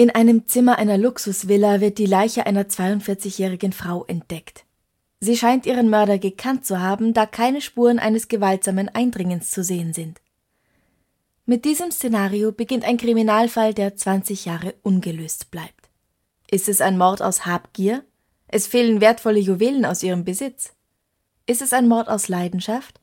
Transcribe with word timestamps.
In 0.00 0.08
einem 0.08 0.48
Zimmer 0.48 0.78
einer 0.78 0.96
Luxusvilla 0.96 1.82
wird 1.82 1.98
die 1.98 2.06
Leiche 2.06 2.46
einer 2.46 2.62
42-jährigen 2.62 3.74
Frau 3.74 4.06
entdeckt. 4.06 4.64
Sie 5.20 5.36
scheint 5.36 5.66
ihren 5.66 5.90
Mörder 5.90 6.18
gekannt 6.18 6.64
zu 6.64 6.80
haben, 6.80 7.12
da 7.12 7.26
keine 7.26 7.60
Spuren 7.60 7.98
eines 7.98 8.28
gewaltsamen 8.28 8.88
Eindringens 8.88 9.50
zu 9.50 9.62
sehen 9.62 9.92
sind. 9.92 10.22
Mit 11.44 11.66
diesem 11.66 11.90
Szenario 11.90 12.50
beginnt 12.50 12.84
ein 12.84 12.96
Kriminalfall, 12.96 13.74
der 13.74 13.94
20 13.94 14.46
Jahre 14.46 14.74
ungelöst 14.82 15.50
bleibt. 15.50 15.90
Ist 16.50 16.70
es 16.70 16.80
ein 16.80 16.96
Mord 16.96 17.20
aus 17.20 17.44
Habgier? 17.44 18.02
Es 18.48 18.66
fehlen 18.66 19.02
wertvolle 19.02 19.40
Juwelen 19.40 19.84
aus 19.84 20.02
ihrem 20.02 20.24
Besitz. 20.24 20.72
Ist 21.44 21.60
es 21.60 21.74
ein 21.74 21.88
Mord 21.88 22.08
aus 22.08 22.28
Leidenschaft? 22.28 23.02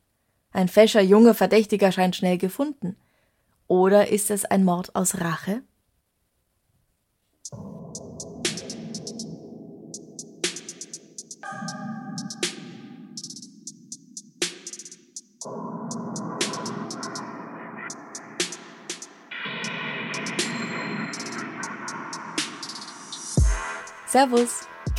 Ein 0.50 0.66
fescher 0.66 1.02
junger 1.02 1.34
Verdächtiger 1.34 1.92
scheint 1.92 2.16
schnell 2.16 2.38
gefunden. 2.38 2.96
Oder 3.68 4.08
ist 4.08 4.32
es 4.32 4.44
ein 4.44 4.64
Mord 4.64 4.96
aus 4.96 5.20
Rache? 5.20 5.62
Servus. 7.50 7.60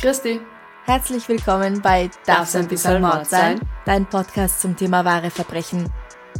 Christi. 0.00 0.40
Herzlich 0.86 1.28
willkommen 1.28 1.80
bei 1.80 2.10
Darf's 2.26 2.56
ein 2.56 2.66
bisschen 2.66 3.00
Mord 3.00 3.26
sein? 3.26 3.60
Dein 3.84 4.06
Podcast 4.06 4.60
zum 4.60 4.76
Thema 4.76 5.04
wahre 5.04 5.30
Verbrechen. 5.30 5.88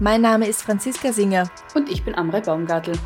Mein 0.01 0.23
Name 0.23 0.49
ist 0.49 0.63
Franziska 0.63 1.13
Singer. 1.13 1.49
Und 1.77 1.89
ich 1.89 2.05
bin 2.05 2.17
Amre 2.17 2.41
Baumgartel. 2.41 2.99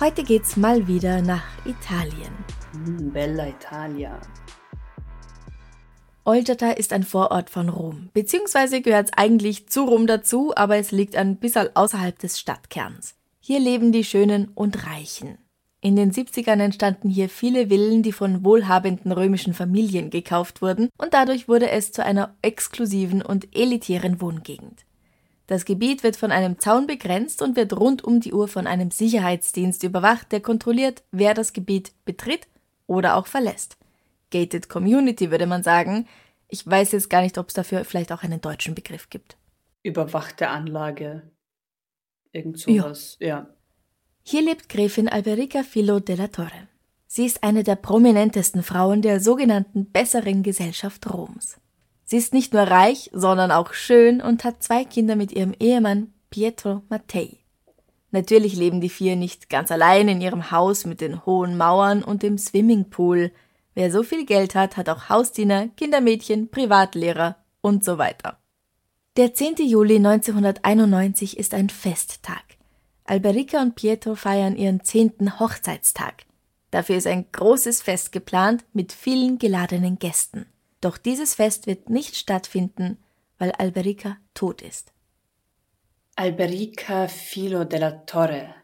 Heute 0.00 0.24
geht's 0.24 0.56
mal 0.56 0.88
wieder 0.88 1.20
nach 1.20 1.44
Italien. 1.66 2.32
Mm, 2.72 3.10
Bella 3.10 3.48
Italia. 3.48 4.18
Olgata 6.24 6.70
ist 6.70 6.94
ein 6.94 7.02
Vorort 7.02 7.50
von 7.50 7.68
Rom, 7.68 8.08
beziehungsweise 8.14 8.80
gehört 8.80 9.08
es 9.08 9.12
eigentlich 9.18 9.68
zu 9.68 9.84
Rom 9.84 10.06
dazu, 10.06 10.54
aber 10.56 10.78
es 10.78 10.90
liegt 10.90 11.16
ein 11.16 11.36
bisschen 11.36 11.76
außerhalb 11.76 12.18
des 12.18 12.40
Stadtkerns. 12.40 13.14
Hier 13.40 13.60
leben 13.60 13.92
die 13.92 14.04
Schönen 14.04 14.48
und 14.54 14.86
Reichen. 14.86 15.36
In 15.82 15.96
den 15.96 16.12
70ern 16.12 16.62
entstanden 16.62 17.10
hier 17.10 17.28
viele 17.28 17.68
Villen, 17.68 18.02
die 18.02 18.12
von 18.12 18.42
wohlhabenden 18.42 19.12
römischen 19.12 19.52
Familien 19.52 20.08
gekauft 20.08 20.62
wurden, 20.62 20.88
und 20.96 21.12
dadurch 21.12 21.46
wurde 21.46 21.68
es 21.68 21.92
zu 21.92 22.02
einer 22.02 22.34
exklusiven 22.40 23.20
und 23.20 23.54
elitären 23.54 24.22
Wohngegend. 24.22 24.86
Das 25.50 25.64
Gebiet 25.64 26.04
wird 26.04 26.14
von 26.14 26.30
einem 26.30 26.60
Zaun 26.60 26.86
begrenzt 26.86 27.42
und 27.42 27.56
wird 27.56 27.72
rund 27.72 28.04
um 28.04 28.20
die 28.20 28.32
Uhr 28.32 28.46
von 28.46 28.68
einem 28.68 28.92
Sicherheitsdienst 28.92 29.82
überwacht, 29.82 30.30
der 30.30 30.40
kontrolliert, 30.40 31.02
wer 31.10 31.34
das 31.34 31.52
Gebiet 31.52 31.90
betritt 32.04 32.46
oder 32.86 33.16
auch 33.16 33.26
verlässt. 33.26 33.76
Gated 34.30 34.68
Community 34.68 35.32
würde 35.32 35.46
man 35.46 35.64
sagen. 35.64 36.06
Ich 36.46 36.64
weiß 36.64 36.92
jetzt 36.92 37.10
gar 37.10 37.22
nicht, 37.22 37.36
ob 37.36 37.48
es 37.48 37.54
dafür 37.54 37.84
vielleicht 37.84 38.12
auch 38.12 38.22
einen 38.22 38.40
deutschen 38.40 38.76
Begriff 38.76 39.10
gibt. 39.10 39.38
Überwachte 39.82 40.50
Anlage. 40.50 41.22
Irgend 42.30 42.60
sowas. 42.60 43.16
Ja. 43.18 43.26
ja. 43.26 43.46
Hier 44.22 44.42
lebt 44.42 44.68
Gräfin 44.68 45.08
Alberica 45.08 45.64
Filo 45.64 45.98
della 45.98 46.28
Torre. 46.28 46.68
Sie 47.08 47.26
ist 47.26 47.42
eine 47.42 47.64
der 47.64 47.74
prominentesten 47.74 48.62
Frauen 48.62 49.02
der 49.02 49.18
sogenannten 49.18 49.90
besseren 49.90 50.44
Gesellschaft 50.44 51.12
Roms. 51.12 51.58
Sie 52.10 52.16
ist 52.16 52.34
nicht 52.34 52.52
nur 52.52 52.62
reich, 52.62 53.08
sondern 53.12 53.52
auch 53.52 53.72
schön 53.72 54.20
und 54.20 54.42
hat 54.42 54.64
zwei 54.64 54.84
Kinder 54.84 55.14
mit 55.14 55.30
ihrem 55.30 55.54
Ehemann 55.60 56.12
Pietro 56.28 56.82
Mattei. 56.88 57.36
Natürlich 58.10 58.56
leben 58.56 58.80
die 58.80 58.88
vier 58.88 59.14
nicht 59.14 59.48
ganz 59.48 59.70
allein 59.70 60.08
in 60.08 60.20
ihrem 60.20 60.50
Haus 60.50 60.84
mit 60.86 61.00
den 61.00 61.24
hohen 61.24 61.56
Mauern 61.56 62.02
und 62.02 62.24
dem 62.24 62.36
Swimmingpool. 62.36 63.30
Wer 63.74 63.92
so 63.92 64.02
viel 64.02 64.26
Geld 64.26 64.56
hat, 64.56 64.76
hat 64.76 64.88
auch 64.88 65.08
Hausdiener, 65.08 65.68
Kindermädchen, 65.76 66.50
Privatlehrer 66.50 67.36
und 67.60 67.84
so 67.84 67.96
weiter. 67.96 68.38
Der 69.16 69.32
10. 69.32 69.58
Juli 69.68 69.98
1991 69.98 71.38
ist 71.38 71.54
ein 71.54 71.68
Festtag. 71.68 72.42
Alberica 73.04 73.62
und 73.62 73.76
Pietro 73.76 74.16
feiern 74.16 74.56
ihren 74.56 74.82
zehnten 74.82 75.38
Hochzeitstag. 75.38 76.24
Dafür 76.72 76.96
ist 76.96 77.06
ein 77.06 77.26
großes 77.30 77.82
Fest 77.82 78.10
geplant 78.10 78.64
mit 78.72 78.92
vielen 78.92 79.38
geladenen 79.38 80.00
Gästen. 80.00 80.46
Doch 80.80 80.96
dieses 80.96 81.34
Fest 81.34 81.66
wird 81.66 81.90
nicht 81.90 82.16
stattfinden, 82.16 82.98
weil 83.38 83.52
Alberica 83.52 84.16
tot 84.34 84.62
ist. 84.62 84.92
Alberica 86.16 87.08
Filo 87.08 87.64
della 87.64 87.90
Torre. 88.06 88.54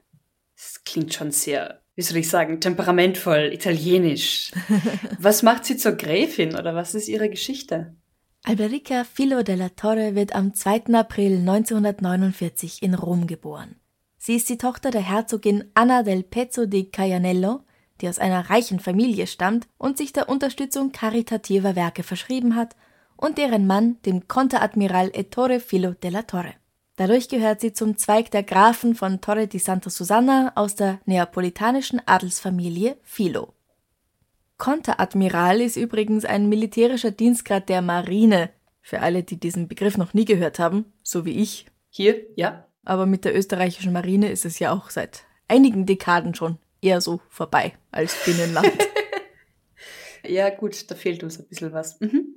Das 0.57 0.83
klingt 0.85 1.13
schon 1.13 1.31
sehr, 1.31 1.83
wie 1.95 2.03
soll 2.03 2.19
ich 2.19 2.29
sagen, 2.29 2.61
temperamentvoll, 2.61 3.51
italienisch. 3.53 4.53
was 5.19 5.43
macht 5.43 5.65
sie 5.65 5.77
zur 5.77 5.93
Gräfin 5.93 6.57
oder 6.57 6.75
was 6.75 6.95
ist 6.95 7.09
ihre 7.09 7.29
Geschichte? 7.29 7.95
Alberica 8.45 9.05
Filo 9.05 9.43
della 9.43 9.71
Torre 9.71 10.15
wird 10.15 10.35
am 10.35 10.55
2. 10.55 10.95
April 10.95 11.39
1949 11.39 12.83
in 12.83 12.95
Rom 12.95 13.27
geboren. 13.27 13.77
Sie 14.19 14.37
ist 14.37 14.49
die 14.49 14.59
Tochter 14.59 14.91
der 14.91 15.03
Herzogin 15.03 15.71
Anna 15.75 16.03
del 16.03 16.23
Pezzo 16.23 16.67
di 16.67 16.91
Caianello, 16.91 17.66
die 18.01 18.09
aus 18.09 18.19
einer 18.19 18.51
reichen 18.51 18.81
Familie 18.81 19.27
stammt 19.27 19.69
und 19.79 19.97
sich 19.97 20.13
der 20.13 20.29
Unterstützung 20.29 20.93
karitativer 20.93 21.77
Werke 21.77 22.03
verschrieben 22.03 22.57
hat, 22.57 22.77
und 23.17 23.39
deren 23.39 23.67
Mann, 23.67 23.97
dem 24.05 24.29
Konteradmiral 24.29 25.11
Ettore 25.15 25.61
Filo 25.61 25.93
della 25.93 26.23
Torre. 26.23 26.55
Dadurch 26.97 27.29
gehört 27.29 27.61
sie 27.61 27.73
zum 27.73 27.97
Zweig 27.97 28.31
der 28.31 28.43
Grafen 28.43 28.95
von 28.95 29.21
Torre 29.21 29.47
di 29.47 29.59
Santa 29.59 29.91
Susanna 29.91 30.53
aus 30.55 30.75
der 30.75 31.01
neapolitanischen 31.05 32.01
Adelsfamilie 32.07 32.97
Filo. 33.03 33.53
Konteradmiral 34.59 35.61
ist 35.61 35.77
übrigens 35.77 36.25
ein 36.25 36.49
militärischer 36.49 37.11
Dienstgrad 37.11 37.69
der 37.69 37.83
Marine, 37.83 38.51
für 38.81 39.01
alle, 39.01 39.23
die 39.23 39.39
diesen 39.39 39.69
Begriff 39.69 39.99
noch 39.99 40.15
nie 40.15 40.25
gehört 40.25 40.59
haben, 40.59 40.87
so 41.03 41.25
wie 41.27 41.43
ich. 41.43 41.67
Hier, 41.91 42.25
ja, 42.37 42.67
aber 42.85 43.05
mit 43.05 43.25
der 43.25 43.37
österreichischen 43.37 43.93
Marine 43.93 44.31
ist 44.31 44.45
es 44.45 44.59
ja 44.59 44.73
auch 44.73 44.91
seit 44.91 45.25
einigen 45.49 45.87
Dekaden 45.87 46.35
schon 46.35 46.59
eher 46.87 47.01
so 47.01 47.21
vorbei 47.29 47.75
als 47.91 48.17
Binnenland. 48.25 48.73
ja, 50.27 50.51
gut, 50.51 50.91
da 50.91 50.95
fehlt 50.95 51.23
uns 51.23 51.39
ein 51.39 51.49
bisschen 51.49 51.73
was. 51.73 52.01
Mhm. 52.01 52.37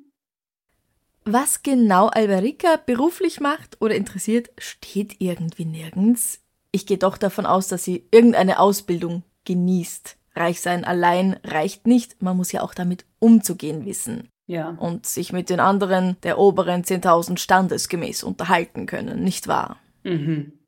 Was 1.25 1.61
genau 1.61 2.07
Alberica 2.07 2.77
beruflich 2.83 3.39
macht 3.39 3.77
oder 3.81 3.95
interessiert, 3.95 4.49
steht 4.57 5.17
irgendwie 5.19 5.65
nirgends. 5.65 6.41
Ich 6.71 6.85
gehe 6.85 6.97
doch 6.97 7.17
davon 7.17 7.45
aus, 7.45 7.67
dass 7.67 7.83
sie 7.83 8.07
irgendeine 8.11 8.59
Ausbildung 8.59 9.23
genießt. 9.45 10.17
Reich 10.35 10.61
sein 10.61 10.85
allein 10.85 11.39
reicht 11.43 11.85
nicht, 11.85 12.21
man 12.21 12.37
muss 12.37 12.51
ja 12.51 12.61
auch 12.61 12.73
damit 12.73 13.05
umzugehen 13.19 13.85
wissen. 13.85 14.29
Ja. 14.47 14.69
Und 14.79 15.05
sich 15.05 15.31
mit 15.31 15.49
den 15.49 15.59
anderen 15.59 16.17
der 16.23 16.39
oberen 16.39 16.83
10.000 16.83 17.37
standesgemäß 17.37 18.23
unterhalten 18.23 18.87
können, 18.87 19.23
nicht 19.23 19.47
wahr? 19.47 19.77
Mhm. 20.03 20.58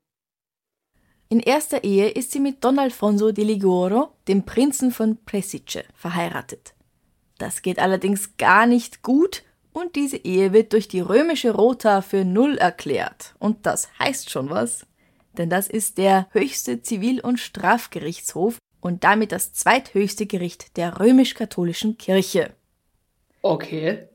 In 1.32 1.40
erster 1.40 1.82
Ehe 1.82 2.10
ist 2.10 2.32
sie 2.32 2.40
mit 2.40 2.62
Don 2.62 2.78
Alfonso 2.78 3.32
di 3.32 3.42
Ligoro, 3.42 4.10
dem 4.28 4.42
Prinzen 4.42 4.90
von 4.90 5.16
Presice, 5.24 5.84
verheiratet. 5.94 6.74
Das 7.38 7.62
geht 7.62 7.78
allerdings 7.78 8.36
gar 8.36 8.66
nicht 8.66 9.00
gut 9.00 9.42
und 9.72 9.96
diese 9.96 10.18
Ehe 10.18 10.52
wird 10.52 10.74
durch 10.74 10.88
die 10.88 11.00
römische 11.00 11.52
Rota 11.52 12.02
für 12.02 12.26
null 12.26 12.58
erklärt. 12.58 13.34
Und 13.38 13.64
das 13.64 13.88
heißt 13.98 14.28
schon 14.28 14.50
was, 14.50 14.86
denn 15.38 15.48
das 15.48 15.68
ist 15.68 15.96
der 15.96 16.28
höchste 16.32 16.82
Zivil- 16.82 17.22
und 17.22 17.40
Strafgerichtshof 17.40 18.58
und 18.82 19.02
damit 19.02 19.32
das 19.32 19.54
zweithöchste 19.54 20.26
Gericht 20.26 20.76
der 20.76 21.00
römisch-katholischen 21.00 21.96
Kirche. 21.96 22.52
Okay. 23.40 24.06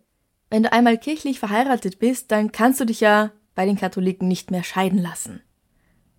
Wenn 0.51 0.61
du 0.61 0.71
einmal 0.71 0.99
kirchlich 0.99 1.39
verheiratet 1.39 1.97
bist, 1.97 2.31
dann 2.31 2.51
kannst 2.51 2.79
du 2.79 2.85
dich 2.85 2.99
ja 2.99 3.31
bei 3.55 3.65
den 3.65 3.79
Katholiken 3.79 4.27
nicht 4.27 4.51
mehr 4.51 4.63
scheiden 4.63 5.01
lassen. 5.01 5.41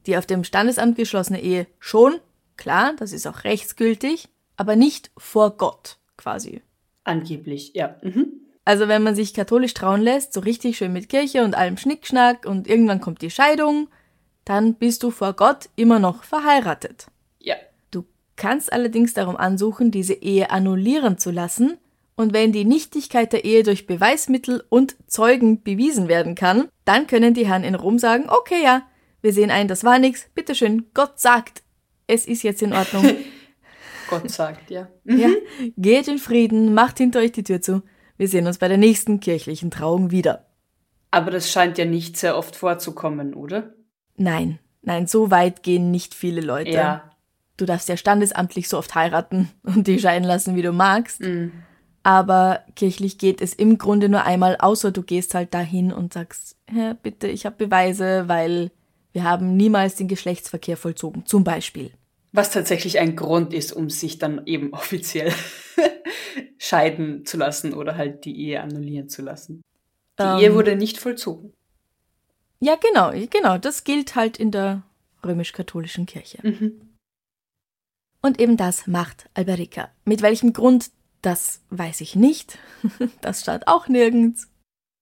Die 0.08 0.16
auf 0.16 0.26
dem 0.26 0.42
Standesamt 0.42 0.96
geschlossene 0.96 1.42
Ehe 1.42 1.66
schon, 1.78 2.14
klar, 2.56 2.94
das 2.98 3.12
ist 3.12 3.26
auch 3.26 3.44
rechtsgültig, 3.44 4.28
aber 4.56 4.74
nicht 4.74 5.10
vor 5.18 5.58
Gott 5.58 5.98
quasi. 6.16 6.62
Angeblich, 7.04 7.74
ja. 7.74 7.96
Mhm. 8.02 8.32
Also 8.64 8.88
wenn 8.88 9.02
man 9.02 9.14
sich 9.14 9.34
katholisch 9.34 9.74
trauen 9.74 10.00
lässt, 10.00 10.32
so 10.32 10.40
richtig 10.40 10.78
schön 10.78 10.94
mit 10.94 11.10
Kirche 11.10 11.44
und 11.44 11.54
allem 11.54 11.76
Schnickschnack 11.76 12.46
und 12.46 12.66
irgendwann 12.66 13.02
kommt 13.02 13.20
die 13.20 13.30
Scheidung, 13.30 13.88
dann 14.46 14.74
bist 14.74 15.02
du 15.02 15.10
vor 15.10 15.34
Gott 15.34 15.68
immer 15.76 15.98
noch 15.98 16.24
verheiratet. 16.24 17.08
Ja. 17.38 17.56
Du 17.90 18.06
kannst 18.36 18.72
allerdings 18.72 19.12
darum 19.12 19.36
ansuchen, 19.36 19.90
diese 19.90 20.14
Ehe 20.14 20.50
annullieren 20.50 21.18
zu 21.18 21.30
lassen, 21.30 21.76
und 22.16 22.32
wenn 22.32 22.50
die 22.50 22.64
Nichtigkeit 22.64 23.32
der 23.32 23.44
Ehe 23.44 23.62
durch 23.62 23.86
Beweismittel 23.86 24.64
und 24.70 24.96
Zeugen 25.06 25.62
bewiesen 25.62 26.08
werden 26.08 26.34
kann, 26.34 26.66
dann 26.84 27.06
können 27.06 27.32
die 27.32 27.46
Herren 27.46 27.62
in 27.62 27.76
Rom 27.76 28.00
sagen, 28.00 28.24
okay, 28.28 28.60
ja, 28.60 28.82
wir 29.28 29.34
sehen 29.34 29.50
ein, 29.50 29.68
das 29.68 29.84
war 29.84 29.98
nichts, 29.98 30.26
bitteschön, 30.34 30.86
Gott 30.94 31.20
sagt, 31.20 31.62
es 32.06 32.24
ist 32.24 32.42
jetzt 32.42 32.62
in 32.62 32.72
Ordnung. 32.72 33.04
Gott 34.08 34.30
sagt, 34.30 34.70
ja. 34.70 34.88
ja. 35.04 35.28
Geht 35.76 36.08
in 36.08 36.16
Frieden, 36.16 36.72
macht 36.72 36.96
hinter 36.96 37.18
euch 37.18 37.32
die 37.32 37.42
Tür 37.42 37.60
zu. 37.60 37.82
Wir 38.16 38.26
sehen 38.26 38.46
uns 38.46 38.56
bei 38.56 38.68
der 38.68 38.78
nächsten 38.78 39.20
kirchlichen 39.20 39.70
Trauung 39.70 40.10
wieder. 40.10 40.46
Aber 41.10 41.30
das 41.30 41.52
scheint 41.52 41.76
ja 41.76 41.84
nicht 41.84 42.16
sehr 42.16 42.38
oft 42.38 42.56
vorzukommen, 42.56 43.34
oder? 43.34 43.74
Nein, 44.16 44.60
nein, 44.80 45.06
so 45.06 45.30
weit 45.30 45.62
gehen 45.62 45.90
nicht 45.90 46.14
viele 46.14 46.40
Leute. 46.40 46.70
Ja. 46.70 47.10
Du 47.58 47.66
darfst 47.66 47.90
ja 47.90 47.98
standesamtlich 47.98 48.66
so 48.66 48.78
oft 48.78 48.94
heiraten 48.94 49.50
und 49.62 49.86
die 49.86 49.98
scheiden 49.98 50.26
lassen, 50.26 50.56
wie 50.56 50.62
du 50.62 50.72
magst. 50.72 51.20
Mhm. 51.20 51.52
Aber 52.02 52.60
kirchlich 52.76 53.18
geht 53.18 53.42
es 53.42 53.52
im 53.52 53.76
Grunde 53.76 54.08
nur 54.08 54.24
einmal, 54.24 54.56
außer 54.58 54.90
du 54.90 55.02
gehst 55.02 55.34
halt 55.34 55.52
dahin 55.52 55.92
und 55.92 56.14
sagst, 56.14 56.56
Herr, 56.66 56.94
bitte, 56.94 57.28
ich 57.28 57.44
habe 57.44 57.66
Beweise, 57.66 58.26
weil 58.26 58.70
wir 59.12 59.24
haben 59.24 59.56
niemals 59.56 59.96
den 59.96 60.08
Geschlechtsverkehr 60.08 60.76
vollzogen, 60.76 61.26
zum 61.26 61.44
Beispiel. 61.44 61.92
Was 62.32 62.50
tatsächlich 62.50 62.98
ein 62.98 63.16
Grund 63.16 63.54
ist, 63.54 63.72
um 63.72 63.90
sich 63.90 64.18
dann 64.18 64.46
eben 64.46 64.72
offiziell 64.72 65.32
scheiden 66.58 67.24
zu 67.24 67.36
lassen 67.36 67.72
oder 67.74 67.96
halt 67.96 68.24
die 68.24 68.38
Ehe 68.38 68.60
annullieren 68.60 69.08
zu 69.08 69.22
lassen. 69.22 69.62
Die 70.18 70.22
Ähm. 70.24 70.38
Ehe 70.38 70.54
wurde 70.54 70.76
nicht 70.76 70.98
vollzogen. 70.98 71.52
Ja, 72.60 72.74
genau, 72.76 73.12
genau, 73.30 73.56
das 73.56 73.84
gilt 73.84 74.16
halt 74.16 74.36
in 74.36 74.50
der 74.50 74.82
römisch-katholischen 75.24 76.06
Kirche. 76.06 76.38
Mhm. 76.42 76.80
Und 78.20 78.40
eben 78.40 78.56
das 78.56 78.88
macht 78.88 79.28
Alberica. 79.34 79.90
Mit 80.04 80.22
welchem 80.22 80.52
Grund, 80.52 80.90
das 81.22 81.62
weiß 81.70 82.00
ich 82.00 82.16
nicht. 82.16 82.58
Das 83.20 83.42
stand 83.42 83.68
auch 83.68 83.88
nirgends. 83.88 84.48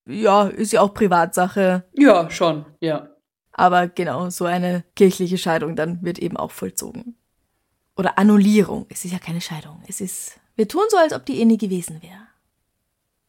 Ja, 0.09 0.49
ist 0.49 0.73
ja 0.73 0.83
auch 0.83 0.95
Privatsache. 0.95 1.85
Ja, 1.95 2.31
schon, 2.31 2.67
ja. 2.81 3.16
Aber 3.59 3.89
genau, 3.89 4.29
so 4.29 4.45
eine 4.45 4.85
kirchliche 4.97 5.39
Scheidung 5.39 5.77
dann 5.77 6.03
wird 6.03 6.19
eben 6.19 6.37
auch 6.37 6.51
vollzogen. 6.51 7.17
Oder 7.97 8.19
Annullierung. 8.19 8.85
Es 8.91 9.07
ist 9.07 9.13
ja 9.13 9.19
keine 9.19 9.41
Scheidung. 9.41 9.83
Es 9.89 10.03
ist, 10.03 10.39
wir 10.57 10.69
tun 10.69 10.83
so, 10.91 10.99
als 10.99 11.15
ob 11.15 11.25
die 11.25 11.39
Ehe 11.39 11.47
nie 11.47 11.57
gewesen 11.57 12.03
wäre. 12.03 12.21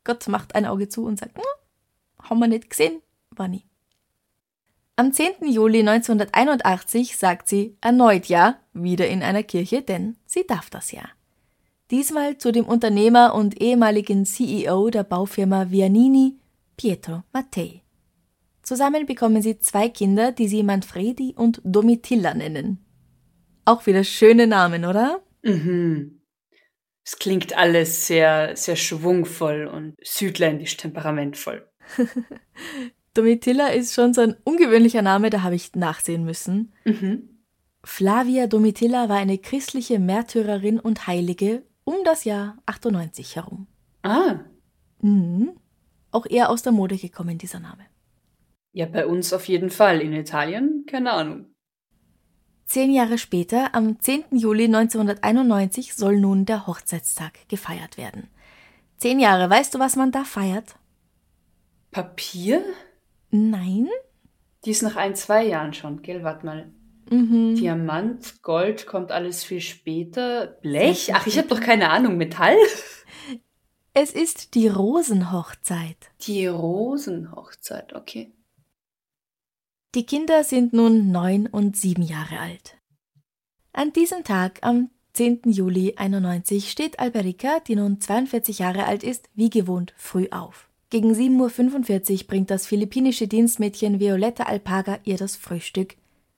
Gott 0.03 0.27
macht 0.27 0.53
ein 0.53 0.65
Auge 0.65 0.89
zu 0.89 1.05
und 1.05 1.17
sagt, 1.17 1.37
hm, 1.37 1.43
haben 2.23 2.39
wir 2.39 2.49
nicht 2.49 2.69
gesehen, 2.69 3.01
war 3.31 3.47
nie. 3.47 3.63
Am 4.97 5.13
10. 5.13 5.49
Juli 5.49 5.79
1981 5.79 7.15
sagt 7.15 7.47
sie 7.47 7.77
erneut 7.79 8.25
Ja, 8.25 8.59
wieder 8.73 9.07
in 9.07 9.23
einer 9.23 9.43
Kirche, 9.43 9.81
denn 9.81 10.17
sie 10.25 10.45
darf 10.45 10.69
das 10.69 10.91
ja. 10.91 11.03
Diesmal 11.89 12.37
zu 12.37 12.51
dem 12.51 12.65
Unternehmer 12.65 13.33
und 13.33 13.61
ehemaligen 13.61 14.25
CEO 14.25 14.89
der 14.89 15.03
Baufirma 15.03 15.69
Vianini, 15.69 16.35
Pietro 16.75 17.23
Mattei. 17.31 17.81
Zusammen 18.67 19.05
bekommen 19.05 19.41
sie 19.41 19.59
zwei 19.59 19.87
Kinder, 19.87 20.33
die 20.33 20.49
sie 20.49 20.61
Manfredi 20.61 21.33
und 21.37 21.61
Domitilla 21.63 22.33
nennen. 22.33 22.85
Auch 23.63 23.85
wieder 23.85 24.03
schöne 24.03 24.45
Namen, 24.45 24.83
oder? 24.83 25.21
Mhm. 25.41 26.19
Es 27.05 27.17
klingt 27.17 27.55
alles 27.55 28.07
sehr, 28.07 28.57
sehr 28.57 28.75
schwungvoll 28.75 29.67
und 29.67 29.95
südländisch 30.03 30.75
temperamentvoll. 30.75 31.65
Domitilla 33.13 33.67
ist 33.69 33.93
schon 33.93 34.13
so 34.13 34.19
ein 34.19 34.35
ungewöhnlicher 34.43 35.01
Name, 35.01 35.29
da 35.29 35.43
habe 35.43 35.55
ich 35.55 35.73
nachsehen 35.75 36.25
müssen. 36.25 36.73
Mhm. 36.83 37.39
Flavia 37.85 38.47
Domitilla 38.47 39.07
war 39.07 39.15
eine 39.15 39.37
christliche 39.37 39.97
Märtyrerin 39.97 40.77
und 40.77 41.07
Heilige 41.07 41.63
um 41.85 41.95
das 42.03 42.25
Jahr 42.25 42.57
98 42.65 43.37
herum. 43.37 43.67
Ah, 44.03 44.41
Mhm. 44.99 45.51
Auch 46.11 46.25
eher 46.25 46.49
aus 46.49 46.63
der 46.63 46.73
Mode 46.73 46.97
gekommen, 46.97 47.37
dieser 47.37 47.61
Name. 47.61 47.85
Ja, 48.77 48.85
bei 48.85 49.07
uns 49.07 49.33
auf 49.33 49.47
jeden 49.47 49.71
Fall. 49.71 50.01
In 50.01 50.13
Italien, 50.13 50.85
keine 50.85 51.11
Ahnung. 51.11 51.47
Zehn 52.67 52.91
Jahre 52.91 53.17
später, 53.17 53.73
am 53.73 53.99
10. 53.99 54.25
Juli 54.31 54.65
1991, 54.65 55.95
soll 55.95 56.19
nun 56.19 56.45
der 56.45 56.67
Hochzeitstag 56.67 57.47
gefeiert 57.47 57.97
werden. 57.97 58.29
Zehn 58.97 59.19
Jahre, 59.19 59.49
weißt 59.49 59.73
du, 59.73 59.79
was 59.79 59.95
man 59.95 60.11
da 60.11 60.23
feiert? 60.23 60.75
Papier? 61.89 62.61
Nein? 63.31 63.87
Die 64.63 64.69
ist 64.69 64.83
nach 64.83 64.95
ein, 64.95 65.15
zwei 65.15 65.43
Jahren 65.47 65.73
schon, 65.73 66.03
gell? 66.03 66.23
Warte 66.23 66.45
mal. 66.45 66.71
Mhm. 67.09 67.55
Diamant, 67.55 68.43
Gold 68.43 68.85
kommt 68.85 69.11
alles 69.11 69.43
viel 69.43 69.61
später. 69.61 70.59
Blech? 70.61 71.15
Ach, 71.15 71.25
ich 71.25 71.39
habe 71.39 71.47
doch 71.47 71.61
keine 71.61 71.89
Ahnung. 71.89 72.17
Metall? 72.17 72.57
Es 73.95 74.11
ist 74.11 74.53
die 74.53 74.67
Rosenhochzeit. 74.67 75.97
Die 76.21 76.45
Rosenhochzeit, 76.45 77.93
okay. 77.93 78.31
Die 79.95 80.05
Kinder 80.05 80.43
sind 80.43 80.73
nun 80.73 81.11
neun 81.11 81.47
und 81.47 81.77
sieben 81.77 82.03
Jahre 82.03 82.39
alt. 82.39 82.77
An 83.71 83.93
diesem 83.93 84.23
Tag, 84.23 84.59
am 84.61 84.89
10. 85.13 85.41
Juli 85.45 85.93
91, 85.95 86.69
steht 86.69 86.99
Alberica, 86.99 87.59
die 87.61 87.75
nun 87.75 87.99
42 88.01 88.59
Jahre 88.59 88.85
alt 88.85 89.03
ist, 89.03 89.29
wie 89.33 89.49
gewohnt 89.49 89.93
früh 89.97 90.27
auf. 90.29 90.69
Gegen 90.89 91.13
7.45 91.13 92.21
Uhr 92.21 92.27
bringt 92.27 92.51
das 92.51 92.67
philippinische 92.67 93.27
Dienstmädchen 93.27 93.99
Violetta 93.99 94.43
Alpaga 94.43 94.99
ihr 95.03 95.17
das 95.17 95.35
Frühstück. 95.35 95.95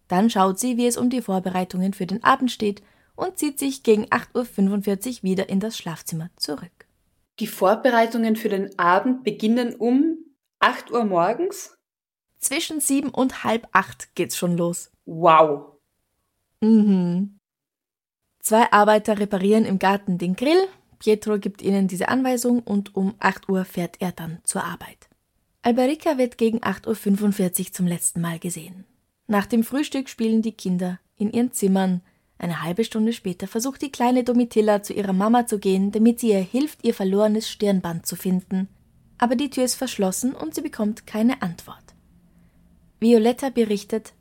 Dann 0.07 0.29
schaut 0.29 0.59
sie, 0.59 0.77
wie 0.77 0.87
es 0.87 0.97
um 0.97 1.09
die 1.09 1.21
Vorbereitungen 1.21 1.93
für 1.93 2.05
den 2.05 2.23
Abend 2.23 2.51
steht 2.51 2.81
und 3.15 3.37
zieht 3.37 3.59
sich 3.59 3.83
gegen 3.83 4.05
8.45 4.05 5.17
Uhr 5.17 5.23
wieder 5.23 5.49
in 5.49 5.59
das 5.59 5.77
Schlafzimmer 5.77 6.29
zurück. 6.35 6.87
Die 7.39 7.47
Vorbereitungen 7.47 8.35
für 8.35 8.49
den 8.49 8.77
Abend 8.77 9.23
beginnen 9.23 9.75
um 9.75 10.17
8 10.59 10.91
Uhr 10.91 11.05
morgens? 11.05 11.78
Zwischen 12.39 12.79
sieben 12.79 13.09
und 13.09 13.43
halb 13.43 13.67
acht 13.73 14.15
geht's 14.15 14.37
schon 14.37 14.57
los. 14.57 14.91
Wow. 15.05 15.73
Mhm. 16.61 17.39
Zwei 18.39 18.71
Arbeiter 18.71 19.19
reparieren 19.19 19.65
im 19.65 19.79
Garten 19.79 20.17
den 20.17 20.35
Grill. 20.35 20.67
Pietro 20.99 21.37
gibt 21.37 21.61
ihnen 21.61 21.87
diese 21.87 22.09
Anweisung 22.09 22.59
und 22.59 22.95
um 22.95 23.15
8 23.19 23.47
Uhr 23.49 23.63
fährt 23.65 23.97
er 23.99 24.11
dann 24.11 24.39
zur 24.43 24.63
Arbeit. 24.63 25.09
Alberica 25.61 26.17
wird 26.17 26.37
gegen 26.37 26.59
8.45 26.59 27.59
Uhr 27.59 27.73
zum 27.73 27.87
letzten 27.87 28.21
Mal 28.21 28.39
gesehen. 28.39 28.85
Nach 29.27 29.45
dem 29.45 29.63
Frühstück 29.63 30.09
spielen 30.09 30.41
die 30.41 30.53
Kinder 30.53 30.99
in 31.17 31.31
ihren 31.31 31.51
Zimmern. 31.51 32.01
Eine 32.37 32.63
halbe 32.63 32.83
Stunde 32.83 33.13
später 33.13 33.47
versucht 33.47 33.81
die 33.81 33.91
kleine 33.91 34.23
Domitilla 34.23 34.81
zu 34.81 34.93
ihrer 34.93 35.13
Mama 35.13 35.45
zu 35.45 35.59
gehen, 35.59 35.91
damit 35.91 36.19
sie 36.19 36.29
ihr 36.29 36.39
hilft, 36.39 36.83
ihr 36.85 36.93
verlorenes 36.93 37.49
Stirnband 37.49 38.05
zu 38.05 38.15
finden. 38.15 38.69
Aber 39.17 39.35
die 39.35 39.49
Tür 39.49 39.65
ist 39.65 39.75
verschlossen 39.75 40.33
und 40.33 40.55
sie 40.55 40.61
bekommt 40.61 41.05
keine 41.05 41.41
Antwort. 41.41 41.88
Violetta 43.01 43.49
berichtet, 43.49 44.13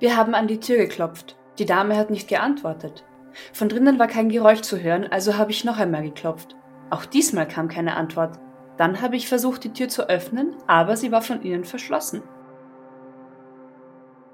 Wir 0.00 0.16
haben 0.16 0.34
an 0.34 0.48
die 0.48 0.58
Tür 0.58 0.76
geklopft. 0.76 1.36
Die 1.60 1.66
Dame 1.66 1.96
hat 1.96 2.10
nicht 2.10 2.26
geantwortet. 2.26 3.04
Von 3.52 3.68
drinnen 3.68 4.00
war 4.00 4.08
kein 4.08 4.28
Geräusch 4.28 4.62
zu 4.62 4.82
hören, 4.82 5.06
also 5.06 5.36
habe 5.36 5.52
ich 5.52 5.64
noch 5.64 5.78
einmal 5.78 6.02
geklopft. 6.02 6.56
Auch 6.90 7.04
diesmal 7.04 7.46
kam 7.46 7.68
keine 7.68 7.94
Antwort. 7.94 8.40
Dann 8.76 9.00
habe 9.00 9.14
ich 9.14 9.28
versucht, 9.28 9.62
die 9.62 9.72
Tür 9.72 9.88
zu 9.88 10.08
öffnen, 10.08 10.56
aber 10.66 10.96
sie 10.96 11.12
war 11.12 11.22
von 11.22 11.42
innen 11.42 11.64
verschlossen. 11.64 12.22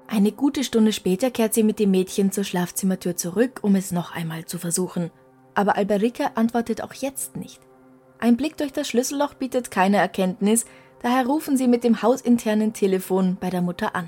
Eine 0.07 0.31
gute 0.31 0.63
Stunde 0.63 0.93
später 0.93 1.29
kehrt 1.29 1.53
sie 1.53 1.63
mit 1.63 1.77
dem 1.77 1.91
Mädchen 1.91 2.31
zur 2.31 2.43
Schlafzimmertür 2.43 3.15
zurück, 3.15 3.59
um 3.61 3.75
es 3.75 3.91
noch 3.91 4.15
einmal 4.15 4.45
zu 4.45 4.57
versuchen. 4.57 5.11
Aber 5.53 5.77
Alberica 5.77 6.31
antwortet 6.33 6.81
auch 6.81 6.93
jetzt 6.95 7.37
nicht. 7.37 7.61
Ein 8.17 8.35
Blick 8.35 8.57
durch 8.57 8.73
das 8.73 8.87
Schlüsselloch 8.87 9.35
bietet 9.35 9.69
keine 9.69 9.97
Erkenntnis, 9.97 10.65
daher 11.01 11.25
rufen 11.25 11.57
sie 11.57 11.67
mit 11.67 11.83
dem 11.83 12.01
hausinternen 12.01 12.73
Telefon 12.73 13.37
bei 13.39 13.49
der 13.49 13.61
Mutter 13.61 13.95
an. 13.95 14.07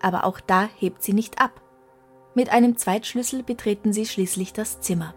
Aber 0.00 0.24
auch 0.24 0.40
da 0.40 0.68
hebt 0.76 1.02
sie 1.02 1.12
nicht 1.12 1.40
ab. 1.40 1.60
Mit 2.34 2.52
einem 2.52 2.76
Zweitschlüssel 2.76 3.42
betreten 3.42 3.92
sie 3.92 4.06
schließlich 4.06 4.52
das 4.52 4.80
Zimmer. 4.80 5.14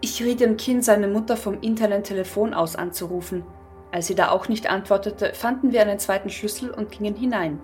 Ich 0.00 0.22
riet 0.22 0.40
dem 0.40 0.56
Kind, 0.56 0.84
seine 0.84 1.08
Mutter 1.08 1.36
vom 1.36 1.60
internen 1.60 2.04
Telefon 2.04 2.54
aus 2.54 2.76
anzurufen. 2.76 3.44
Als 3.90 4.06
sie 4.06 4.14
da 4.14 4.30
auch 4.30 4.48
nicht 4.48 4.70
antwortete, 4.70 5.32
fanden 5.34 5.72
wir 5.72 5.80
einen 5.82 5.98
zweiten 5.98 6.30
Schlüssel 6.30 6.70
und 6.70 6.92
gingen 6.92 7.16
hinein. 7.16 7.60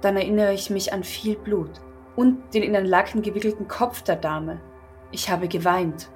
Dann 0.00 0.16
erinnere 0.16 0.54
ich 0.54 0.70
mich 0.70 0.92
an 0.92 1.04
viel 1.04 1.36
Blut 1.36 1.70
und 2.16 2.54
den 2.54 2.62
in 2.62 2.74
einen 2.74 2.86
Laken 2.86 3.22
gewickelten 3.22 3.68
Kopf 3.68 4.02
der 4.02 4.16
Dame. 4.16 4.60
Ich 5.12 5.30
habe 5.30 5.46
geweint. 5.48 6.10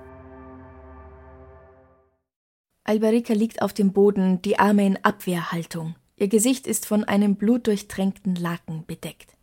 Alberica 2.88 3.34
liegt 3.34 3.60
auf 3.60 3.74
dem 3.74 3.92
Boden, 3.92 4.40
die 4.40 4.58
Arme 4.58 4.86
in 4.86 4.96
Abwehrhaltung. 5.04 5.94
Ihr 6.16 6.28
Gesicht 6.28 6.66
ist 6.66 6.86
von 6.86 7.04
einem 7.04 7.36
blutdurchtränkten 7.36 8.34
Laken 8.34 8.86
bedeckt. 8.86 9.36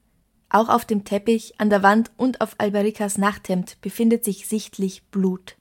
Auch 0.50 0.68
auf 0.68 0.84
dem 0.84 1.04
Teppich, 1.04 1.54
an 1.60 1.70
der 1.70 1.84
Wand 1.84 2.12
und 2.18 2.42
auf 2.42 2.56
Albericas 2.58 3.20
Nachthemd 3.20 3.80
befindet 3.82 4.25
sich 4.25 4.48
sichtlich 4.48 5.06
Blut. 5.12 5.58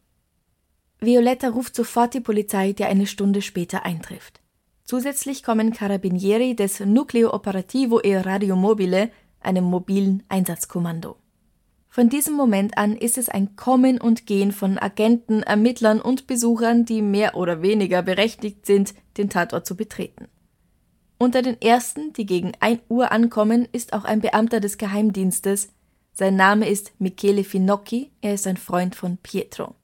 Violetta 0.99 1.49
ruft 1.49 1.77
sofort 1.77 2.15
die 2.15 2.21
Polizei, 2.21 2.73
die 2.73 2.85
eine 2.85 3.07
Stunde 3.07 3.43
später 3.43 3.85
eintrifft. 3.85 4.41
Zusätzlich 4.85 5.43
kommen 5.43 5.75
Carabinieri 5.75 6.57
des 6.57 6.81
Nucleo 6.81 7.35
Operativo 7.35 8.01
e 8.03 8.17
Radio 8.17 8.57
Mobile, 8.57 9.11
einem 9.41 9.65
mobilen 9.65 10.23
Einsatzkommando. 10.31 11.17
Von 11.95 12.09
diesem 12.09 12.35
Moment 12.35 12.77
an 12.77 12.97
ist 12.97 13.19
es 13.19 13.29
ein 13.29 13.55
Kommen 13.55 14.01
und 14.01 14.27
Gehen 14.27 14.51
von 14.51 14.81
Agenten, 14.81 15.45
Ermittlern 15.45 16.01
und 16.01 16.27
Besuchern, 16.27 16.85
die 16.85 17.01
mehr 17.01 17.37
oder 17.37 17.63
weniger 17.63 18.03
berechtigt 18.03 18.67
sind, 18.67 18.95
den 19.17 19.31
Tatort 19.31 19.65
zu 19.65 19.77
betreten. 19.77 20.27
Unter 21.19 21.41
den 21.41 21.63
ersten, 21.63 22.13
die 22.13 22.27
gegen 22.27 22.51
1 22.59 22.81
Uhr 22.89 23.13
ankommen, 23.13 23.69
ist 23.71 23.93
auch 23.93 24.03
ein 24.03 24.21
Beamter 24.21 24.59
des 24.59 24.77
Geheimdienstes. 24.77 25.69
Sein 26.13 26.35
Name 26.35 26.69
ist 26.69 26.91
Michele 26.99 27.45
Finocchi, 27.45 28.11
er 28.23 28.35
ist 28.35 28.49
ein 28.49 28.57
Freund 28.57 28.97
von 28.97 29.17
Pietro. 29.19 29.77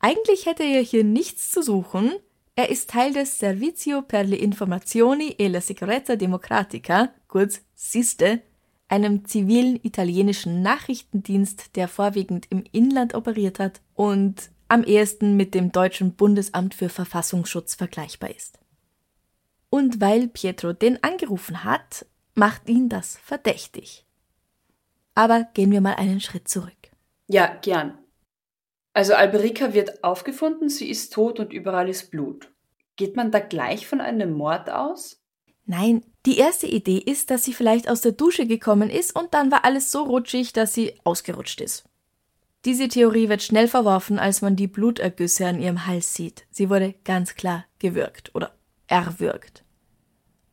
Eigentlich 0.00 0.46
hätte 0.46 0.64
er 0.64 0.82
hier 0.82 1.04
nichts 1.04 1.52
zu 1.52 1.62
suchen. 1.62 2.10
Er 2.56 2.70
ist 2.70 2.90
Teil 2.90 3.12
des 3.12 3.38
Servizio 3.38 4.02
per 4.02 4.24
le 4.24 4.34
Informazioni 4.34 5.36
e 5.38 5.46
la 5.46 5.60
Sicurezza 5.60 6.16
Democratica, 6.16 7.10
kurz 7.28 7.60
SISTE, 7.76 8.42
einem 8.92 9.24
zivilen 9.24 9.80
italienischen 9.82 10.60
Nachrichtendienst, 10.60 11.76
der 11.76 11.88
vorwiegend 11.88 12.46
im 12.50 12.62
Inland 12.72 13.14
operiert 13.14 13.58
hat 13.58 13.80
und 13.94 14.50
am 14.68 14.84
ehesten 14.84 15.34
mit 15.34 15.54
dem 15.54 15.72
deutschen 15.72 16.12
Bundesamt 16.12 16.74
für 16.74 16.90
Verfassungsschutz 16.90 17.74
vergleichbar 17.74 18.30
ist. 18.30 18.58
Und 19.70 20.02
weil 20.02 20.28
Pietro 20.28 20.74
den 20.74 21.02
angerufen 21.02 21.64
hat, 21.64 22.04
macht 22.34 22.68
ihn 22.68 22.90
das 22.90 23.16
verdächtig. 23.16 24.04
Aber 25.14 25.48
gehen 25.54 25.70
wir 25.70 25.80
mal 25.80 25.94
einen 25.94 26.20
Schritt 26.20 26.46
zurück. 26.48 26.90
Ja, 27.28 27.46
gern. 27.62 27.96
Also 28.92 29.14
Alberica 29.14 29.72
wird 29.72 30.04
aufgefunden, 30.04 30.68
sie 30.68 30.90
ist 30.90 31.14
tot 31.14 31.40
und 31.40 31.54
überall 31.54 31.88
ist 31.88 32.10
Blut. 32.10 32.52
Geht 32.96 33.16
man 33.16 33.30
da 33.30 33.38
gleich 33.38 33.86
von 33.86 34.02
einem 34.02 34.32
Mord 34.32 34.68
aus? 34.68 35.21
Nein, 35.64 36.02
die 36.26 36.38
erste 36.38 36.66
Idee 36.66 36.98
ist, 36.98 37.30
dass 37.30 37.44
sie 37.44 37.52
vielleicht 37.52 37.88
aus 37.88 38.00
der 38.00 38.12
Dusche 38.12 38.46
gekommen 38.46 38.90
ist 38.90 39.14
und 39.14 39.34
dann 39.34 39.50
war 39.50 39.64
alles 39.64 39.90
so 39.90 40.02
rutschig, 40.02 40.52
dass 40.52 40.74
sie 40.74 40.94
ausgerutscht 41.04 41.60
ist. 41.60 41.84
Diese 42.64 42.86
Theorie 42.88 43.28
wird 43.28 43.42
schnell 43.42 43.66
verworfen, 43.66 44.18
als 44.18 44.40
man 44.40 44.54
die 44.54 44.68
Blutergüsse 44.68 45.46
an 45.46 45.60
ihrem 45.60 45.86
Hals 45.86 46.14
sieht. 46.14 46.44
Sie 46.50 46.70
wurde 46.70 46.94
ganz 47.04 47.34
klar 47.34 47.64
gewürgt 47.80 48.30
oder 48.34 48.52
erwürgt. 48.86 49.64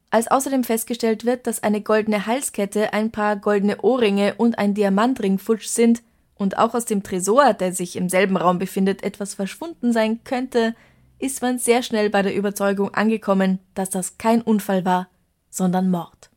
Als 0.10 0.28
außerdem 0.28 0.64
festgestellt 0.64 1.24
wird, 1.24 1.46
dass 1.46 1.62
eine 1.62 1.82
goldene 1.82 2.26
Halskette, 2.26 2.94
ein 2.94 3.12
paar 3.12 3.36
goldene 3.36 3.82
Ohrringe 3.82 4.34
und 4.36 4.58
ein 4.58 4.74
Diamantring 4.74 5.38
futsch 5.38 5.68
sind 5.68 6.02
und 6.34 6.58
auch 6.58 6.74
aus 6.74 6.86
dem 6.86 7.04
Tresor, 7.04 7.54
der 7.54 7.74
sich 7.74 7.96
im 7.96 8.10
selben 8.10 8.38
Raum 8.38 8.58
befindet, 8.58 9.04
etwas 9.04 9.36
verschwunden 9.36 9.94
sein 9.94 10.24
könnte, 10.24 10.74
ist 11.20 11.42
man 11.42 11.60
sehr 11.60 11.84
schnell 11.84 12.10
bei 12.10 12.22
der 12.22 12.36
Überzeugung 12.36 12.94
angekommen, 12.94 13.60
dass 13.76 13.90
das 13.90 14.18
kein 14.18 14.42
Unfall 14.42 14.86
war, 14.86 15.10
sondern 15.50 15.90
Mord. 15.90 16.30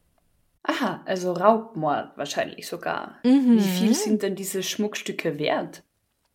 Aha, 0.65 1.03
also 1.07 1.33
Raubmord 1.33 2.17
wahrscheinlich 2.17 2.69
sogar. 2.69 3.19
Mhm. 3.25 3.57
Wie 3.57 3.61
viel 3.61 3.95
sind 3.95 4.23
denn 4.23 4.37
diese 4.37 4.63
Schmuckstücke 4.63 5.39
wert? 5.39 5.83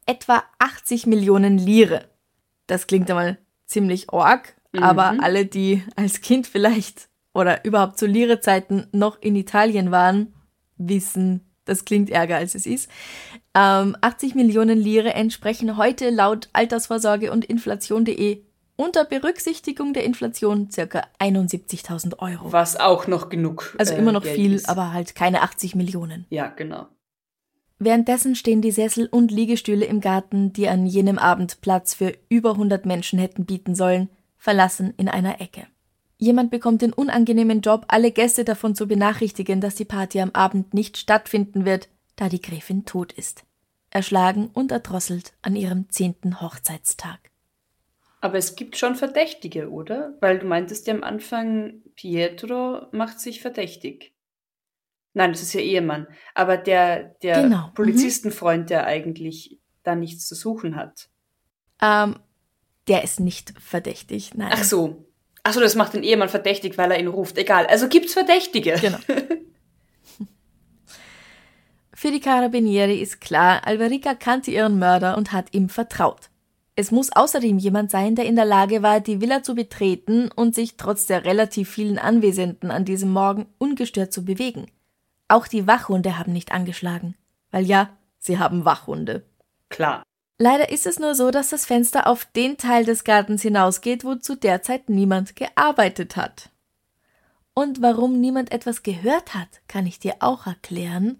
Etwa 0.06 0.44
80 0.60 1.06
Millionen 1.06 1.58
Lire. 1.58 2.10
Das 2.66 2.88
klingt 2.88 3.10
einmal 3.10 3.38
ziemlich 3.66 4.12
org, 4.12 4.56
mhm. 4.74 4.84
aber 4.84 5.18
alle, 5.22 5.46
die 5.46 5.84
als 5.96 6.22
Kind 6.22 6.48
vielleicht 6.48 7.10
oder 7.34 7.64
überhaupt 7.66 7.98
zu 7.98 8.06
Lire-Zeiten 8.06 8.88
noch 8.92 9.22
in 9.22 9.36
Italien 9.36 9.92
waren, 9.92 10.34
wissen, 10.78 11.47
das 11.68 11.86
klingt 11.86 12.10
ärger 12.10 12.38
als 12.38 12.56
es 12.56 12.66
ist. 12.66 12.90
Ähm, 13.54 13.96
80 14.02 14.36
Millionen 14.36 14.78
Lire 14.78 15.14
entsprechen 15.14 15.78
heute 15.78 16.10
laut 16.10 16.50
Altersvorsorge 16.54 17.32
und 17.32 17.46
Inflation.de 17.46 18.42
unter 18.76 19.06
Berücksichtigung 19.06 19.94
der 19.94 20.04
Inflation 20.04 20.70
circa 20.70 21.04
71.000 21.20 22.20
Euro. 22.20 22.52
Was 22.52 22.80
auch 22.80 23.08
noch 23.08 23.30
genug. 23.30 23.76
Also 23.80 23.96
immer 23.96 24.12
noch 24.12 24.24
äh, 24.24 24.34
viel, 24.34 24.54
ist. 24.54 24.70
aber 24.70 24.94
halt 24.94 25.16
keine 25.16 25.42
80 25.42 25.76
Millionen. 25.76 26.26
Ja, 26.30 26.48
genau. 26.48 26.88
Währenddessen 27.80 28.36
stehen 28.36 28.62
die 28.62 28.72
Sessel 28.72 29.08
und 29.08 29.32
Liegestühle 29.32 29.86
im 29.86 30.02
Garten, 30.02 30.54
die 30.54 30.68
an 30.68 30.86
jenem 30.86 31.20
Abend 31.20 31.62
Platz 31.62 31.94
für 31.94 32.14
über 32.30 32.52
100 32.52 32.86
Menschen 32.86 33.20
hätten 33.20 33.46
bieten 33.46 33.76
sollen, 33.76 34.10
verlassen 34.38 34.94
in 34.98 35.10
einer 35.10 35.42
Ecke. 35.42 35.68
Jemand 36.20 36.50
bekommt 36.50 36.82
den 36.82 36.94
unangenehmen 36.94 37.62
Job, 37.62 37.86
alle 37.90 38.12
Gäste 38.12 38.44
davon 38.44 38.74
zu 38.74 38.88
benachrichtigen, 38.88 39.62
dass 39.62 39.76
die 39.76 39.86
Party 39.86 40.20
am 40.20 40.32
Abend 40.32 40.74
nicht 40.74 40.98
stattfinden 40.98 41.66
wird, 41.66 41.90
da 42.16 42.28
die 42.28 42.42
Gräfin 42.42 42.86
tot 42.86 43.14
ist. 43.14 43.44
Erschlagen 43.92 44.50
und 44.54 44.72
erdrosselt 44.72 45.34
an 45.42 45.56
ihrem 45.56 45.90
zehnten 45.90 46.42
Hochzeitstag. 46.42 47.20
Aber 48.20 48.38
es 48.38 48.56
gibt 48.56 48.78
schon 48.78 48.96
Verdächtige, 48.96 49.70
oder? 49.70 50.18
Weil 50.20 50.40
du 50.40 50.48
meintest 50.48 50.88
ja 50.88 50.96
am 50.96 51.04
Anfang, 51.04 51.84
Pietro 51.96 52.88
macht 52.92 53.20
sich 53.20 53.42
verdächtig. 53.42 54.14
Nein, 55.14 55.32
das 55.32 55.42
ist 55.42 55.54
ja 55.54 55.62
Ehemann. 55.62 56.08
Aber 56.34 56.58
der, 56.58 57.16
der 57.22 57.44
genau. 57.44 57.68
Mhm. 57.68 57.74
Polizistenfreund, 57.76 58.70
der 58.70 58.86
eigentlich 58.86 59.60
da 59.84 59.96
nichts 59.96 60.28
zu 60.28 60.36
suchen 60.36 60.76
hat. 60.76 61.10
Ähm, 61.82 62.20
der 62.88 63.04
ist 63.04 63.20
nicht 63.20 63.54
verdächtig, 63.60 64.34
nein. 64.36 64.52
Ach 64.52 64.64
so, 64.64 65.07
Achso, 65.48 65.62
das 65.62 65.76
macht 65.76 65.94
den 65.94 66.04
Ehemann 66.04 66.28
verdächtig, 66.28 66.78
weil 66.78 66.92
er 66.92 67.00
ihn 67.00 67.08
ruft. 67.08 67.38
Egal. 67.38 67.68
Also 67.68 67.88
gibt's 67.88 68.12
Verdächtige. 68.12 68.74
Genau. 68.82 68.98
Für 71.94 72.12
die 72.12 72.20
Carabinieri 72.20 73.02
ist 73.02 73.22
klar, 73.22 73.66
Alverica 73.66 74.14
kannte 74.14 74.52
ihren 74.52 74.78
Mörder 74.78 75.16
und 75.18 75.32
hat 75.32 75.54
ihm 75.54 75.70
vertraut. 75.70 76.30
Es 76.76 76.92
muss 76.92 77.14
außerdem 77.14 77.60
jemand 77.60 77.92
sein, 77.92 78.16
der 78.16 78.26
in 78.26 78.36
der 78.36 78.44
Lage 78.44 78.84
war, 78.84 79.00
die 79.00 79.22
Villa 79.22 79.42
zu 79.42 79.56
betreten 79.56 80.30
und 80.36 80.54
sich 80.54 80.76
trotz 80.76 81.06
der 81.06 81.24
relativ 81.24 81.70
vielen 81.70 81.98
Anwesenden 81.98 82.70
an 82.70 82.84
diesem 82.84 83.12
Morgen 83.12 83.46
ungestört 83.58 84.12
zu 84.12 84.26
bewegen. 84.26 84.68
Auch 85.30 85.48
die 85.48 85.66
Wachhunde 85.66 86.20
haben 86.20 86.34
nicht 86.34 86.52
angeschlagen. 86.52 87.16
Weil 87.52 87.66
ja, 87.66 87.90
sie 88.20 88.38
haben 88.38 88.66
Wachhunde. 88.66 89.24
Klar. 89.70 90.04
Leider 90.40 90.70
ist 90.70 90.86
es 90.86 91.00
nur 91.00 91.16
so, 91.16 91.32
dass 91.32 91.50
das 91.50 91.66
Fenster 91.66 92.06
auf 92.06 92.26
den 92.26 92.58
Teil 92.58 92.86
des 92.86 93.04
Gartens 93.04 93.42
hinausgeht, 93.42 94.04
wo 94.04 94.16
zu 94.16 94.36
der 94.36 94.62
Zeit 94.62 94.88
niemand 94.88 95.36
gearbeitet 95.36 96.16
hat. 96.16 96.52
Und 97.56 97.82
warum 97.82 98.20
niemand 98.20 98.52
etwas 98.52 98.84
gehört 98.84 99.34
hat, 99.34 99.50
kann 99.68 99.88
ich 99.88 99.98
dir 99.98 100.18
auch 100.20 100.46
erklären. 100.46 101.20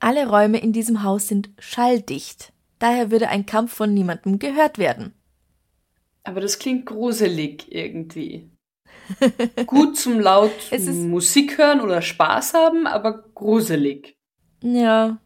Alle 0.00 0.26
Räume 0.26 0.58
in 0.58 0.72
diesem 0.72 1.02
Haus 1.02 1.28
sind 1.28 1.50
schalldicht, 1.58 2.54
daher 2.78 3.10
würde 3.10 3.28
ein 3.28 3.44
Kampf 3.44 3.74
von 3.74 3.92
niemandem 3.92 4.38
gehört 4.38 4.78
werden. 4.78 5.14
Aber 6.24 6.40
das 6.40 6.58
klingt 6.58 6.86
gruselig 6.86 7.70
irgendwie. 7.70 8.50
Gut 9.66 9.98
zum 9.98 10.20
laut 10.20 10.52
Musik 10.72 11.58
hören 11.58 11.82
oder 11.82 12.00
Spaß 12.00 12.54
haben, 12.54 12.86
aber 12.86 13.24
gruselig. 13.34 14.16
Ja, 14.62 15.18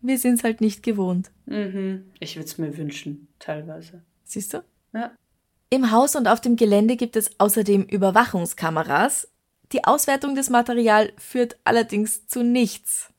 wir 0.00 0.18
sind 0.18 0.34
es 0.34 0.44
halt 0.44 0.60
nicht 0.60 0.82
gewohnt. 0.82 1.30
Mhm. 1.46 2.10
Ich 2.20 2.36
würde 2.36 2.46
es 2.46 2.58
mir 2.58 2.76
wünschen, 2.76 3.28
teilweise. 3.38 4.02
Siehst 4.24 4.54
du? 4.54 4.62
Ja. 4.92 5.12
Im 5.70 5.90
Haus 5.90 6.16
und 6.16 6.28
auf 6.28 6.40
dem 6.40 6.56
Gelände 6.56 6.96
gibt 6.96 7.16
es 7.16 7.38
außerdem 7.38 7.84
Überwachungskameras. 7.84 9.28
Die 9.72 9.84
Auswertung 9.84 10.34
des 10.34 10.48
Materials 10.48 11.12
führt 11.18 11.58
allerdings 11.64 12.26
zu 12.26 12.42
nichts. 12.42 13.12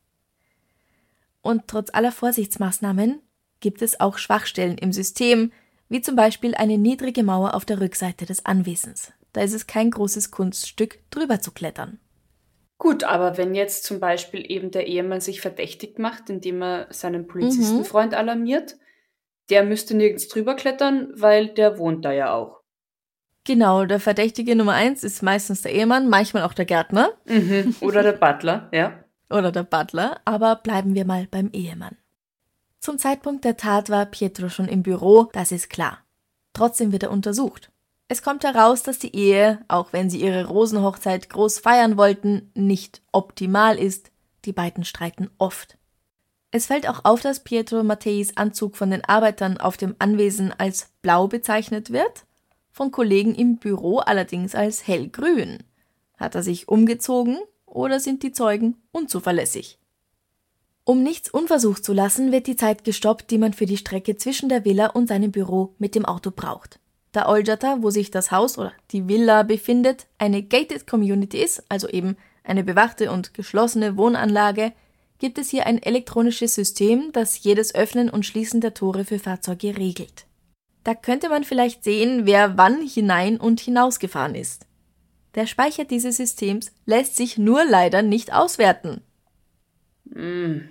Und 1.42 1.68
trotz 1.68 1.94
aller 1.94 2.12
Vorsichtsmaßnahmen 2.12 3.20
gibt 3.60 3.82
es 3.82 4.00
auch 4.00 4.18
Schwachstellen 4.18 4.78
im 4.78 4.92
System, 4.92 5.52
wie 5.90 6.02
zum 6.02 6.16
Beispiel 6.16 6.56
eine 6.56 6.78
niedrige 6.78 7.24
Mauer 7.24 7.54
auf 7.54 7.66
der 7.66 7.80
Rückseite 7.80 8.26
des 8.26 8.46
Anwesens. 8.46 9.12
Da 9.34 9.42
ist 9.42 9.54
es 9.54 9.68
kein 9.68 9.92
großes 9.92 10.32
Kunststück, 10.32 11.00
drüber 11.12 11.40
zu 11.40 11.52
klettern. 11.52 12.00
Gut, 12.80 13.04
aber 13.04 13.38
wenn 13.38 13.54
jetzt 13.56 13.84
zum 13.84 14.00
Beispiel 14.00 14.50
eben 14.50 14.72
der 14.72 14.88
Ehemann 14.88 15.20
sich 15.20 15.42
verdächtig 15.42 16.00
macht, 16.00 16.30
indem 16.30 16.64
er 16.64 16.88
seinen 16.90 17.28
Polizistenfreund 17.28 18.14
mhm. 18.14 18.18
alarmiert, 18.18 18.78
der 19.50 19.64
müsste 19.64 19.98
nirgends 19.98 20.30
drüber 20.30 20.56
klettern, 20.56 21.10
weil 21.14 21.50
der 21.50 21.78
wohnt 21.78 22.06
da 22.06 22.14
ja 22.14 22.34
auch. 22.34 22.62
Genau, 23.44 23.86
der 23.86 24.00
Verdächtige 24.00 24.56
Nummer 24.56 24.74
eins 24.74 25.04
ist 25.04 25.22
meistens 25.22 25.62
der 25.62 25.74
Ehemann, 25.74 26.08
manchmal 26.08 26.44
auch 26.44 26.54
der 26.54 26.66
Gärtner. 26.66 27.12
Mhm. 27.26 27.76
Oder 27.82 28.02
der 28.02 28.14
Butler, 28.14 28.70
ja. 28.74 29.04
Oder 29.30 29.52
der 29.52 29.64
Butler, 29.64 30.22
aber 30.24 30.56
bleiben 30.56 30.96
wir 30.96 31.06
mal 31.06 31.28
beim 31.30 31.50
Ehemann. 31.52 31.98
Zum 32.80 32.98
Zeitpunkt 32.98 33.44
der 33.44 33.58
Tat 33.58 33.90
war 33.90 34.06
Pietro 34.06 34.48
schon 34.48 34.70
im 34.70 34.84
Büro, 34.84 35.30
das 35.34 35.52
ist 35.52 35.70
klar. 35.70 36.00
Trotzdem 36.54 36.94
wird 36.94 37.04
er 37.04 37.12
untersucht. 37.12 37.69
Es 38.12 38.24
kommt 38.24 38.44
heraus, 38.44 38.82
dass 38.82 38.98
die 38.98 39.16
Ehe, 39.16 39.64
auch 39.68 39.94
wenn 39.94 40.10
sie 40.10 40.20
ihre 40.20 40.48
Rosenhochzeit 40.48 41.30
groß 41.30 41.60
feiern 41.60 41.96
wollten, 41.96 42.52
nicht 42.56 43.04
optimal 43.12 43.78
ist. 43.78 44.10
Die 44.46 44.52
beiden 44.52 44.84
streiten 44.84 45.30
oft. 45.38 45.78
Es 46.50 46.66
fällt 46.66 46.90
auch 46.90 47.06
auf, 47.06 47.22
dass 47.22 47.44
Pietro 47.44 47.84
Matteis 47.84 48.36
Anzug 48.36 48.78
von 48.78 48.90
den 48.90 49.06
Arbeitern 49.06 49.58
auf 49.58 49.78
dem 49.78 49.96
Anwesen 50.00 50.52
als 50.58 50.90
blau 51.04 51.28
bezeichnet 51.28 51.92
wird, 51.92 52.26
von 52.72 52.90
Kollegen 52.90 53.36
im 53.36 53.58
Büro 53.58 54.00
allerdings 54.00 54.56
als 54.56 54.88
hellgrün. 54.88 55.60
Hat 56.18 56.34
er 56.34 56.42
sich 56.42 56.68
umgezogen 56.68 57.38
oder 57.68 58.00
sind 58.00 58.24
die 58.24 58.32
Zeugen 58.32 58.78
unzuverlässig? 58.92 59.78
Um 60.84 61.04
nichts 61.04 61.30
unversucht 61.30 61.86
zu 61.86 61.94
lassen, 61.94 62.32
wird 62.32 62.48
die 62.48 62.56
Zeit 62.56 62.84
gestoppt, 62.84 63.30
die 63.30 63.38
man 63.38 63.54
für 63.54 63.68
die 63.68 63.78
Strecke 63.78 64.18
zwischen 64.18 64.50
der 64.50 64.66
Villa 64.66 64.88
und 64.88 65.10
seinem 65.10 65.32
Büro 65.32 65.76
mit 65.78 65.94
dem 65.94 66.06
Auto 66.06 66.32
braucht. 66.32 66.80
Da 67.12 67.28
Oljata, 67.28 67.78
wo 67.82 67.90
sich 67.90 68.12
das 68.12 68.32
Haus 68.32 68.58
oder 68.58 68.74
die 68.92 69.08
Villa 69.08 69.44
befindet, 69.44 70.08
eine 70.18 70.44
gated 70.44 70.86
Community 70.86 71.42
ist, 71.42 71.64
also 71.70 71.88
eben 71.90 72.18
eine 72.44 72.64
bewachte 72.64 73.12
und 73.12 73.34
geschlossene 73.34 73.98
Wohnanlage, 73.98 74.74
gibt 75.18 75.38
es 75.38 75.50
hier 75.50 75.66
ein 75.66 75.82
elektronisches 75.82 76.56
System, 76.56 77.12
das 77.12 77.44
jedes 77.44 77.76
Öffnen 77.76 78.10
und 78.10 78.26
Schließen 78.26 78.62
der 78.62 78.74
Tore 78.74 79.06
für 79.06 79.20
Fahrzeuge 79.20 79.78
regelt. 79.78 80.26
Da 80.84 80.96
könnte 80.96 81.30
man 81.30 81.44
vielleicht 81.44 81.84
sehen, 81.84 82.26
wer 82.26 82.58
wann 82.58 82.82
hinein 82.82 83.38
und 83.38 83.60
hinausgefahren 83.60 84.36
ist. 84.36 84.66
Der 85.36 85.46
Speicher 85.46 85.86
dieses 85.86 86.18
Systems 86.18 86.72
lässt 86.86 87.16
sich 87.16 87.38
nur 87.38 87.66
leider 87.66 88.02
nicht 88.02 88.34
auswerten. 88.34 89.02
Mm. 90.06 90.70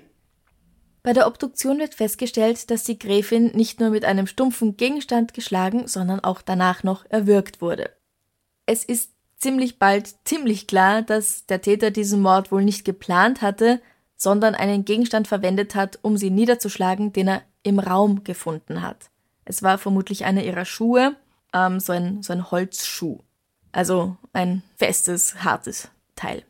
Bei 1.09 1.15
der 1.15 1.27
Obduktion 1.27 1.79
wird 1.79 1.95
festgestellt, 1.95 2.71
dass 2.71 2.85
die 2.85 2.99
Gräfin 2.99 3.47
nicht 3.55 3.81
nur 3.81 3.89
mit 3.89 4.05
einem 4.05 4.27
stumpfen 4.27 4.77
Gegenstand 4.77 5.33
geschlagen, 5.33 5.87
sondern 5.87 6.21
auch 6.21 6.43
danach 6.43 6.83
noch 6.83 7.07
erwürgt 7.09 7.63
wurde. 7.63 7.89
Es 8.67 8.85
ist 8.85 9.13
ziemlich 9.39 9.79
bald 9.79 10.15
ziemlich 10.27 10.67
klar, 10.67 11.01
dass 11.01 11.47
der 11.47 11.63
Täter 11.63 11.91
diesen 11.91 12.21
Mord 12.21 12.53
wohl 12.53 12.63
nicht 12.63 12.85
geplant 12.85 13.41
hatte, 13.41 13.81
sondern 14.19 14.55
einen 14.55 14.85
Gegenstand 14.85 15.29
verwendet 15.29 15.75
hat, 15.75 15.99
um 16.03 16.19
sie 16.19 16.29
niederzuschlagen, 16.29 17.15
den 17.15 17.29
er 17.29 17.43
im 17.63 17.79
Raum 17.79 18.23
gefunden 18.23 18.83
hat. 18.83 19.09
Es 19.47 19.63
war 19.63 19.79
vermutlich 19.79 20.27
einer 20.27 20.45
ihrer 20.45 20.67
Schuhe, 20.67 21.17
ähm, 21.55 21.81
so, 21.81 21.95
ein, 21.95 22.23
so 22.23 22.35
ein 22.35 22.51
Holzschuh. 22.51 23.21
Also 23.73 24.19
ein 24.35 24.63
festes, 24.77 25.43
hartes 25.43 25.89
Teil. 26.17 26.45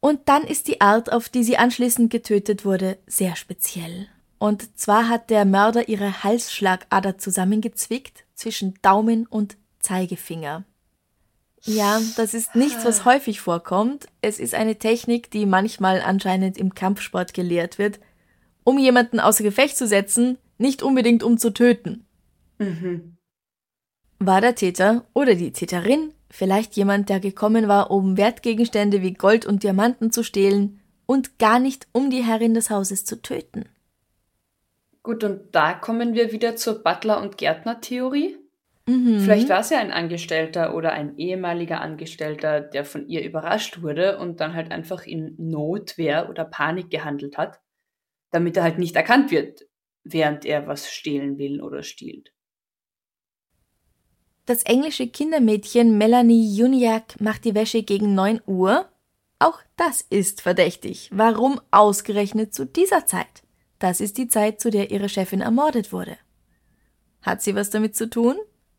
Und 0.00 0.28
dann 0.28 0.44
ist 0.44 0.68
die 0.68 0.80
Art, 0.80 1.12
auf 1.12 1.28
die 1.28 1.42
sie 1.42 1.56
anschließend 1.56 2.10
getötet 2.10 2.64
wurde, 2.64 2.98
sehr 3.06 3.36
speziell. 3.36 4.08
Und 4.38 4.78
zwar 4.78 5.08
hat 5.08 5.30
der 5.30 5.44
Mörder 5.44 5.88
ihre 5.88 6.22
Halsschlagader 6.22 7.18
zusammengezwickt 7.18 8.24
zwischen 8.34 8.74
Daumen 8.82 9.26
und 9.26 9.56
Zeigefinger. 9.80 10.64
Ja, 11.62 12.00
das 12.16 12.34
ist 12.34 12.54
nichts, 12.54 12.84
was 12.84 13.04
häufig 13.04 13.40
vorkommt. 13.40 14.06
Es 14.20 14.38
ist 14.38 14.54
eine 14.54 14.76
Technik, 14.76 15.30
die 15.30 15.46
manchmal 15.46 16.00
anscheinend 16.00 16.58
im 16.58 16.74
Kampfsport 16.74 17.34
gelehrt 17.34 17.78
wird, 17.78 17.98
um 18.62 18.78
jemanden 18.78 19.18
außer 19.18 19.42
Gefecht 19.42 19.76
zu 19.76 19.86
setzen, 19.86 20.38
nicht 20.58 20.82
unbedingt 20.82 21.22
um 21.22 21.38
zu 21.38 21.52
töten. 21.52 22.04
Mhm. 22.58 23.16
War 24.18 24.40
der 24.40 24.54
Täter 24.54 25.04
oder 25.12 25.34
die 25.34 25.52
Täterin 25.52 26.12
vielleicht 26.30 26.76
jemand, 26.76 27.08
der 27.08 27.20
gekommen 27.20 27.68
war, 27.68 27.90
um 27.90 28.16
Wertgegenstände 28.16 29.02
wie 29.02 29.14
Gold 29.14 29.46
und 29.46 29.62
Diamanten 29.62 30.10
zu 30.10 30.22
stehlen 30.22 30.80
und 31.06 31.38
gar 31.38 31.58
nicht 31.58 31.86
um 31.92 32.10
die 32.10 32.24
Herrin 32.24 32.54
des 32.54 32.70
Hauses 32.70 33.04
zu 33.04 33.22
töten? 33.22 33.68
Gut, 35.02 35.22
und 35.22 35.54
da 35.54 35.72
kommen 35.72 36.14
wir 36.14 36.32
wieder 36.32 36.56
zur 36.56 36.82
Butler- 36.82 37.20
und 37.20 37.38
Gärtner-Theorie. 37.38 38.38
Mhm. 38.88 39.20
Vielleicht 39.20 39.48
war 39.48 39.60
es 39.60 39.70
ja 39.70 39.78
ein 39.78 39.92
Angestellter 39.92 40.74
oder 40.74 40.92
ein 40.92 41.16
ehemaliger 41.16 41.80
Angestellter, 41.80 42.60
der 42.60 42.84
von 42.84 43.08
ihr 43.08 43.24
überrascht 43.24 43.82
wurde 43.82 44.18
und 44.18 44.40
dann 44.40 44.54
halt 44.54 44.70
einfach 44.72 45.06
in 45.06 45.34
Notwehr 45.38 46.28
oder 46.28 46.44
Panik 46.44 46.90
gehandelt 46.90 47.36
hat, 47.36 47.60
damit 48.30 48.56
er 48.56 48.62
halt 48.62 48.78
nicht 48.78 48.94
erkannt 48.94 49.30
wird, 49.30 49.62
während 50.04 50.44
er 50.44 50.66
was 50.66 50.90
stehlen 50.90 51.38
will 51.38 51.60
oder 51.62 51.82
stiehlt. 51.82 52.32
Das 54.46 54.62
englische 54.62 55.08
Kindermädchen 55.08 55.98
Melanie 55.98 56.54
Juniak 56.54 57.20
macht 57.20 57.44
die 57.44 57.56
Wäsche 57.56 57.82
gegen 57.82 58.14
9 58.14 58.40
Uhr. 58.46 58.88
Auch 59.40 59.58
das 59.76 60.02
ist 60.02 60.40
verdächtig. 60.40 61.10
Warum 61.12 61.60
ausgerechnet 61.72 62.54
zu 62.54 62.64
dieser 62.64 63.06
Zeit? 63.06 63.42
Das 63.80 64.00
ist 64.00 64.18
die 64.18 64.28
Zeit, 64.28 64.60
zu 64.60 64.70
der 64.70 64.92
ihre 64.92 65.08
Chefin 65.08 65.40
ermordet 65.40 65.92
wurde. 65.92 66.16
Hat 67.22 67.42
sie 67.42 67.56
was 67.56 67.70
damit 67.70 67.96
zu 67.96 68.08
tun? 68.08 68.36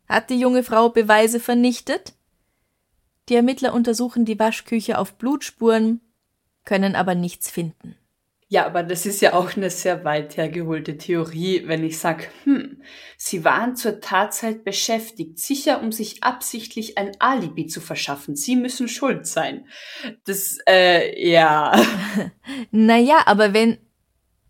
Hat 0.08 0.30
die 0.30 0.40
junge 0.40 0.64
Frau 0.64 0.88
Beweise 0.88 1.38
vernichtet? 1.38 2.14
Die 3.28 3.34
Ermittler 3.34 3.74
untersuchen 3.74 4.24
die 4.24 4.38
Waschküche 4.38 4.96
auf 4.98 5.14
Blutspuren, 5.16 6.00
können 6.64 6.96
aber 6.96 7.14
nichts 7.14 7.50
finden. 7.50 7.94
Ja, 8.50 8.64
aber 8.64 8.82
das 8.82 9.04
ist 9.04 9.20
ja 9.20 9.34
auch 9.34 9.56
eine 9.56 9.68
sehr 9.68 10.04
weit 10.04 10.38
hergeholte 10.38 10.96
Theorie, 10.96 11.64
wenn 11.66 11.84
ich 11.84 11.98
sage, 11.98 12.24
hm, 12.44 12.80
sie 13.18 13.44
waren 13.44 13.76
zur 13.76 14.00
Tatzeit 14.00 14.64
beschäftigt, 14.64 15.38
sicher 15.38 15.82
um 15.82 15.92
sich 15.92 16.24
absichtlich 16.24 16.96
ein 16.96 17.12
Alibi 17.18 17.66
zu 17.66 17.82
verschaffen. 17.82 18.36
Sie 18.36 18.56
müssen 18.56 18.88
schuld 18.88 19.26
sein. 19.26 19.66
Das, 20.24 20.58
äh, 20.66 21.30
ja. 21.30 21.72
Naja, 22.70 23.18
aber 23.26 23.52
wenn 23.52 23.78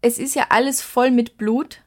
es 0.00 0.18
ist 0.18 0.36
ja 0.36 0.46
alles 0.50 0.80
voll 0.80 1.10
mit 1.10 1.36
Blut, 1.36 1.80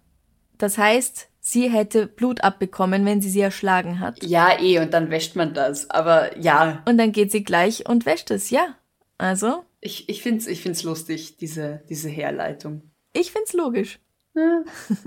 das 0.57 0.77
heißt, 0.77 1.29
sie 1.39 1.69
hätte 1.69 2.07
Blut 2.07 2.43
abbekommen, 2.43 3.05
wenn 3.05 3.21
sie 3.21 3.29
sie 3.29 3.41
erschlagen 3.41 3.99
hat. 3.99 4.23
Ja, 4.23 4.59
eh, 4.59 4.79
und 4.79 4.93
dann 4.93 5.09
wäscht 5.09 5.35
man 5.35 5.53
das. 5.53 5.89
Aber 5.89 6.37
ja, 6.37 6.83
Und 6.85 6.97
dann 6.97 7.11
geht 7.13 7.31
sie 7.31 7.43
gleich 7.43 7.87
und 7.87 8.05
wäscht 8.05 8.31
es, 8.31 8.49
ja. 8.49 8.75
Also, 9.17 9.63
ich, 9.81 10.07
ich 10.07 10.21
find's, 10.21 10.47
ich 10.47 10.61
find's 10.61 10.83
lustig, 10.83 11.37
diese, 11.37 11.83
diese 11.89 12.09
Herleitung. 12.09 12.83
ich 13.13 13.31
find's 13.31 13.53
logisch. 13.53 13.99
Ja. 14.35 14.63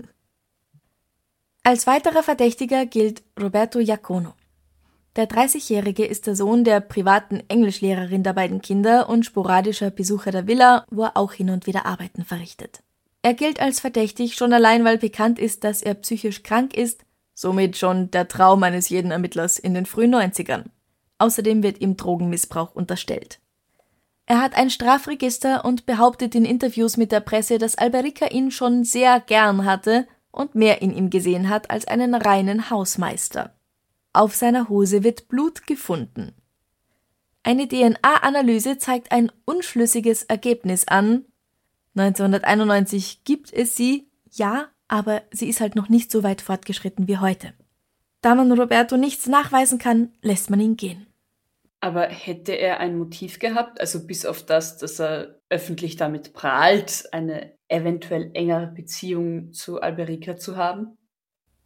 Als 1.63 1.87
weiterer 1.87 2.23
Verdächtiger 2.23 2.85
gilt 2.85 3.23
Roberto 3.41 3.79
Iacono. 3.79 4.35
Der 5.17 5.29
30-Jährige 5.29 6.05
ist 6.05 6.27
der 6.27 6.35
Sohn 6.35 6.65
der 6.65 6.81
privaten 6.81 7.43
Englischlehrerin 7.49 8.25
der 8.25 8.33
beiden 8.33 8.61
Kinder 8.61 9.09
und 9.09 9.25
sporadischer 9.25 9.91
Besucher 9.91 10.33
der 10.33 10.49
Villa, 10.49 10.85
wo 10.91 11.05
er 11.05 11.17
auch 11.17 11.33
hin 11.33 11.51
und 11.51 11.67
wieder 11.67 11.87
Arbeiten 11.87 12.25
verrichtet. 12.25 12.83
Er 13.23 13.33
gilt 13.33 13.61
als 13.61 13.81
verdächtig 13.81 14.35
schon 14.35 14.53
allein, 14.53 14.85
weil 14.85 14.99
bekannt 14.99 15.39
ist, 15.39 15.65
dass 15.65 15.81
er 15.81 15.95
psychisch 15.95 16.43
krank 16.43 16.77
ist, 16.77 17.05
somit 17.33 17.77
schon 17.77 18.11
der 18.11 18.29
Traum 18.29 18.63
eines 18.65 18.89
jeden 18.89 19.13
Ermittlers 19.13 19.59
in 19.59 19.73
den 19.73 19.87
frühen 19.87 20.15
90ern. 20.15 20.65
Außerdem 21.19 21.63
wird 21.63 21.81
ihm 21.81 21.97
Drogenmissbrauch 21.97 22.75
unterstellt. 22.75 23.41
Er 24.27 24.41
hat 24.41 24.57
ein 24.57 24.71
Strafregister 24.71 25.65
und 25.65 25.87
behauptet 25.87 26.35
in 26.35 26.45
Interviews 26.45 26.97
mit 26.97 27.13
der 27.13 27.21
Presse, 27.21 27.59
dass 27.59 27.77
Alberica 27.77 28.29
ihn 28.29 28.51
schon 28.51 28.85
sehr 28.85 29.21
gern 29.21 29.65
hatte 29.65 30.07
und 30.31 30.55
mehr 30.55 30.81
in 30.83 30.95
ihm 30.95 31.11
gesehen 31.11 31.49
hat 31.49 31.71
als 31.71 31.87
einen 31.87 32.15
reinen 32.15 32.71
Hausmeister. 32.71 33.55
Auf 34.13 34.35
seiner 34.35 34.69
Hose 34.69 35.05
wird 35.05 35.29
Blut 35.29 35.67
gefunden. 35.67 36.33
Eine 37.43 37.69
DNA-Analyse 37.69 38.79
zeigt 38.79 39.13
ein 39.13 39.31
unschlüssiges 39.45 40.23
Ergebnis 40.23 40.89
an. 40.89 41.27
1991 41.95 43.25
gibt 43.25 43.53
es 43.53 43.77
sie, 43.77 44.09
ja, 44.31 44.69
aber 44.89 45.23
sie 45.31 45.49
ist 45.49 45.61
halt 45.61 45.77
noch 45.77 45.91
nicht 45.91 46.11
so 46.11 46.23
weit 46.23 46.41
fortgeschritten 46.41 47.07
wie 47.07 47.19
heute. 47.19 47.53
Da 48.23 48.35
man 48.35 48.51
Roberto 48.53 48.97
nichts 48.97 49.27
nachweisen 49.27 49.79
kann, 49.79 50.13
lässt 50.23 50.49
man 50.49 50.61
ihn 50.61 50.79
gehen. 50.79 51.07
Aber 51.85 52.07
hätte 52.07 52.53
er 52.53 52.81
ein 52.81 52.97
Motiv 52.97 53.39
gehabt, 53.39 53.79
also 53.79 54.07
bis 54.07 54.25
auf 54.25 54.43
das, 54.43 54.79
dass 54.79 54.99
er 54.99 55.39
öffentlich 55.51 55.97
damit 55.97 56.33
prahlt, 56.33 57.05
eine 57.13 57.53
eventuell 57.69 58.31
engere 58.33 58.69
Beziehung 58.69 59.53
zu 59.53 59.83
Alberica 59.83 60.39
zu 60.39 60.57
haben? 60.57 60.97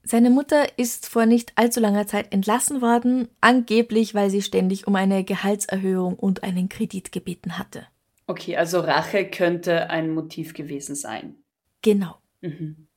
Seine 0.02 0.30
Mutter 0.30 0.76
ist 0.76 1.08
vor 1.08 1.24
nicht 1.24 1.52
allzu 1.54 1.78
langer 1.78 2.08
Zeit 2.08 2.32
entlassen 2.32 2.82
worden, 2.82 3.28
angeblich 3.40 4.12
weil 4.12 4.28
sie 4.28 4.42
ständig 4.42 4.88
um 4.88 4.96
eine 4.96 5.22
Gehaltserhöhung 5.22 6.14
und 6.14 6.42
einen 6.42 6.68
Kredit 6.68 7.12
gebeten 7.12 7.56
hatte. 7.56 7.86
Okay, 8.26 8.56
also 8.56 8.80
Rache 8.80 9.24
könnte 9.24 9.88
ein 9.88 10.10
Motiv 10.10 10.52
gewesen 10.52 10.96
sein. 10.96 11.36
Genau. 11.82 12.16
Mhm. 12.40 12.88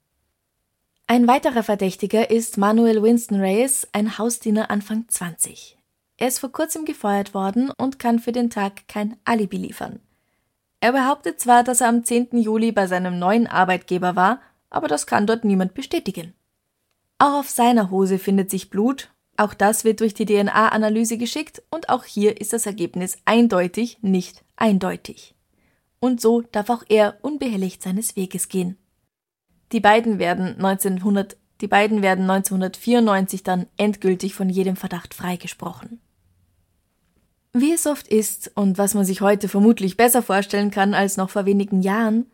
Ein 1.06 1.28
weiterer 1.28 1.62
Verdächtiger 1.62 2.32
ist 2.32 2.58
Manuel 2.58 3.04
Winston 3.04 3.40
Reyes, 3.40 3.88
ein 3.92 4.18
Hausdiener 4.18 4.72
Anfang 4.72 5.08
20. 5.08 5.78
Er 6.22 6.28
ist 6.28 6.38
vor 6.38 6.52
kurzem 6.52 6.86
gefeuert 6.86 7.34
worden 7.34 7.72
und 7.72 7.98
kann 7.98 8.20
für 8.20 8.32
den 8.32 8.52
Tag 8.52 8.88
kein 8.88 9.18
Alibi 9.26 9.58
liefern. 9.58 10.00
Er 10.80 10.92
behauptet 10.92 11.40
zwar, 11.40 11.64
dass 11.64 11.82
er 11.82 11.88
am 11.88 12.04
10. 12.04 12.38
Juli 12.38 12.72
bei 12.72 12.86
seinem 12.86 13.18
neuen 13.18 13.48
Arbeitgeber 13.48 14.16
war, 14.16 14.40
aber 14.70 14.88
das 14.88 15.08
kann 15.08 15.26
dort 15.26 15.46
niemand 15.46 15.74
bestätigen. 15.74 16.36
Auch 17.18 17.40
auf 17.40 17.50
seiner 17.50 17.90
Hose 17.90 18.20
findet 18.20 18.52
sich 18.52 18.70
Blut, 18.70 19.12
auch 19.36 19.56
das 19.56 19.84
wird 19.84 20.00
durch 20.00 20.14
die 20.14 20.28
DNA-Analyse 20.28 21.18
geschickt 21.18 21.64
und 21.72 21.90
auch 21.90 22.04
hier 22.04 22.40
ist 22.40 22.54
das 22.54 22.68
Ergebnis 22.68 23.18
eindeutig 23.26 23.98
nicht 24.04 24.44
eindeutig. 24.58 25.34
Und 26.00 26.22
so 26.22 26.42
darf 26.42 26.70
auch 26.70 26.84
er 26.88 27.18
unbehelligt 27.24 27.82
seines 27.82 28.16
Weges 28.16 28.48
gehen. 28.48 28.78
Die 29.72 29.80
beiden 29.80 30.20
werden 30.20 30.64
1900, 30.64 31.36
die 31.62 31.68
beiden 31.68 32.04
werden 32.04 32.30
1994 32.30 33.42
dann 33.42 33.66
endgültig 33.78 34.36
von 34.36 34.50
jedem 34.50 34.76
Verdacht 34.76 35.16
freigesprochen. 35.16 36.00
Wie 37.54 37.74
es 37.74 37.86
oft 37.86 38.08
ist 38.08 38.52
und 38.56 38.78
was 38.78 38.94
man 38.94 39.04
sich 39.04 39.22
heute 39.22 39.50
vermutlich 39.50 39.98
besser 39.98 40.22
vorstellen 40.22 40.72
kann 40.72 40.94
als 40.94 41.18
noch 41.18 41.30
vor 41.30 41.46
wenigen 41.46 41.82
Jahren, 41.82 42.28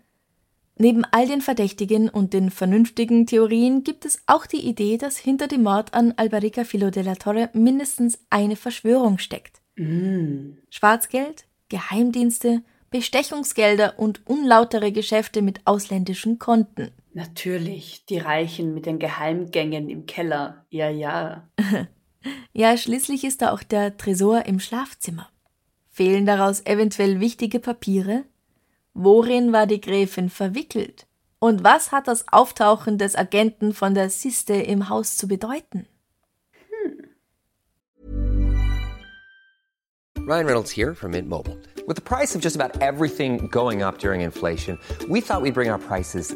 neben 0.77 1.05
all 1.05 1.27
den 1.27 1.41
verdächtigen 1.41 2.07
und 2.07 2.33
den 2.33 2.51
vernünftigen 2.51 3.25
Theorien 3.25 3.83
gibt 3.83 4.05
es 4.05 4.21
auch 4.27 4.45
die 4.45 4.63
Idee, 4.67 4.97
dass 4.97 5.17
hinter 5.17 5.47
dem 5.47 5.63
Mord 5.63 5.95
an 5.95 6.13
Alberica 6.17 6.63
Filo 6.63 6.91
de 6.91 7.01
la 7.01 7.15
Torre 7.15 7.49
mindestens 7.53 8.19
eine 8.29 8.55
Verschwörung 8.55 9.17
steckt. 9.17 9.61
Mm. 9.75 10.57
Schwarzgeld, 10.69 11.45
Geheimdienste, 11.69 12.61
Bestechungsgelder 12.91 13.97
und 13.97 14.25
unlautere 14.27 14.91
Geschäfte 14.91 15.41
mit 15.41 15.61
ausländischen 15.65 16.37
Konten. 16.37 16.91
Natürlich, 17.13 18.05
die 18.05 18.19
Reichen 18.19 18.75
mit 18.75 18.85
den 18.85 18.99
Geheimgängen 18.99 19.89
im 19.89 20.05
Keller. 20.05 20.65
Ja, 20.69 20.89
ja. 20.89 21.49
ja, 22.53 22.77
schließlich 22.77 23.23
ist 23.23 23.41
da 23.41 23.51
auch 23.51 23.63
der 23.63 23.97
Tresor 23.97 24.45
im 24.45 24.59
Schlafzimmer. 24.59 25.29
Fehlen 25.89 26.25
daraus 26.25 26.65
eventuell 26.65 27.19
wichtige 27.19 27.59
Papiere? 27.59 28.23
Worin 28.93 29.53
war 29.53 29.67
die 29.67 29.81
Gräfin 29.81 30.29
verwickelt? 30.29 31.07
Und 31.39 31.63
was 31.63 31.91
hat 31.91 32.07
das 32.07 32.25
Auftauchen 32.31 32.97
des 32.97 33.15
Agenten 33.15 33.73
von 33.73 33.93
der 33.93 34.09
Siste 34.09 34.53
im 34.53 34.89
Haus 34.89 35.17
zu 35.17 35.27
bedeuten? 35.27 35.87
Hm. 36.69 37.07
Ryan 40.25 40.45
Reynolds 40.45 40.71
here 40.71 40.95
from 40.95 41.11
Mint 41.11 41.29
Mobile. 41.29 41.57
With 41.87 41.95
the 41.95 42.01
price 42.01 42.35
of 42.35 42.41
just 42.41 42.55
about 42.59 42.81
everything 42.81 43.49
going 43.49 43.81
up 43.81 43.99
during 43.99 44.21
inflation, 44.21 44.77
we 45.07 45.21
thought 45.21 45.41
we'd 45.41 45.53
bring 45.53 45.69
our 45.69 45.79
prices 45.79 46.35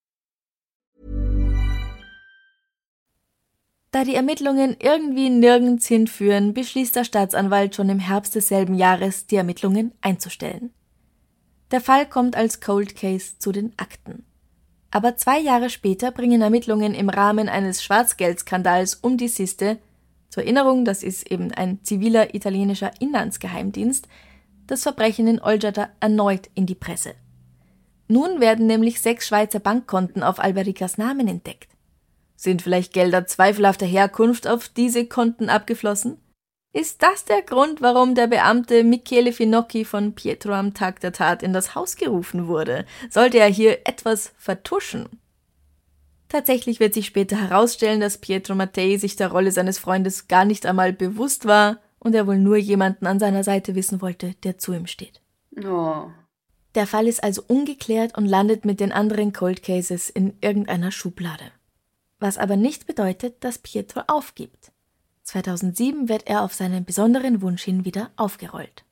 Da 3.91 4.05
die 4.05 4.15
Ermittlungen 4.15 4.77
irgendwie 4.79 5.29
nirgends 5.29 5.85
hinführen, 5.85 6.53
beschließt 6.53 6.95
der 6.95 7.03
Staatsanwalt 7.03 7.75
schon 7.75 7.89
im 7.89 7.99
Herbst 7.99 8.33
desselben 8.35 8.73
Jahres, 8.73 9.27
die 9.27 9.35
Ermittlungen 9.35 9.91
einzustellen. 9.99 10.71
Der 11.71 11.81
Fall 11.81 12.07
kommt 12.07 12.37
als 12.37 12.61
Cold 12.61 12.95
Case 12.95 13.37
zu 13.37 13.51
den 13.51 13.73
Akten. 13.77 14.23
Aber 14.91 15.17
zwei 15.17 15.39
Jahre 15.39 15.69
später 15.69 16.11
bringen 16.11 16.41
Ermittlungen 16.41 16.93
im 16.93 17.09
Rahmen 17.09 17.49
eines 17.49 17.83
Schwarzgeldskandals 17.83 18.95
um 18.95 19.17
die 19.17 19.29
Siste, 19.29 19.77
zur 20.29 20.43
Erinnerung, 20.43 20.85
das 20.85 21.03
ist 21.03 21.29
eben 21.29 21.51
ein 21.51 21.83
ziviler 21.83 22.33
italienischer 22.33 22.91
Inlandsgeheimdienst, 23.01 24.07
das 24.67 24.83
Verbrechen 24.83 25.27
in 25.27 25.41
Olgiata 25.41 25.89
erneut 25.99 26.49
in 26.55 26.65
die 26.65 26.75
Presse. 26.75 27.13
Nun 28.07 28.39
werden 28.39 28.67
nämlich 28.67 29.01
sechs 29.01 29.27
Schweizer 29.27 29.59
Bankkonten 29.59 30.23
auf 30.23 30.39
Albericas 30.39 30.97
Namen 30.97 31.27
entdeckt. 31.27 31.70
Sind 32.41 32.63
vielleicht 32.63 32.93
Gelder 32.93 33.27
zweifelhafter 33.27 33.85
Herkunft 33.85 34.47
auf 34.47 34.67
diese 34.67 35.05
Konten 35.05 35.47
abgeflossen? 35.47 36.17
Ist 36.73 37.03
das 37.03 37.23
der 37.23 37.43
Grund, 37.43 37.83
warum 37.83 38.15
der 38.15 38.25
Beamte 38.25 38.83
Michele 38.83 39.31
Finocchi 39.31 39.85
von 39.85 40.15
Pietro 40.15 40.53
am 40.53 40.73
Tag 40.73 41.01
der 41.01 41.13
Tat 41.13 41.43
in 41.43 41.53
das 41.53 41.75
Haus 41.75 41.97
gerufen 41.97 42.47
wurde? 42.47 42.87
Sollte 43.11 43.37
er 43.37 43.45
hier 43.45 43.81
etwas 43.85 44.33
vertuschen? 44.39 45.07
Tatsächlich 46.29 46.79
wird 46.79 46.95
sich 46.95 47.05
später 47.05 47.39
herausstellen, 47.39 47.99
dass 47.99 48.17
Pietro 48.17 48.55
Mattei 48.55 48.97
sich 48.97 49.15
der 49.15 49.31
Rolle 49.31 49.51
seines 49.51 49.77
Freundes 49.77 50.27
gar 50.27 50.45
nicht 50.45 50.65
einmal 50.65 50.93
bewusst 50.93 51.45
war 51.45 51.77
und 51.99 52.15
er 52.15 52.25
wohl 52.25 52.39
nur 52.39 52.57
jemanden 52.57 53.05
an 53.05 53.19
seiner 53.19 53.43
Seite 53.43 53.75
wissen 53.75 54.01
wollte, 54.01 54.33
der 54.43 54.57
zu 54.57 54.73
ihm 54.73 54.87
steht. 54.87 55.21
Oh. 55.63 56.05
Der 56.73 56.87
Fall 56.87 57.07
ist 57.07 57.23
also 57.23 57.43
ungeklärt 57.47 58.17
und 58.17 58.25
landet 58.25 58.65
mit 58.65 58.79
den 58.79 58.91
anderen 58.91 59.31
Cold 59.31 59.61
Cases 59.61 60.09
in 60.09 60.33
irgendeiner 60.41 60.91
Schublade 60.91 61.51
was 62.21 62.37
aber 62.37 62.55
nicht 62.55 62.85
bedeutet, 62.85 63.43
dass 63.43 63.57
Pietro 63.57 64.03
aufgibt. 64.07 64.71
2007 65.23 66.09
wird 66.09 66.27
er 66.27 66.43
auf 66.43 66.53
seinen 66.53 66.85
besonderen 66.85 67.41
Wunsch 67.41 67.63
hin 67.63 67.85
wieder 67.85 68.11
aufgerollt. 68.15 68.85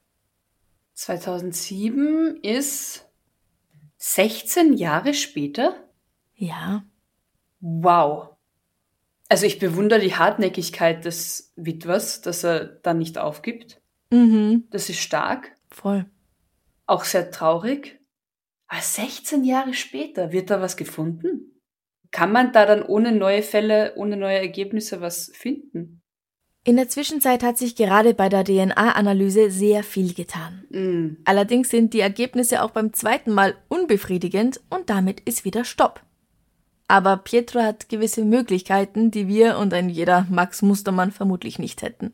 2007 0.93 2.39
ist 2.41 3.07
16 3.97 4.73
Jahre 4.73 5.13
später? 5.13 5.75
Ja. 6.35 6.83
Wow. 7.59 8.35
Also 9.27 9.45
ich 9.45 9.59
bewundere 9.59 9.99
die 9.99 10.15
Hartnäckigkeit 10.15 11.05
des 11.05 11.53
Witwers, 11.55 12.21
dass 12.21 12.43
er 12.43 12.65
dann 12.65 12.97
nicht 12.97 13.17
aufgibt. 13.17 13.81
Mhm. 14.09 14.67
Das 14.71 14.89
ist 14.89 14.99
stark. 14.99 15.55
Voll. 15.69 16.05
Auch 16.87 17.03
sehr 17.03 17.29
traurig. 17.29 17.99
Aber 18.67 18.81
16 18.81 19.43
Jahre 19.43 19.73
später 19.73 20.31
wird 20.31 20.49
da 20.49 20.61
was 20.61 20.77
gefunden? 20.77 21.48
Kann 22.11 22.31
man 22.31 22.51
da 22.51 22.65
dann 22.65 22.83
ohne 22.83 23.11
neue 23.11 23.43
Fälle, 23.43 23.93
ohne 23.95 24.17
neue 24.17 24.39
Ergebnisse 24.39 25.01
was 25.01 25.31
finden? 25.33 26.01
In 26.63 26.75
der 26.75 26.89
Zwischenzeit 26.89 27.41
hat 27.41 27.57
sich 27.57 27.75
gerade 27.75 28.13
bei 28.13 28.29
der 28.29 28.43
DNA-Analyse 28.43 29.49
sehr 29.49 29.83
viel 29.83 30.13
getan. 30.13 30.65
Mm. 30.69 31.17
Allerdings 31.25 31.69
sind 31.69 31.93
die 31.93 32.01
Ergebnisse 32.01 32.63
auch 32.63 32.71
beim 32.71 32.93
zweiten 32.93 33.31
Mal 33.31 33.55
unbefriedigend 33.69 34.59
und 34.69 34.89
damit 34.89 35.21
ist 35.21 35.45
wieder 35.45 35.63
Stopp. 35.63 36.01
Aber 36.87 37.17
Pietro 37.17 37.61
hat 37.61 37.87
gewisse 37.87 38.25
Möglichkeiten, 38.25 39.11
die 39.11 39.27
wir 39.27 39.57
und 39.57 39.73
ein 39.73 39.89
jeder 39.89 40.25
Max 40.29 40.61
Mustermann 40.61 41.11
vermutlich 41.11 41.59
nicht 41.59 41.81
hätten. 41.81 42.13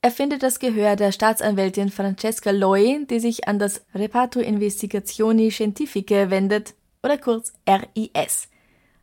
Er 0.00 0.10
findet 0.10 0.42
das 0.42 0.58
Gehör 0.60 0.96
der 0.96 1.12
Staatsanwältin 1.12 1.90
Francesca 1.90 2.52
Loi, 2.52 3.04
die 3.04 3.20
sich 3.20 3.46
an 3.46 3.58
das 3.58 3.84
Reparto 3.94 4.40
Investigazioni 4.40 5.50
Scientifiche 5.50 6.30
wendet, 6.30 6.74
oder 7.02 7.18
kurz 7.18 7.52
RIS. 7.68 8.48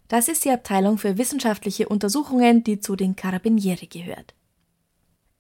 Das 0.08 0.28
ist 0.30 0.46
die 0.46 0.52
Abteilung 0.52 0.98
für 0.98 1.18
wissenschaftliche 1.18 1.90
Untersuchungen, 1.90 2.64
die 2.64 2.80
zu 2.80 2.96
den 2.96 3.16
Carabinieri 3.16 3.88
gehört. 3.88 4.34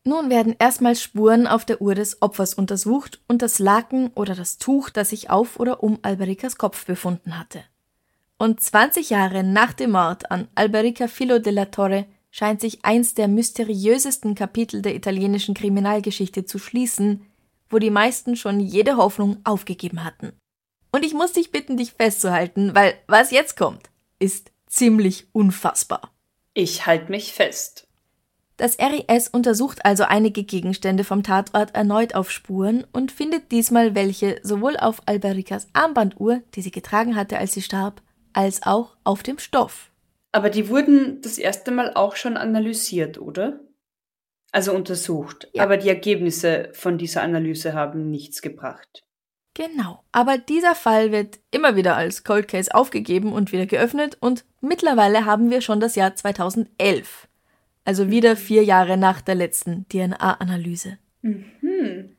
Nun 0.03 0.30
werden 0.30 0.56
erstmals 0.58 1.01
Spuren 1.01 1.47
auf 1.47 1.65
der 1.65 1.82
Uhr 1.82 1.93
des 1.93 2.21
Opfers 2.21 2.53
untersucht 2.53 3.21
und 3.27 3.41
das 3.41 3.60
Laken 3.60 4.10
oder 4.15 4.36
das 4.36 4.58
Tuch, 4.58 4.89
das 4.89 5.10
sich 5.10 5.30
auf 5.30 5.60
oder 5.60 5.84
um 5.84 5.99
Albericas 6.01 6.58
Kopf 6.58 6.86
befunden 6.86 7.38
hatte. 7.38 7.63
Und 8.38 8.62
20 8.62 9.10
Jahre 9.10 9.43
nach 9.43 9.73
dem 9.73 9.91
Mord 9.91 10.32
an 10.32 10.47
Alberica 10.56 11.08
Filo 11.08 11.39
della 11.39 11.65
Torre 11.65 12.06
scheint 12.30 12.62
sich 12.62 12.86
eins 12.86 13.15
der 13.15 13.27
mysteriösesten 13.27 14.36
Kapitel 14.36 14.82
der 14.82 14.95
italienischen 14.95 15.56
Kriminalgeschichte 15.56 16.45
zu 16.45 16.60
schließen, 16.60 17.25
wo 17.69 17.80
die 17.80 17.89
meisten 17.89 18.36
schon 18.36 18.60
jede 18.60 18.95
Hoffnung 18.95 19.38
aufgegeben 19.43 20.03
hatten. 20.03 20.34
Und 20.91 21.03
ich 21.03 21.13
muss 21.13 21.34
dich 21.34 21.51
bitten, 21.51 21.77
dich 21.77 21.93
festzuhalten, 21.93 22.75
weil 22.75 22.93
was 23.08 23.32
jetzt 23.32 23.58
kommt, 23.58 23.89
ist 24.19 24.51
ziemlich 24.78 25.28
unfassbar. 25.34 26.13
Ich 26.54 26.86
halte 26.86 27.12
mich 27.12 27.34
fest. 27.34 27.88
Das 28.58 28.78
RIS 28.80 29.28
untersucht 29.28 29.86
also 29.86 30.04
einige 30.04 30.44
Gegenstände 30.44 31.04
vom 31.04 31.22
Tatort 31.22 31.76
erneut 31.76 32.16
auf 32.16 32.32
Spuren 32.32 32.86
und 32.92 33.12
findet 33.12 33.52
diesmal 33.52 33.94
welche 33.94 34.40
sowohl 34.42 34.78
auf 34.78 35.02
Albericas 35.06 35.68
Armbanduhr, 35.74 36.42
die 36.56 36.62
sie 36.62 36.72
getragen 36.72 37.16
hatte, 37.16 37.38
als 37.38 37.54
sie 37.54 37.62
starb, 37.62 38.02
als 38.34 38.63
auch 38.63 38.98
auf 39.04 39.22
dem 39.22 39.38
Stoff. 39.38 39.92
Aber 40.32 40.50
die 40.50 40.70
wurden 40.70 41.22
das 41.22 41.38
erste 41.38 41.72
Mal 41.72 41.94
auch 41.94 42.16
schon 42.16 42.36
analysiert, 42.36 43.20
oder? 43.20 43.60
Also 44.52 44.74
untersucht. 44.74 45.48
Ja. 45.54 45.63
Aber 45.63 45.78
die 45.78 45.90
Ergebnisse 45.90 46.70
von 46.74 46.98
dieser 46.98 47.22
Analyse 47.22 47.74
haben 47.74 48.10
nichts 48.10 48.42
gebracht. 48.42 49.07
Genau. 49.58 50.04
Aber 50.12 50.38
dieser 50.38 50.76
Fall 50.76 51.12
wird 51.12 51.39
immer 51.50 51.76
wieder 51.76 51.98
als 51.98 52.24
Cold 52.24 52.48
Case 52.48 52.76
aufgegeben 52.76 53.34
und 53.34 53.52
wieder 53.52 53.65
geöffnet 53.65 54.15
und 54.20 54.46
mittlerweile 54.62 55.26
haben 55.26 55.50
wir 55.50 55.62
schon 55.62 55.80
das 55.80 55.96
Jahr 55.96 56.15
2011. 56.15 57.28
Also 57.84 58.12
wieder 58.12 58.36
vier 58.36 58.63
Jahre 58.63 58.98
nach 58.98 59.20
der 59.20 59.34
letzten 59.34 59.88
DNA-Analyse. 59.89 61.00
Mhm. 61.24 62.17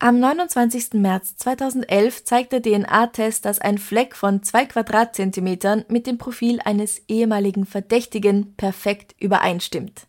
Am 0.00 0.18
29. 0.18 0.94
März 0.94 1.36
2011 1.36 2.24
zeigt 2.24 2.52
der 2.52 2.60
DNA-Test, 2.60 3.44
dass 3.44 3.60
ein 3.60 3.78
Fleck 3.78 4.16
von 4.16 4.42
zwei 4.42 4.66
Quadratzentimetern 4.66 5.84
mit 5.86 6.08
dem 6.08 6.18
Profil 6.18 6.58
eines 6.64 7.02
ehemaligen 7.06 7.66
Verdächtigen 7.66 8.56
perfekt 8.56 9.14
übereinstimmt. 9.20 10.08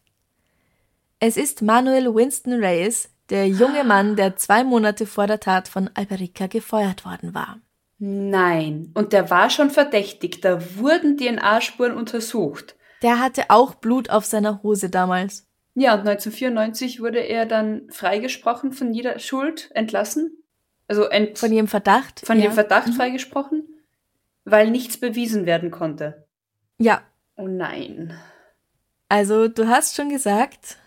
Es 1.20 1.38
ist 1.38 1.62
Manuel 1.62 2.16
Winston 2.16 2.54
Reyes, 2.54 3.13
der 3.30 3.48
junge 3.48 3.84
Mann, 3.84 4.16
der 4.16 4.36
zwei 4.36 4.64
Monate 4.64 5.06
vor 5.06 5.28
der 5.28 5.40
Tat 5.40 5.68
von 5.68 5.90
Alberica 5.94 6.48
gefeuert 6.48 7.06
worden 7.06 7.34
war. 7.34 7.60
Nein. 8.00 8.92
Und 8.96 9.14
der 9.14 9.30
war 9.30 9.50
schon 9.50 9.70
verdächtig. 9.70 10.42
Da 10.42 10.60
wurden 10.78 11.18
DNA-Spuren 11.18 11.94
untersucht. 11.96 12.76
Der 13.02 13.20
hatte 13.20 13.46
auch 13.50 13.76
Blut 13.76 14.10
auf 14.10 14.26
seiner 14.26 14.62
Hose 14.64 14.90
damals. 14.90 15.48
Ja, 15.76 15.94
und 15.94 16.02
1994 16.02 17.00
wurde 17.02 17.20
er 17.20 17.46
dann 17.46 17.84
freigesprochen 17.90 18.74
von 18.74 18.94
jeder 18.94 19.20
Schuld, 19.20 19.72
entlassen. 19.74 20.38
Also 20.88 21.06
ent 21.06 21.40
Von 21.40 21.52
jedem 21.52 21.68
Verdacht. 21.68 22.22
von 22.26 22.40
ja. 22.40 22.52
Verdacht 22.52 22.94
freigesprochen, 22.94 23.64
weil 24.44 24.70
nichts 24.70 24.98
bewiesen 24.98 25.46
werden 25.46 25.72
konnte. 25.72 26.28
Ja, 26.78 27.02
Oh 27.36 27.48
nein. 27.48 28.14
also 29.10 29.48
du 29.48 29.68
hast 29.68 29.96
schon 29.96 30.10
gesagt, 30.10 30.78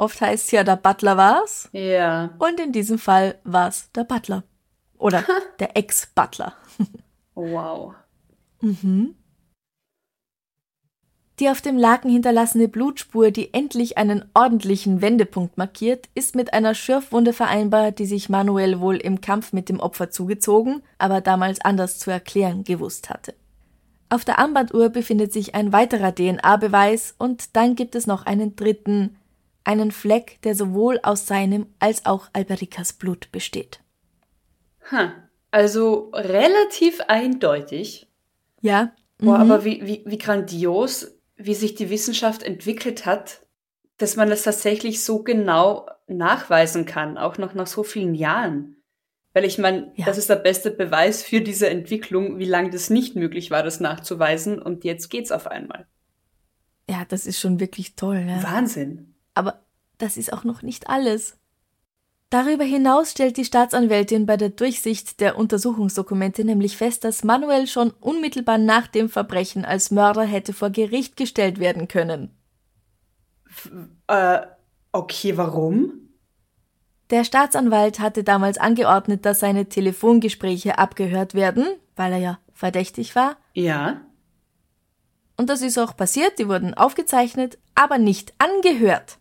oft 0.00 0.20
heißt 0.20 0.46
es 0.46 0.50
ja, 0.50 0.64
der 0.64 0.76
Butler 0.76 1.16
war's. 1.16 1.68
Ja. 1.72 2.30
Und 2.38 2.58
in 2.58 2.72
diesem 2.72 2.98
Fall 2.98 3.38
war's 3.44 3.90
der 3.92 4.04
Butler. 4.04 4.42
Oder 4.98 5.24
der 5.60 5.76
Ex-Butler. 5.76 6.54
Wow. 7.34 7.94
Die 11.38 11.48
auf 11.48 11.62
dem 11.62 11.78
Laken 11.78 12.10
hinterlassene 12.10 12.68
Blutspur, 12.68 13.30
die 13.30 13.54
endlich 13.54 13.96
einen 13.96 14.26
ordentlichen 14.34 15.00
Wendepunkt 15.00 15.56
markiert, 15.56 16.10
ist 16.14 16.36
mit 16.36 16.52
einer 16.52 16.74
Schürfwunde 16.74 17.32
vereinbar, 17.32 17.92
die 17.92 18.04
sich 18.04 18.28
Manuel 18.28 18.78
wohl 18.80 18.96
im 18.96 19.22
Kampf 19.22 19.54
mit 19.54 19.70
dem 19.70 19.80
Opfer 19.80 20.10
zugezogen, 20.10 20.82
aber 20.98 21.22
damals 21.22 21.60
anders 21.62 21.98
zu 21.98 22.10
erklären 22.10 22.64
gewusst 22.64 23.08
hatte. 23.08 23.34
Auf 24.10 24.24
der 24.24 24.38
Armbanduhr 24.38 24.90
befindet 24.90 25.32
sich 25.32 25.54
ein 25.54 25.72
weiterer 25.72 26.14
DNA-Beweis 26.14 27.14
und 27.16 27.56
dann 27.56 27.76
gibt 27.76 27.94
es 27.94 28.06
noch 28.06 28.26
einen 28.26 28.56
dritten, 28.56 29.16
einen 29.64 29.90
Fleck, 29.92 30.40
der 30.42 30.54
sowohl 30.54 31.00
aus 31.02 31.26
seinem 31.26 31.66
als 31.78 32.06
auch 32.06 32.28
Albericas 32.32 32.92
Blut 32.92 33.30
besteht. 33.32 33.80
Ha. 34.90 35.12
Also 35.50 36.10
relativ 36.14 37.00
eindeutig. 37.08 38.08
Ja, 38.60 38.92
Boah, 39.18 39.38
mhm. 39.38 39.50
aber 39.50 39.64
wie, 39.64 39.84
wie, 39.86 40.02
wie 40.06 40.18
grandios, 40.18 41.12
wie 41.36 41.54
sich 41.54 41.74
die 41.74 41.90
Wissenschaft 41.90 42.42
entwickelt 42.42 43.04
hat, 43.06 43.46
dass 43.98 44.16
man 44.16 44.30
das 44.30 44.44
tatsächlich 44.44 45.04
so 45.04 45.22
genau 45.22 45.86
nachweisen 46.06 46.86
kann, 46.86 47.18
auch 47.18 47.36
noch 47.36 47.52
nach 47.54 47.66
so 47.66 47.82
vielen 47.82 48.14
Jahren. 48.14 48.76
Weil 49.34 49.44
ich 49.44 49.58
meine, 49.58 49.92
Ja. 49.96 50.06
das 50.06 50.18
ist 50.18 50.30
der 50.30 50.36
beste 50.36 50.70
Beweis 50.70 51.22
für 51.22 51.40
diese 51.40 51.68
Entwicklung, 51.68 52.38
wie 52.38 52.46
lange 52.46 52.70
das 52.70 52.90
nicht 52.90 53.14
möglich 53.14 53.50
war, 53.50 53.62
das 53.62 53.78
nachzuweisen. 53.78 54.60
Und 54.60 54.84
jetzt 54.84 55.08
geht's 55.10 55.30
auf 55.32 55.46
einmal. 55.46 55.86
ja, 56.88 57.04
das 57.08 57.26
ist 57.26 57.38
schon 57.38 57.60
wirklich 57.60 57.94
toll. 57.94 58.24
Ja. 58.26 58.42
Wahnsinn. 58.42 59.09
Aber 59.40 59.62
das 59.96 60.18
ist 60.18 60.34
auch 60.34 60.44
noch 60.44 60.60
nicht 60.60 60.90
alles. 60.90 61.38
Darüber 62.28 62.62
hinaus 62.62 63.12
stellt 63.12 63.38
die 63.38 63.46
Staatsanwältin 63.46 64.26
bei 64.26 64.36
der 64.36 64.50
Durchsicht 64.50 65.18
der 65.18 65.38
Untersuchungsdokumente 65.38 66.44
nämlich 66.44 66.76
fest, 66.76 67.04
dass 67.04 67.24
Manuel 67.24 67.66
schon 67.66 67.90
unmittelbar 68.00 68.58
nach 68.58 68.86
dem 68.86 69.08
Verbrechen 69.08 69.64
als 69.64 69.90
Mörder 69.90 70.24
hätte 70.24 70.52
vor 70.52 70.68
Gericht 70.68 71.16
gestellt 71.16 71.58
werden 71.58 71.88
können. 71.88 72.36
Äh, 74.08 74.40
okay, 74.92 75.38
warum? 75.38 76.10
Der 77.08 77.24
Staatsanwalt 77.24 77.98
hatte 77.98 78.22
damals 78.22 78.58
angeordnet, 78.58 79.24
dass 79.24 79.40
seine 79.40 79.70
Telefongespräche 79.70 80.76
abgehört 80.76 81.32
werden, 81.32 81.66
weil 81.96 82.12
er 82.12 82.18
ja 82.18 82.38
verdächtig 82.52 83.16
war. 83.16 83.38
Ja. 83.54 84.02
Und 85.38 85.48
das 85.48 85.62
ist 85.62 85.78
auch 85.78 85.96
passiert, 85.96 86.38
die 86.38 86.46
wurden 86.46 86.74
aufgezeichnet, 86.74 87.56
aber 87.74 87.96
nicht 87.96 88.34
angehört. 88.36 89.19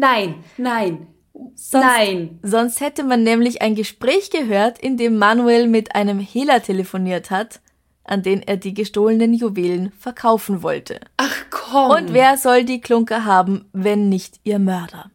Nein, 0.00 0.44
nein, 0.56 1.08
Sonst, 1.54 1.72
nein. 1.72 2.38
Sonst 2.44 2.80
hätte 2.80 3.02
man 3.02 3.24
nämlich 3.24 3.62
ein 3.62 3.74
Gespräch 3.74 4.30
gehört, 4.30 4.78
in 4.78 4.96
dem 4.96 5.18
Manuel 5.18 5.66
mit 5.66 5.96
einem 5.96 6.20
Hehler 6.20 6.62
telefoniert 6.62 7.32
hat, 7.32 7.60
an 8.04 8.22
den 8.22 8.40
er 8.42 8.56
die 8.56 8.74
gestohlenen 8.74 9.34
Juwelen 9.34 9.90
verkaufen 9.90 10.62
wollte. 10.62 11.00
Ach 11.16 11.44
komm. 11.50 11.90
Und 11.90 12.14
wer 12.14 12.36
soll 12.36 12.62
die 12.62 12.80
Klunker 12.80 13.24
haben, 13.24 13.68
wenn 13.72 14.08
nicht 14.08 14.40
ihr 14.44 14.60
Mörder? 14.60 15.10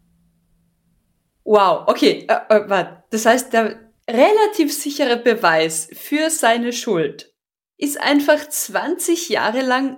Wow, 1.46 1.88
okay, 1.88 2.28
äh, 2.28 2.56
äh, 2.56 2.70
warte. 2.70 3.04
Das 3.10 3.26
heißt, 3.26 3.54
der 3.54 3.80
relativ 4.10 4.74
sichere 4.74 5.16
Beweis 5.16 5.90
für 5.94 6.30
seine 6.30 6.74
Schuld 6.74 7.34
ist 7.78 8.00
einfach 8.02 8.50
20 8.50 9.30
Jahre 9.30 9.62
lang 9.62 9.98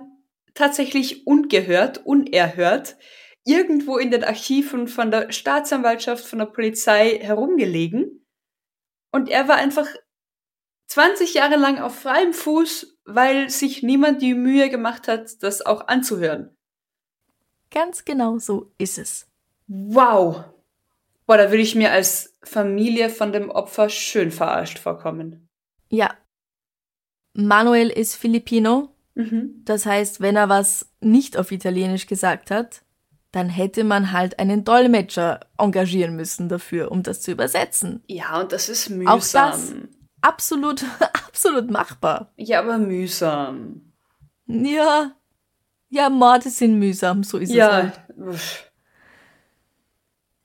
tatsächlich 0.54 1.26
ungehört, 1.26 2.06
unerhört, 2.06 2.96
irgendwo 3.46 3.96
in 3.96 4.10
den 4.10 4.24
Archiven 4.24 4.88
von 4.88 5.10
der 5.10 5.32
Staatsanwaltschaft, 5.32 6.24
von 6.26 6.40
der 6.40 6.46
Polizei 6.46 7.18
herumgelegen. 7.20 8.26
Und 9.12 9.28
er 9.30 9.48
war 9.48 9.56
einfach 9.56 9.86
20 10.88 11.34
Jahre 11.34 11.56
lang 11.56 11.78
auf 11.78 11.94
freiem 12.00 12.32
Fuß, 12.32 12.98
weil 13.04 13.48
sich 13.48 13.82
niemand 13.82 14.20
die 14.20 14.34
Mühe 14.34 14.68
gemacht 14.68 15.06
hat, 15.08 15.42
das 15.42 15.64
auch 15.64 15.86
anzuhören. 15.86 16.56
Ganz 17.70 18.04
genau 18.04 18.38
so 18.38 18.72
ist 18.78 18.98
es. 18.98 19.28
Wow. 19.68 20.44
Boah, 21.26 21.36
da 21.36 21.50
würde 21.50 21.62
ich 21.62 21.74
mir 21.74 21.92
als 21.92 22.34
Familie 22.42 23.10
von 23.10 23.32
dem 23.32 23.50
Opfer 23.50 23.88
schön 23.88 24.30
verarscht 24.30 24.78
vorkommen. 24.78 25.48
Ja. 25.88 26.14
Manuel 27.32 27.90
ist 27.90 28.16
Filipino, 28.16 28.92
Mhm. 29.14 29.62
das 29.64 29.86
heißt, 29.86 30.20
wenn 30.20 30.36
er 30.36 30.48
was 30.48 30.90
nicht 31.00 31.36
auf 31.38 31.50
Italienisch 31.50 32.06
gesagt 32.06 32.50
hat, 32.50 32.82
dann 33.32 33.48
hätte 33.48 33.84
man 33.84 34.12
halt 34.12 34.38
einen 34.38 34.64
Dolmetscher 34.64 35.40
engagieren 35.58 36.16
müssen 36.16 36.48
dafür, 36.48 36.90
um 36.90 37.02
das 37.02 37.20
zu 37.20 37.32
übersetzen. 37.32 38.02
Ja, 38.06 38.40
und 38.40 38.52
das 38.52 38.68
ist 38.68 38.86
Auch 38.86 38.94
mühsam. 38.94 39.20
das 39.20 39.72
absolut, 40.20 40.84
absolut 41.26 41.70
machbar. 41.70 42.32
Ja, 42.36 42.60
aber 42.60 42.78
mühsam. 42.78 43.92
Ja, 44.46 45.12
ja, 45.88 46.10
Morde 46.10 46.50
sind 46.50 46.78
mühsam, 46.78 47.24
so 47.24 47.38
ist 47.38 47.50
es 47.50 47.56
ja. 47.56 47.72
halt. 47.72 48.00
uff. 48.16 48.70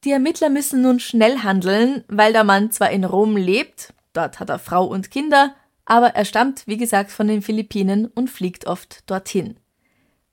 Die 0.03 0.11
Ermittler 0.11 0.49
müssen 0.49 0.81
nun 0.81 0.99
schnell 0.99 1.39
handeln, 1.39 2.03
weil 2.07 2.33
der 2.33 2.43
Mann 2.43 2.71
zwar 2.71 2.89
in 2.89 3.03
Rom 3.03 3.37
lebt, 3.37 3.93
dort 4.13 4.39
hat 4.39 4.49
er 4.49 4.57
Frau 4.57 4.85
und 4.85 5.11
Kinder, 5.11 5.55
aber 5.85 6.15
er 6.15 6.25
stammt, 6.25 6.65
wie 6.65 6.77
gesagt, 6.77 7.11
von 7.11 7.27
den 7.27 7.41
Philippinen 7.41 8.07
und 8.07 8.29
fliegt 8.29 8.65
oft 8.65 9.09
dorthin. 9.09 9.59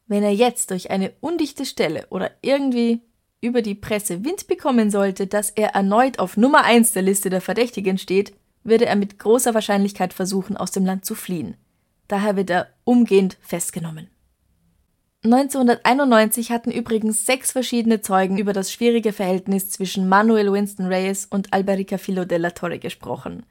Wenn 0.09 0.23
er 0.23 0.33
jetzt 0.33 0.71
durch 0.71 0.90
eine 0.90 1.12
undichte 1.21 1.66
Stelle 1.66 2.07
oder 2.11 2.31
irgendwie 2.40 3.03
über 3.40 3.62
die 3.62 3.75
Presse 3.75 4.25
Wind 4.25 4.49
bekommen 4.49 4.90
sollte, 4.90 5.27
dass 5.27 5.51
er 5.51 5.75
erneut 5.75 6.18
auf 6.18 6.37
Nummer 6.37 6.64
eins 6.64 6.92
der 6.92 7.03
Liste 7.03 7.31
der 7.31 7.40
Verdächtigen 7.40 7.99
steht, 7.99 8.33
würde 8.64 8.87
er 8.87 8.97
mit 8.97 9.18
großer 9.18 9.55
Wahrscheinlichkeit 9.55 10.12
versuchen, 10.12 10.57
aus 10.57 10.73
dem 10.73 10.85
Land 10.85 11.05
zu 11.05 11.14
fliehen. 11.14 11.57
Daher 12.09 12.37
wird 12.37 12.51
er 12.51 12.68
umgehend 12.85 13.37
festgenommen. 13.40 14.09
1991 15.25 16.53
hatten 16.53 16.71
übrigens 16.71 17.27
sechs 17.27 17.53
verschiedene 17.53 18.01
Zeugen 18.01 18.38
über 18.38 18.53
das 18.53 18.73
schwierige 18.73 19.12
Verhältnis 19.12 19.68
zwischen 19.71 20.09
Manuel 20.09 20.53
Winston 20.53 20.87
Reyes 20.87 21.27
und 21.27 21.53
Alberica 21.53 21.99
Filo 21.99 22.25
de 22.25 22.38
la 22.38 22.51
Torre 22.51 22.79
gesprochen. 22.79 23.44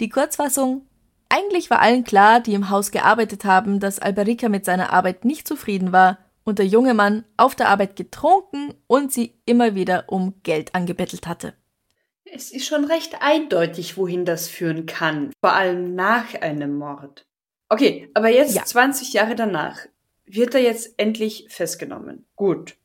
Die 0.00 0.08
Kurzfassung 0.08 0.82
eigentlich 1.36 1.70
war 1.70 1.80
allen 1.80 2.04
klar, 2.04 2.40
die 2.40 2.54
im 2.54 2.70
Haus 2.70 2.90
gearbeitet 2.90 3.44
haben, 3.44 3.78
dass 3.78 3.98
Alberica 3.98 4.48
mit 4.48 4.64
seiner 4.64 4.92
Arbeit 4.92 5.24
nicht 5.24 5.46
zufrieden 5.46 5.92
war 5.92 6.18
und 6.44 6.58
der 6.58 6.66
junge 6.66 6.94
Mann 6.94 7.24
auf 7.36 7.54
der 7.54 7.68
Arbeit 7.68 7.96
getrunken 7.96 8.74
und 8.86 9.12
sie 9.12 9.34
immer 9.44 9.74
wieder 9.74 10.04
um 10.08 10.34
Geld 10.42 10.74
angebettelt 10.74 11.26
hatte. 11.26 11.54
Es 12.24 12.50
ist 12.50 12.66
schon 12.66 12.84
recht 12.84 13.20
eindeutig, 13.20 13.96
wohin 13.96 14.24
das 14.24 14.48
führen 14.48 14.86
kann. 14.86 15.30
Vor 15.40 15.52
allem 15.52 15.94
nach 15.94 16.34
einem 16.40 16.76
Mord. 16.78 17.26
Okay, 17.68 18.08
aber 18.14 18.28
jetzt 18.28 18.54
Ja. 18.54 18.64
20 18.64 19.12
Jahre 19.12 19.34
danach 19.34 19.80
wird 20.24 20.54
er 20.54 20.62
jetzt 20.62 20.94
endlich 20.98 21.46
festgenommen. 21.48 22.26
Gut. 22.34 22.76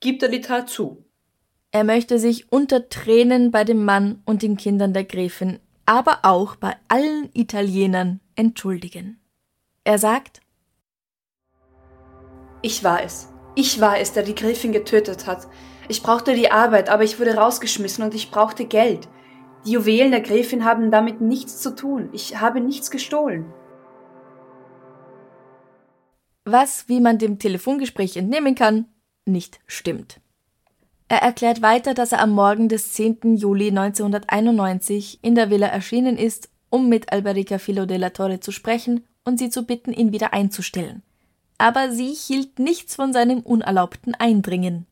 Gibt 0.00 0.22
er 0.22 0.28
die 0.28 0.40
Tat 0.40 0.68
zu? 0.68 1.04
Er 1.70 1.84
möchte 1.84 2.18
sich 2.18 2.52
unter 2.52 2.88
Tränen 2.88 3.50
bei 3.50 3.64
dem 3.64 3.84
Mann 3.84 4.22
und 4.24 4.42
den 4.42 4.56
Kindern 4.56 4.92
der 4.92 5.04
Gräfin, 5.04 5.58
aber 5.92 6.20
auch 6.22 6.56
bei 6.56 6.74
allen 6.88 7.28
Italienern 7.34 8.20
entschuldigen. 8.34 9.20
Er 9.84 9.98
sagt, 9.98 10.40
Ich 12.62 12.82
war 12.82 13.02
es. 13.02 13.28
Ich 13.56 13.78
war 13.78 13.98
es, 13.98 14.14
der 14.14 14.22
die 14.22 14.34
Gräfin 14.34 14.72
getötet 14.72 15.26
hat. 15.26 15.48
Ich 15.88 16.02
brauchte 16.02 16.34
die 16.34 16.50
Arbeit, 16.50 16.88
aber 16.88 17.04
ich 17.04 17.20
wurde 17.20 17.34
rausgeschmissen 17.34 18.02
und 18.02 18.14
ich 18.14 18.30
brauchte 18.30 18.64
Geld. 18.64 19.06
Die 19.66 19.72
Juwelen 19.72 20.12
der 20.12 20.22
Gräfin 20.22 20.64
haben 20.64 20.90
damit 20.90 21.20
nichts 21.20 21.60
zu 21.60 21.74
tun. 21.74 22.08
Ich 22.14 22.40
habe 22.40 22.62
nichts 22.62 22.90
gestohlen. 22.90 23.52
was, 26.46 26.88
wie 26.88 27.00
man 27.00 27.18
dem 27.18 27.38
Telefongespräch 27.38 28.16
entnehmen 28.16 28.54
kann, 28.54 28.86
nicht 29.26 29.60
stimmt. 29.66 30.21
Er 31.12 31.20
erklärt 31.20 31.60
weiter, 31.60 31.92
dass 31.92 32.12
er 32.12 32.20
am 32.20 32.30
Morgen 32.30 32.70
des 32.70 32.94
10. 32.94 33.36
Juli 33.36 33.68
1991 33.68 35.18
in 35.20 35.34
der 35.34 35.50
Villa 35.50 35.66
erschienen 35.66 36.16
ist, 36.16 36.48
um 36.70 36.88
mit 36.88 37.12
Alberica 37.12 37.58
Filo 37.58 37.84
de 37.84 37.98
la 37.98 38.08
Torre 38.08 38.40
zu 38.40 38.50
sprechen 38.50 39.04
und 39.22 39.38
sie 39.38 39.50
zu 39.50 39.66
bitten, 39.66 39.92
ihn 39.92 40.12
wieder 40.12 40.32
einzustellen. 40.32 41.02
Aber 41.58 41.92
sie 41.92 42.14
hielt 42.14 42.58
nichts 42.58 42.94
von 42.94 43.12
seinem 43.12 43.40
unerlaubten 43.40 44.14
Eindringen. 44.14 44.86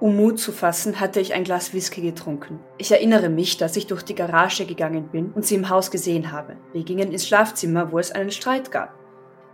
Um 0.00 0.16
Mut 0.16 0.38
zu 0.38 0.50
fassen, 0.50 0.98
hatte 0.98 1.20
ich 1.20 1.34
ein 1.34 1.44
Glas 1.44 1.74
Whisky 1.74 2.00
getrunken. 2.00 2.58
Ich 2.78 2.92
erinnere 2.92 3.28
mich, 3.28 3.58
dass 3.58 3.76
ich 3.76 3.86
durch 3.86 4.02
die 4.02 4.14
Garage 4.14 4.64
gegangen 4.64 5.08
bin 5.08 5.30
und 5.32 5.44
sie 5.44 5.56
im 5.56 5.68
Haus 5.68 5.90
gesehen 5.90 6.32
habe. 6.32 6.56
Wir 6.72 6.84
gingen 6.84 7.12
ins 7.12 7.28
Schlafzimmer, 7.28 7.92
wo 7.92 7.98
es 7.98 8.12
einen 8.12 8.30
Streit 8.30 8.72
gab. 8.72 8.94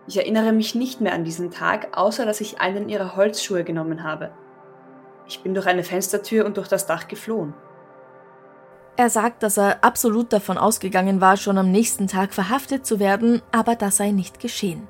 Ich 0.07 0.19
erinnere 0.19 0.53
mich 0.53 0.77
nicht 0.77 1.01
mehr 1.01 1.15
an 1.15 1.25
diesen 1.25 1.51
Tag, 1.51 1.97
außer 1.97 2.25
dass 2.27 2.41
ich 2.41 2.61
einen 2.61 2.89
ihrer 2.89 3.17
Holzschuhe 3.17 3.65
genommen 3.65 4.05
habe. 4.05 4.31
Ich 5.33 5.41
bin 5.41 5.55
durch 5.55 5.67
eine 5.67 5.83
Fenstertür 5.83 6.45
und 6.45 6.59
durch 6.59 6.69
das 6.69 6.85
Dach 6.85 7.09
geflohen. 7.09 7.55
Er 8.99 9.09
sagt, 9.09 9.43
dass 9.43 9.57
er 9.57 9.83
absolut 9.83 10.31
davon 10.31 10.59
ausgegangen 10.59 11.23
war, 11.23 11.39
schon 11.39 11.57
am 11.57 11.71
nächsten 11.71 12.07
Tag 12.07 12.35
verhaftet 12.35 12.85
zu 12.85 13.01
werden, 13.01 13.41
aber 13.51 13.75
das 13.75 13.97
sei 13.97 14.11
nicht 14.11 14.41
geschehen. 14.41 14.87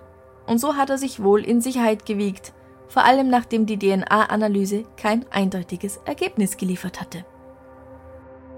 Und 0.48 0.58
so 0.58 0.74
hat 0.74 0.90
er 0.90 0.98
sich 0.98 1.22
wohl 1.22 1.44
in 1.44 1.60
Sicherheit 1.60 2.06
gewiegt, 2.06 2.52
vor 2.88 3.04
allem 3.04 3.30
nachdem 3.30 3.66
die 3.66 3.78
DNA-Analyse 3.78 4.82
kein 4.96 5.24
eindeutiges 5.30 6.00
Ergebnis 6.06 6.56
geliefert 6.56 7.00
hatte. 7.00 7.24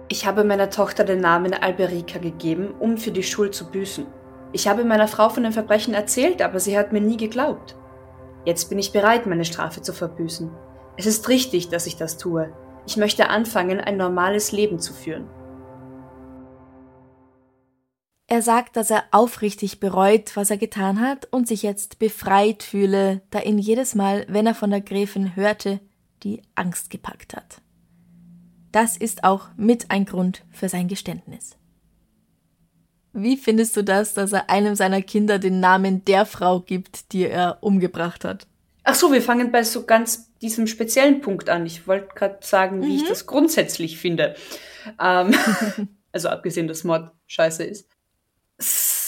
Ich 0.08 0.26
habe 0.26 0.42
meiner 0.42 0.70
Tochter 0.70 1.04
den 1.04 1.20
Namen 1.20 1.52
Alberica 1.52 2.18
gegeben, 2.18 2.74
um 2.78 2.96
für 2.96 3.10
die 3.10 3.22
Schuld 3.22 3.54
zu 3.54 3.70
büßen. 3.70 4.06
Ich 4.52 4.68
habe 4.68 4.84
meiner 4.84 5.06
Frau 5.06 5.28
von 5.28 5.42
dem 5.42 5.52
Verbrechen 5.52 5.92
erzählt, 5.92 6.40
aber 6.40 6.60
sie 6.60 6.78
hat 6.78 6.94
mir 6.94 7.02
nie 7.02 7.18
geglaubt. 7.18 7.76
Jetzt 8.46 8.70
bin 8.70 8.78
ich 8.78 8.92
bereit, 8.92 9.26
meine 9.26 9.44
Strafe 9.44 9.82
zu 9.82 9.92
verbüßen. 9.92 10.50
Es 10.96 11.06
ist 11.06 11.28
richtig, 11.28 11.68
dass 11.68 11.86
ich 11.86 11.96
das 11.96 12.18
tue. 12.18 12.52
Ich 12.86 12.96
möchte 12.96 13.28
anfangen, 13.28 13.80
ein 13.80 13.96
normales 13.96 14.52
Leben 14.52 14.78
zu 14.78 14.92
führen. 14.92 15.28
Er 18.26 18.42
sagt, 18.42 18.76
dass 18.76 18.90
er 18.90 19.04
aufrichtig 19.10 19.80
bereut, 19.80 20.36
was 20.36 20.50
er 20.50 20.56
getan 20.56 21.00
hat 21.00 21.28
und 21.30 21.46
sich 21.46 21.62
jetzt 21.62 21.98
befreit 21.98 22.62
fühle, 22.62 23.22
da 23.30 23.40
ihn 23.40 23.58
jedes 23.58 23.94
Mal, 23.94 24.24
wenn 24.28 24.46
er 24.46 24.54
von 24.54 24.70
der 24.70 24.80
Gräfin 24.80 25.36
hörte, 25.36 25.80
die 26.22 26.42
Angst 26.54 26.90
gepackt 26.90 27.36
hat. 27.36 27.60
Das 28.72 28.96
ist 28.96 29.24
auch 29.24 29.48
mit 29.56 29.90
ein 29.90 30.04
Grund 30.04 30.42
für 30.50 30.68
sein 30.68 30.88
Geständnis. 30.88 31.56
Wie 33.12 33.36
findest 33.36 33.76
du 33.76 33.84
das, 33.84 34.14
dass 34.14 34.32
er 34.32 34.50
einem 34.50 34.74
seiner 34.74 35.02
Kinder 35.02 35.38
den 35.38 35.60
Namen 35.60 36.04
der 36.04 36.26
Frau 36.26 36.60
gibt, 36.60 37.12
die 37.12 37.26
er 37.26 37.58
umgebracht 37.60 38.24
hat? 38.24 38.48
Ach 38.84 38.94
so, 38.94 39.12
wir 39.12 39.22
fangen 39.22 39.50
bei 39.50 39.64
so 39.64 39.84
ganz 39.84 40.32
diesem 40.38 40.66
speziellen 40.66 41.20
Punkt 41.20 41.48
an. 41.48 41.66
Ich 41.66 41.86
wollte 41.86 42.14
gerade 42.14 42.38
sagen, 42.42 42.82
wie 42.82 42.90
mhm. 42.90 42.96
ich 42.96 43.08
das 43.08 43.26
grundsätzlich 43.26 43.98
finde. 43.98 44.36
Ähm, 45.00 45.34
also 46.12 46.28
abgesehen, 46.28 46.68
dass 46.68 46.84
Mord 46.84 47.10
scheiße 47.26 47.64
ist 47.64 47.88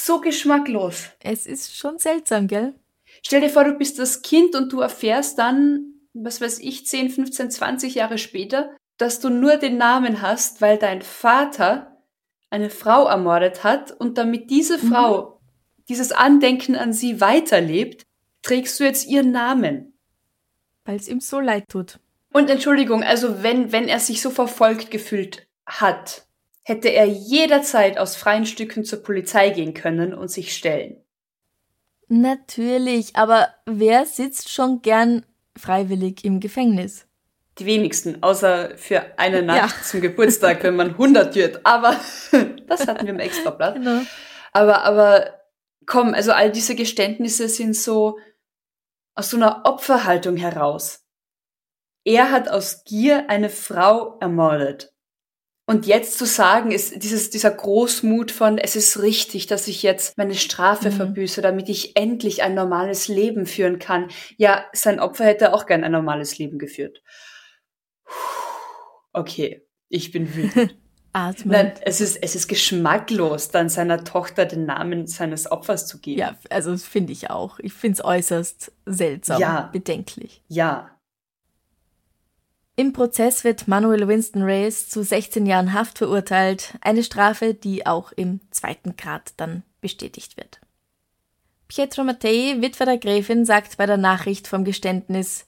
so 0.07 0.21
geschmacklos. 0.21 1.09
Es 1.21 1.47
ist 1.47 1.77
schon 1.77 1.99
seltsam, 1.99 2.47
gell? 2.47 2.75
Stell 3.23 3.41
dir 3.41 3.51
vor, 3.51 3.65
du 3.65 3.73
bist 3.75 3.99
das 3.99 4.23
Kind 4.23 4.55
und 4.55 4.73
du 4.73 4.81
erfährst 4.81 5.39
dann, 5.39 5.95
was 6.15 6.41
weiß 6.41 6.61
ich, 6.61 6.87
10, 6.87 7.11
15, 7.11 7.51
20 7.51 7.95
Jahre 7.95 8.19
später, 8.19 8.71
dass 8.99 9.21
du 9.21 9.29
nur 9.29 9.57
den 9.57 9.77
Namen 9.77 10.23
hast, 10.23 10.61
weil 10.61 10.79
dein 10.79 11.03
Vater 11.03 11.99
eine 12.51 12.71
Frau 12.71 13.07
ermordet 13.07 13.65
hat 13.65 13.91
und 13.91 14.17
damit 14.17 14.49
diese 14.51 14.79
mhm. 14.79 14.89
Frau 14.89 15.23
mhm. 15.23 15.85
dieses 15.89 16.13
Andenken 16.13 16.77
an 16.77 16.93
sie 16.93 17.21
weiterlebt, 17.21 18.07
trägst 18.47 18.79
du 18.79 18.85
jetzt 18.85 19.07
ihren 19.07 19.33
Namen. 19.33 19.93
Weil 20.85 20.97
es 20.97 21.09
ihm 21.09 21.21
so 21.21 21.41
leid 21.41 21.69
tut. 21.69 21.99
Und 22.33 22.49
Entschuldigung, 22.49 23.03
also 23.03 23.43
wenn, 23.43 23.73
wenn 23.73 23.89
er 23.89 23.99
sich 23.99 24.23
so 24.23 24.31
verfolgt 24.31 24.91
gefühlt 24.91 25.49
hat, 25.65 26.27
hätte 26.63 26.89
er 26.89 27.07
jederzeit 27.07 27.99
aus 27.99 28.15
freien 28.15 28.47
Stücken 28.47 28.85
zur 28.85 29.03
Polizei 29.03 29.51
gehen 29.51 29.75
können 29.75 30.15
und 30.15 30.31
sich 30.31 30.55
stellen. 30.55 31.03
Natürlich, 32.09 33.17
aber 33.17 33.49
wer 33.65 34.07
sitzt 34.07 34.53
schon 34.53 34.81
gern 34.83 35.25
freiwillig 35.57 36.25
im 36.25 36.39
Gefängnis? 36.39 37.07
Die 37.59 37.67
wenigsten, 37.67 38.23
außer 38.23 38.77
für 38.77 39.19
eine 39.19 39.43
Nacht 39.43 39.77
ja. 39.77 39.83
zum 39.83 40.01
Geburtstag, 40.03 40.63
wenn 40.63 40.77
man 40.77 40.91
100 40.91 41.35
wird. 41.35 41.61
Aber 41.65 41.99
das 42.69 42.87
hatten 42.87 43.07
wir 43.07 43.15
im 43.15 43.19
Extrablatt. 43.19 43.77
Genau. 43.77 44.03
Aber, 44.53 44.85
aber 44.85 45.41
komm, 45.87 46.15
also 46.15 46.33
all 46.33 46.53
diese 46.53 46.75
Geständnisse 46.75 47.49
sind 47.49 47.75
so 47.75 48.19
aus 49.17 49.31
so 49.31 49.37
einer 49.37 49.63
Opferhaltung 49.65 50.37
heraus. 50.37 51.05
Er 52.05 52.31
hat 52.31 52.49
aus 52.49 52.85
Gier 52.85 53.29
eine 53.29 53.51
Frau 53.51 54.19
ermordet. 54.21 54.93
Und 55.69 55.87
jetzt 55.87 56.17
zu 56.17 56.27
sagen, 56.27 56.71
ist 56.71 57.03
dieses, 57.03 57.31
dieser 57.31 57.51
Großmut 57.51 58.31
von, 58.31 58.57
es 58.57 58.77
ist 58.77 59.03
richtig, 59.03 59.49
dass 59.49 59.67
ich 59.67 59.83
jetzt 59.83 60.17
meine 60.17 60.37
Strafe 60.37 60.91
mhm. 60.91 60.95
verbüße, 60.95 61.43
damit 61.43 61.69
ich 61.69 61.97
endlich 61.97 62.45
ein 62.45 62.55
normales 62.55 63.09
Leben 63.09 63.47
führen 63.47 63.81
kann. 63.81 64.09
Ja, 64.37 64.67
sein 64.73 65.01
Opfer 65.01 65.25
hätte 65.25 65.53
auch 65.53 65.67
gern 65.67 65.83
ein 65.83 65.91
normales 65.91 66.39
Leben 66.39 66.61
geführt. 66.61 67.03
Okay, 69.13 69.67
ich 69.89 70.13
bin 70.13 70.33
wütend. 70.37 70.77
Atmen. 71.17 71.53
Nein, 71.53 71.73
es 71.83 72.01
ist, 72.01 72.17
es 72.17 72.35
ist 72.35 72.47
geschmacklos, 72.47 73.49
dann 73.49 73.69
seiner 73.69 74.05
Tochter 74.05 74.45
den 74.45 74.67
Namen 74.67 75.07
seines 75.07 75.51
Opfers 75.51 75.87
zu 75.87 75.99
geben. 75.99 76.21
Ja, 76.21 76.37
also 76.51 76.73
das 76.73 76.85
finde 76.85 77.13
ich 77.13 77.31
auch. 77.31 77.59
Ich 77.59 77.73
finde 77.73 77.95
es 77.95 78.05
äußerst 78.05 78.73
seltsam, 78.85 79.41
ja. 79.41 79.71
bedenklich. 79.73 80.43
Ja, 80.49 80.91
im 82.79 82.93
Prozess 82.93 83.43
wird 83.43 83.69
Manuel 83.69 84.07
Winston 84.07 84.43
Reyes 84.43 84.91
zu 84.91 85.03
16 85.03 85.47
Jahren 85.47 85.73
Haft 85.73 85.97
verurteilt, 85.97 86.75
eine 86.83 87.03
Strafe, 87.03 87.55
die 87.55 87.87
auch 87.87 88.13
im 88.13 88.41
zweiten 88.51 88.97
Grad 88.97 89.33
dann 89.39 89.63
bestätigt 89.81 90.37
wird. 90.37 90.61
Pietro 91.69 92.05
Mattei, 92.05 92.57
Witwer 92.61 92.85
der 92.85 92.99
Gräfin, 92.99 93.47
sagt 93.47 93.79
bei 93.79 93.87
der 93.87 93.97
Nachricht 93.97 94.47
vom 94.47 94.63
Geständnis, 94.65 95.47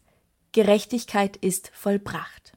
Gerechtigkeit 0.52 1.36
ist 1.36 1.70
vollbracht. 1.74 2.54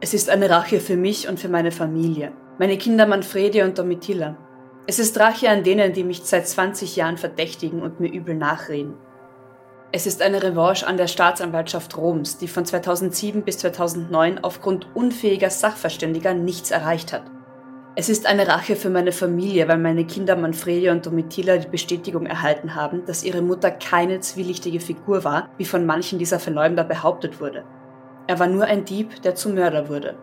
Es 0.00 0.12
ist 0.12 0.28
eine 0.28 0.50
Rache 0.50 0.80
für 0.80 0.96
mich 0.96 1.28
und 1.28 1.38
für 1.38 1.48
meine 1.48 1.70
Familie, 1.70 2.32
meine 2.58 2.76
Kinder 2.76 3.06
Manfredi 3.06 3.62
und 3.62 3.78
Domitilla. 3.78 4.36
Es 4.86 4.98
ist 4.98 5.18
Rache 5.18 5.48
an 5.48 5.62
denen, 5.62 5.92
die 5.92 6.04
mich 6.04 6.22
seit 6.24 6.46
20 6.46 6.96
Jahren 6.96 7.16
verdächtigen 7.16 7.80
und 7.80 8.00
mir 8.00 8.12
übel 8.12 8.34
nachreden. 8.34 8.94
Es 9.92 10.06
ist 10.06 10.20
eine 10.20 10.42
Revanche 10.42 10.86
an 10.86 10.96
der 10.96 11.06
Staatsanwaltschaft 11.06 11.96
Roms, 11.96 12.36
die 12.36 12.48
von 12.48 12.66
2007 12.66 13.44
bis 13.44 13.58
2009 13.58 14.40
aufgrund 14.42 14.88
unfähiger 14.94 15.48
Sachverständiger 15.48 16.34
nichts 16.34 16.72
erreicht 16.72 17.12
hat. 17.12 17.30
Es 17.94 18.08
ist 18.08 18.26
eine 18.26 18.48
Rache 18.48 18.74
für 18.74 18.90
meine 18.90 19.12
Familie, 19.12 19.68
weil 19.68 19.78
meine 19.78 20.04
Kinder 20.04 20.34
Manfredia 20.34 20.90
und 20.90 21.06
Domitila 21.06 21.58
die 21.58 21.68
Bestätigung 21.68 22.26
erhalten 22.26 22.74
haben, 22.74 23.06
dass 23.06 23.22
ihre 23.22 23.40
Mutter 23.40 23.70
keine 23.70 24.18
zwielichtige 24.18 24.80
Figur 24.80 25.22
war, 25.22 25.48
wie 25.56 25.64
von 25.64 25.86
manchen 25.86 26.18
dieser 26.18 26.40
Verleumder 26.40 26.82
behauptet 26.82 27.40
wurde. 27.40 27.64
Er 28.26 28.38
war 28.38 28.46
nur 28.46 28.64
ein 28.64 28.84
Dieb, 28.84 29.22
der 29.22 29.34
zum 29.34 29.54
Mörder 29.54 29.88
wurde. 29.88 30.16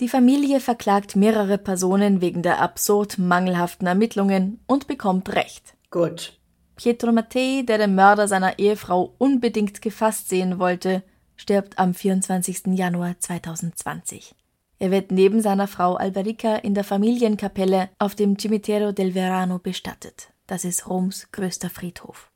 Die 0.00 0.08
Familie 0.08 0.60
verklagt 0.60 1.14
mehrere 1.14 1.58
Personen 1.58 2.22
wegen 2.22 2.42
der 2.42 2.60
absurd 2.60 3.18
mangelhaften 3.18 3.86
Ermittlungen 3.86 4.60
und 4.66 4.86
bekommt 4.86 5.34
Recht. 5.34 5.74
Gut. 5.90 6.38
Pietro 6.76 7.12
Mattei, 7.12 7.62
der 7.68 7.76
den 7.76 7.94
Mörder 7.94 8.26
seiner 8.26 8.58
Ehefrau 8.58 9.14
unbedingt 9.18 9.82
gefasst 9.82 10.30
sehen 10.30 10.58
wollte, 10.58 11.02
stirbt 11.36 11.78
am 11.78 11.92
24. 11.92 12.68
Januar 12.68 13.18
2020. 13.18 14.34
Er 14.78 14.90
wird 14.90 15.12
neben 15.12 15.42
seiner 15.42 15.68
Frau 15.68 15.96
Alberica 15.96 16.56
in 16.56 16.72
der 16.72 16.84
Familienkapelle 16.84 17.90
auf 17.98 18.14
dem 18.14 18.38
Cimitero 18.38 18.92
del 18.92 19.12
Verano 19.12 19.58
bestattet. 19.58 20.30
Das 20.46 20.64
ist 20.64 20.88
Roms 20.88 21.28
größter 21.32 21.68
Friedhof. 21.68 22.30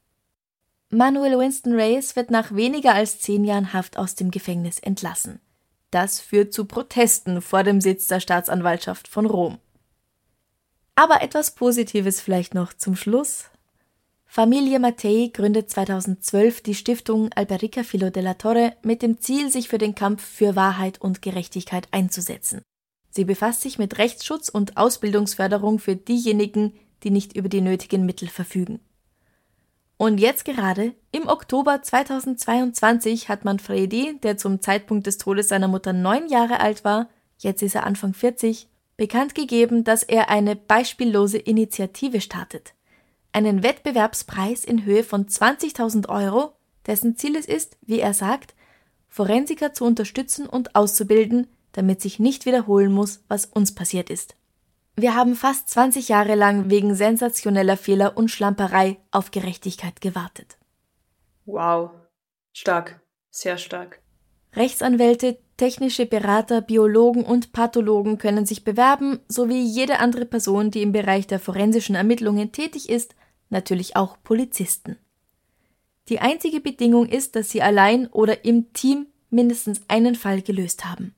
Manuel 0.94 1.37
Winston 1.37 1.72
Reyes 1.72 2.14
wird 2.14 2.30
nach 2.30 2.54
weniger 2.54 2.94
als 2.94 3.18
zehn 3.18 3.44
Jahren 3.44 3.72
Haft 3.72 3.98
aus 3.98 4.14
dem 4.14 4.30
Gefängnis 4.30 4.78
entlassen. 4.78 5.40
Das 5.90 6.20
führt 6.20 6.52
zu 6.52 6.66
Protesten 6.66 7.42
vor 7.42 7.64
dem 7.64 7.80
Sitz 7.80 8.07
der 8.07 8.20
Staatsanwaltschaft 8.20 9.09
von 9.09 9.26
Rom. 9.26 9.59
Aber 10.94 11.20
etwas 11.20 11.50
Positives 11.50 12.20
vielleicht 12.20 12.54
noch 12.54 12.72
zum 12.72 12.94
Schluss. 12.94 13.46
Familie 14.24 14.78
Mattei 14.78 15.30
gründet 15.33 15.68
2012 15.68 16.62
die 16.62 16.74
Stiftung 16.76 17.33
Alberica 17.33 17.83
Filo 17.83 18.11
della 18.11 18.35
Torre 18.35 18.76
mit 18.83 19.02
dem 19.02 19.20
Ziel, 19.20 19.50
sich 19.50 19.68
für 19.68 19.78
den 19.78 19.96
Kampf 19.96 20.24
für 20.24 20.54
Wahrheit 20.54 21.00
und 21.00 21.22
Gerechtigkeit 21.22 21.88
einzusetzen. 21.90 22.62
Sie 23.10 23.25
befasst 23.25 23.62
sich 23.62 23.79
mit 23.79 23.98
Rechtsschutz 23.98 24.48
und 24.48 24.77
Ausbildungsförderung 24.77 25.81
für 25.81 25.96
diejenigen, 25.96 26.73
die 27.02 27.10
nicht 27.10 27.37
über 27.37 27.48
die 27.48 27.60
nötigen 27.60 28.06
Mittel 28.06 28.29
verfügen. 28.29 28.81
Und 29.96 30.18
jetzt 30.18 30.44
gerade, 30.44 30.94
im 31.12 31.28
Oktober 31.28 31.82
2022, 31.82 33.28
hat 33.28 33.44
Manfredi, 33.44 34.18
der 34.22 34.36
zum 34.36 34.60
Zeitpunkt 34.60 35.06
des 35.06 35.18
Todes 35.18 35.48
seiner 35.48 35.68
Mutter 35.68 35.92
neun 35.92 36.28
Jahre 36.28 36.60
alt 36.60 36.84
war, 36.84 37.08
jetzt 37.38 37.62
ist 37.62 37.74
er 37.74 37.86
Anfang 37.86 38.12
40, 38.12 38.68
bekannt 38.96 39.34
gegeben, 39.34 39.84
dass 39.84 40.02
er 40.02 40.30
eine 40.30 40.56
beispiellose 40.56 41.38
Initiative 41.38 42.20
startet 42.20 42.74
einen 43.34 43.64
Wettbewerbspreis 43.64 44.64
in 44.64 44.84
Höhe 44.84 45.02
von 45.02 45.26
20.000 45.26 46.08
Euro, 46.08 46.52
dessen 46.86 47.16
Ziel 47.16 47.34
es 47.36 47.46
ist, 47.46 47.76
wie 47.82 47.98
er 47.98 48.14
sagt, 48.14 48.54
Forensiker 49.08 49.72
zu 49.72 49.84
unterstützen 49.84 50.46
und 50.46 50.76
auszubilden, 50.76 51.48
damit 51.72 52.00
sich 52.00 52.20
nicht 52.20 52.46
wiederholen 52.46 52.92
muss, 52.92 53.24
was 53.26 53.46
uns 53.46 53.74
passiert 53.74 54.08
ist. 54.08 54.36
Wir 54.96 55.16
haben 55.16 55.34
fast 55.34 55.68
20 55.70 56.08
Jahre 56.08 56.36
lang 56.36 56.70
wegen 56.70 56.94
sensationeller 56.94 57.76
Fehler 57.76 58.16
und 58.16 58.30
Schlamperei 58.30 58.98
auf 59.10 59.32
Gerechtigkeit 59.32 60.00
gewartet. 60.00 60.56
Wow. 61.46 61.90
Stark, 62.52 63.00
sehr 63.30 63.58
stark. 63.58 64.00
Rechtsanwälte, 64.54 65.38
technische 65.56 66.06
Berater, 66.06 66.60
Biologen 66.60 67.24
und 67.24 67.52
Pathologen 67.52 68.18
können 68.18 68.46
sich 68.46 68.62
bewerben, 68.62 69.18
sowie 69.26 69.60
jede 69.60 69.98
andere 69.98 70.26
Person, 70.26 70.70
die 70.70 70.82
im 70.82 70.92
Bereich 70.92 71.26
der 71.26 71.40
forensischen 71.40 71.96
Ermittlungen 71.96 72.52
tätig 72.52 72.88
ist, 72.88 73.16
natürlich 73.50 73.96
auch 73.96 74.16
Polizisten. 74.22 74.96
Die 76.08 76.20
einzige 76.20 76.60
Bedingung 76.60 77.08
ist, 77.08 77.34
dass 77.34 77.50
sie 77.50 77.62
allein 77.62 78.06
oder 78.08 78.44
im 78.44 78.72
Team 78.72 79.06
mindestens 79.30 79.82
einen 79.88 80.14
Fall 80.14 80.42
gelöst 80.42 80.84
haben. 80.84 81.14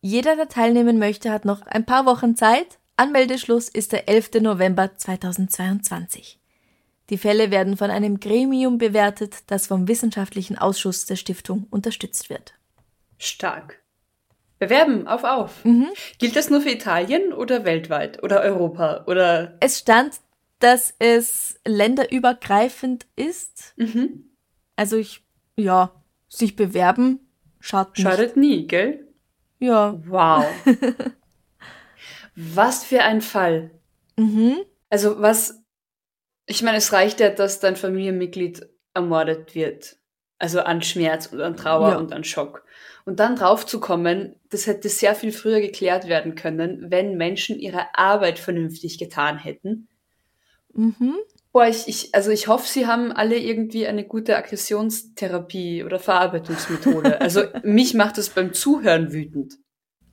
Jeder, 0.00 0.36
der 0.36 0.48
teilnehmen 0.48 0.98
möchte, 0.98 1.30
hat 1.30 1.44
noch 1.44 1.62
ein 1.62 1.86
paar 1.86 2.04
Wochen 2.04 2.36
Zeit. 2.36 2.77
Anmeldeschluss 2.98 3.68
ist 3.68 3.92
der 3.92 4.08
11. 4.08 4.40
November 4.40 4.96
2022. 4.96 6.40
Die 7.10 7.16
Fälle 7.16 7.52
werden 7.52 7.76
von 7.76 7.92
einem 7.92 8.18
Gremium 8.18 8.76
bewertet, 8.76 9.36
das 9.46 9.68
vom 9.68 9.86
Wissenschaftlichen 9.86 10.58
Ausschuss 10.58 11.06
der 11.06 11.14
Stiftung 11.14 11.68
unterstützt 11.70 12.28
wird. 12.28 12.54
Stark. 13.16 13.80
Bewerben, 14.58 15.06
auf, 15.06 15.22
auf. 15.22 15.64
Mhm. 15.64 15.86
Gilt 16.18 16.34
das 16.34 16.50
nur 16.50 16.60
für 16.60 16.70
Italien 16.70 17.32
oder 17.32 17.64
weltweit 17.64 18.20
oder 18.24 18.40
Europa 18.40 19.04
oder? 19.06 19.56
Es 19.60 19.78
stand, 19.78 20.14
dass 20.58 20.92
es 20.98 21.60
länderübergreifend 21.64 23.06
ist. 23.14 23.74
Mhm. 23.76 24.24
Also 24.74 24.96
ich, 24.96 25.22
ja, 25.56 25.92
sich 26.28 26.56
bewerben 26.56 27.20
schadet. 27.60 27.98
Schadet 27.98 28.36
nie, 28.36 28.66
gell? 28.66 29.06
Ja. 29.60 30.00
Wow. 30.04 30.46
was 32.40 32.84
für 32.84 33.02
ein 33.02 33.20
Fall. 33.20 33.72
Mhm. 34.16 34.58
Also 34.90 35.20
was, 35.20 35.60
ich 36.46 36.62
meine, 36.62 36.78
es 36.78 36.92
reicht 36.92 37.18
ja, 37.18 37.30
dass 37.30 37.58
dein 37.58 37.74
Familienmitglied 37.74 38.64
ermordet 38.94 39.56
wird. 39.56 39.96
Also 40.38 40.60
an 40.60 40.82
Schmerz 40.82 41.26
und 41.26 41.40
an 41.40 41.56
Trauer 41.56 41.90
ja. 41.90 41.96
und 41.96 42.12
an 42.12 42.22
Schock. 42.22 42.64
Und 43.04 43.18
dann 43.18 43.34
draufzukommen, 43.34 44.36
das 44.50 44.68
hätte 44.68 44.88
sehr 44.88 45.16
viel 45.16 45.32
früher 45.32 45.60
geklärt 45.60 46.06
werden 46.06 46.36
können, 46.36 46.90
wenn 46.90 47.16
Menschen 47.16 47.58
ihre 47.58 47.98
Arbeit 47.98 48.38
vernünftig 48.38 48.98
getan 48.98 49.36
hätten. 49.36 49.88
Mhm. 50.74 51.16
Boah, 51.50 51.66
ich, 51.66 51.88
ich, 51.88 52.14
also 52.14 52.30
ich 52.30 52.46
hoffe, 52.46 52.68
sie 52.68 52.86
haben 52.86 53.10
alle 53.10 53.36
irgendwie 53.36 53.88
eine 53.88 54.04
gute 54.04 54.36
Aggressionstherapie 54.36 55.82
oder 55.82 55.98
Verarbeitungsmethode. 55.98 57.20
Also 57.20 57.42
mich 57.64 57.94
macht 57.94 58.16
das 58.16 58.28
beim 58.28 58.52
Zuhören 58.52 59.12
wütend. 59.12 59.54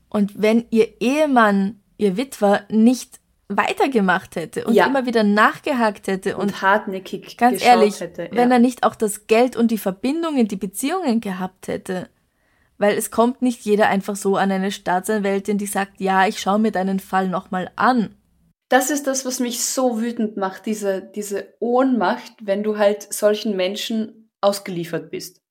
Und 0.09 0.41
wenn 0.41 0.65
ihr 0.71 1.01
Ehemann, 1.01 1.83
ihr 1.97 2.17
Witwer 2.17 2.65
nicht 2.69 3.19
weitergemacht 3.47 4.35
hätte 4.35 4.65
und 4.65 4.73
ja. 4.73 4.87
immer 4.87 5.05
wieder 5.05 5.23
nachgehakt 5.23 6.07
hätte 6.07 6.35
und, 6.35 6.43
und 6.43 6.61
hartnäckig 6.61 7.37
ganz 7.37 7.63
ehrlich, 7.63 7.99
hätte, 7.99 8.23
ja. 8.23 8.31
wenn 8.31 8.51
er 8.51 8.59
nicht 8.59 8.83
auch 8.83 8.95
das 8.95 9.27
Geld 9.27 9.55
und 9.55 9.69
die 9.69 9.77
Verbindungen, 9.77 10.47
die 10.47 10.55
Beziehungen 10.55 11.21
gehabt 11.21 11.67
hätte, 11.67 12.09
weil 12.77 12.97
es 12.97 13.11
kommt 13.11 13.41
nicht 13.41 13.61
jeder 13.61 13.87
einfach 13.87 14.15
so 14.15 14.35
an 14.35 14.51
eine 14.51 14.71
Staatsanwältin, 14.71 15.57
die 15.57 15.67
sagt, 15.67 16.01
ja, 16.01 16.27
ich 16.27 16.39
schaue 16.39 16.59
mir 16.59 16.71
deinen 16.71 16.99
Fall 16.99 17.29
nochmal 17.29 17.71
an. 17.75 18.15
Das 18.69 18.89
ist 18.89 19.05
das, 19.05 19.25
was 19.25 19.39
mich 19.39 19.63
so 19.63 20.01
wütend 20.01 20.37
macht, 20.37 20.65
diese, 20.65 21.01
diese 21.01 21.53
Ohnmacht, 21.59 22.33
wenn 22.41 22.63
du 22.63 22.79
halt 22.79 23.13
solchen 23.13 23.55
Menschen 23.55 24.31
ausgeliefert 24.41 25.11
bist. 25.11 25.44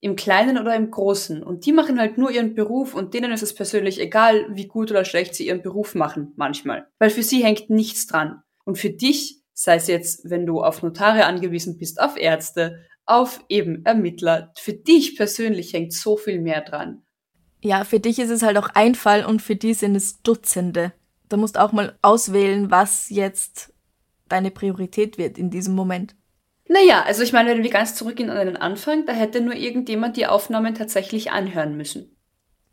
Im 0.00 0.16
Kleinen 0.16 0.58
oder 0.58 0.74
im 0.76 0.90
Großen. 0.90 1.42
Und 1.42 1.66
die 1.66 1.72
machen 1.72 1.98
halt 1.98 2.18
nur 2.18 2.30
ihren 2.30 2.54
Beruf 2.54 2.94
und 2.94 3.14
denen 3.14 3.32
ist 3.32 3.42
es 3.42 3.54
persönlich 3.54 4.00
egal, 4.00 4.46
wie 4.50 4.66
gut 4.66 4.90
oder 4.90 5.04
schlecht 5.04 5.34
sie 5.34 5.46
ihren 5.46 5.62
Beruf 5.62 5.94
machen, 5.94 6.32
manchmal. 6.36 6.86
Weil 6.98 7.10
für 7.10 7.22
sie 7.22 7.42
hängt 7.42 7.70
nichts 7.70 8.06
dran. 8.06 8.42
Und 8.64 8.78
für 8.78 8.90
dich, 8.90 9.42
sei 9.52 9.76
es 9.76 9.86
jetzt, 9.86 10.28
wenn 10.28 10.46
du 10.46 10.62
auf 10.62 10.82
Notare 10.82 11.24
angewiesen 11.24 11.78
bist, 11.78 12.00
auf 12.00 12.16
Ärzte, 12.16 12.84
auf 13.06 13.44
eben 13.48 13.84
Ermittler, 13.84 14.52
für 14.58 14.74
dich 14.74 15.16
persönlich 15.16 15.72
hängt 15.72 15.92
so 15.92 16.16
viel 16.16 16.40
mehr 16.40 16.60
dran. 16.60 17.02
Ja, 17.62 17.84
für 17.84 18.00
dich 18.00 18.18
ist 18.18 18.30
es 18.30 18.42
halt 18.42 18.58
auch 18.58 18.68
ein 18.74 18.94
Fall 18.94 19.24
und 19.24 19.40
für 19.40 19.56
die 19.56 19.74
sind 19.74 19.94
es 19.94 20.22
Dutzende 20.22 20.92
da 21.28 21.36
musst 21.36 21.56
du 21.56 21.62
auch 21.62 21.72
mal 21.72 21.98
auswählen, 22.02 22.70
was 22.70 23.10
jetzt 23.10 23.72
deine 24.28 24.50
Priorität 24.50 25.18
wird 25.18 25.38
in 25.38 25.50
diesem 25.50 25.74
Moment. 25.74 26.14
Naja, 26.68 27.04
also 27.06 27.22
ich 27.22 27.32
meine, 27.32 27.50
wenn 27.50 27.62
wir 27.62 27.70
ganz 27.70 27.94
zurückgehen 27.94 28.30
an 28.30 28.44
den 28.46 28.56
Anfang, 28.56 29.06
da 29.06 29.12
hätte 29.12 29.40
nur 29.40 29.54
irgendjemand 29.54 30.16
die 30.16 30.26
Aufnahmen 30.26 30.74
tatsächlich 30.74 31.30
anhören 31.30 31.76
müssen. 31.76 32.16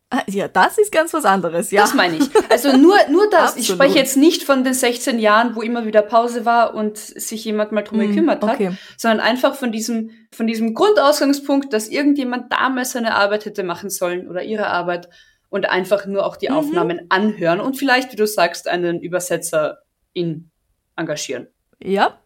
Ah, 0.10 0.22
ja, 0.28 0.48
das 0.48 0.78
ist 0.78 0.92
ganz 0.92 1.12
was 1.14 1.26
anderes, 1.26 1.72
ja. 1.72 1.82
Das 1.82 1.96
meine 1.96 2.18
ich. 2.18 2.30
Also 2.52 2.78
nur, 2.78 2.96
nur 3.10 3.28
das. 3.32 3.58
ich 3.58 3.66
spreche 3.66 3.98
jetzt 3.98 4.16
nicht 4.16 4.44
von 4.44 4.64
den 4.64 4.76
16 4.76 5.18
Jahren, 5.18 5.56
wo 5.56 5.64
immer 5.64 5.88
wieder 5.88 6.04
Pause 6.04 6.46
war 6.46 6.76
und 6.76 7.00
sich 7.00 7.46
jemand 7.46 7.72
mal 7.72 7.82
drum 7.82 7.98
mm, 7.98 8.02
gekümmert 8.02 8.44
okay. 8.44 8.68
hat, 8.68 8.76
sondern 8.96 9.22
einfach 9.22 9.56
von 9.56 9.72
diesem, 9.72 10.12
von 10.32 10.46
diesem 10.46 10.76
Grundausgangspunkt, 10.76 11.74
dass 11.74 11.88
irgendjemand 11.88 12.54
damals 12.54 12.92
seine 12.92 13.16
Arbeit 13.16 13.46
hätte 13.46 13.64
machen 13.64 13.90
sollen 13.90 14.28
oder 14.28 14.44
ihre 14.44 14.68
Arbeit 14.68 15.10
und 15.50 15.68
einfach 15.68 16.06
nur 16.06 16.28
auch 16.28 16.36
die 16.36 16.50
mhm. 16.50 16.58
Aufnahmen 16.58 17.02
anhören 17.10 17.60
und 17.60 17.76
vielleicht, 17.76 18.12
wie 18.12 18.18
du 18.18 18.28
sagst, 18.28 18.68
einen 18.68 19.02
Übersetzer 19.02 19.80
in 20.14 20.52
engagieren. 20.96 21.48
Ja. 21.82 22.20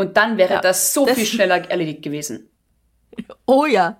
Und 0.00 0.16
dann 0.16 0.36
wäre 0.36 0.54
ja, 0.54 0.60
das 0.60 0.92
so 0.94 1.06
das 1.06 1.16
viel 1.16 1.26
schneller 1.26 1.70
erledigt 1.70 2.02
gewesen. 2.02 2.48
Oh 3.44 3.66
ja. 3.66 3.96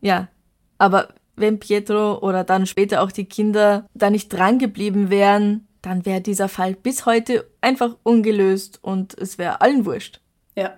Ja. 0.00 0.28
Aber 0.76 1.14
wenn 1.36 1.60
Pietro 1.60 2.18
oder 2.18 2.42
dann 2.42 2.66
später 2.66 3.00
auch 3.00 3.12
die 3.12 3.24
Kinder 3.24 3.86
da 3.94 4.10
nicht 4.10 4.32
dran 4.32 4.58
geblieben 4.58 5.10
wären, 5.10 5.68
dann 5.80 6.04
wäre 6.04 6.20
dieser 6.20 6.48
Fall 6.48 6.74
bis 6.74 7.06
heute 7.06 7.48
einfach 7.60 7.96
ungelöst 8.02 8.80
und 8.82 9.16
es 9.18 9.38
wäre 9.38 9.60
allen 9.60 9.86
wurscht. 9.86 10.20
Ja. 10.56 10.76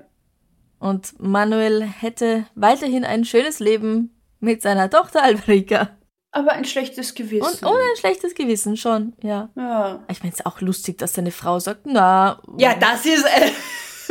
Und 0.78 1.18
Manuel 1.18 1.82
hätte 1.82 2.46
weiterhin 2.55 3.05
ein 3.05 3.24
schönes 3.24 3.59
Leben 3.59 4.14
mit 4.40 4.62
seiner 4.62 4.90
Tochter 4.90 5.22
Alvarica. 5.22 5.90
Aber 6.30 6.52
ein 6.52 6.64
schlechtes 6.64 7.14
Gewissen. 7.14 7.46
Und 7.46 7.64
ohne 7.64 7.78
ein 7.78 7.96
schlechtes 7.96 8.34
Gewissen 8.34 8.76
schon, 8.76 9.14
ja. 9.22 9.50
Ja. 9.57 10.05
Ich 10.11 10.20
meine, 10.20 10.32
es 10.32 10.40
ist 10.40 10.46
auch 10.46 10.61
lustig, 10.61 10.98
dass 10.98 11.12
deine 11.12 11.30
Frau 11.30 11.61
sagt, 11.61 11.86
na. 11.86 12.42
Ja, 12.59 12.74
das 12.74 13.07
ist. 13.07 13.24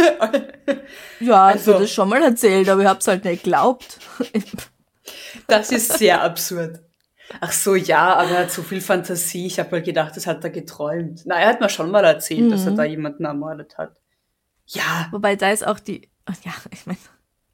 Ja, 1.19 1.45
also, 1.45 1.71
ich 1.71 1.75
habe 1.75 1.83
das 1.83 1.91
schon 1.91 2.09
mal 2.09 2.21
erzählt, 2.21 2.69
aber 2.69 2.81
ich 2.81 2.87
hab's 2.87 3.07
halt 3.07 3.23
nicht 3.23 3.43
geglaubt. 3.43 3.99
das 5.47 5.71
ist 5.71 5.97
sehr 5.97 6.21
absurd. 6.21 6.81
Ach 7.39 7.51
so, 7.51 7.75
ja, 7.75 8.15
aber 8.15 8.31
er 8.31 8.39
hat 8.39 8.51
so 8.51 8.61
viel 8.61 8.81
Fantasie. 8.81 9.47
Ich 9.47 9.59
habe 9.59 9.71
mal 9.71 9.81
gedacht, 9.81 10.15
das 10.15 10.27
hat 10.27 10.43
er 10.43 10.49
geträumt. 10.49 11.21
Na, 11.25 11.35
er 11.35 11.47
hat 11.47 11.61
mir 11.61 11.69
schon 11.69 11.89
mal 11.89 12.03
erzählt, 12.03 12.41
mhm. 12.41 12.49
dass 12.51 12.65
er 12.65 12.71
mhm. 12.71 12.77
da 12.77 12.83
jemanden 12.83 13.25
ermordet 13.25 13.77
hat. 13.77 13.95
Ja. 14.65 15.07
Wobei 15.11 15.35
da 15.35 15.51
ist 15.51 15.65
auch 15.65 15.79
die. 15.79 16.09
Ja, 16.43 16.53
ich 16.71 16.85
meine. 16.85 16.99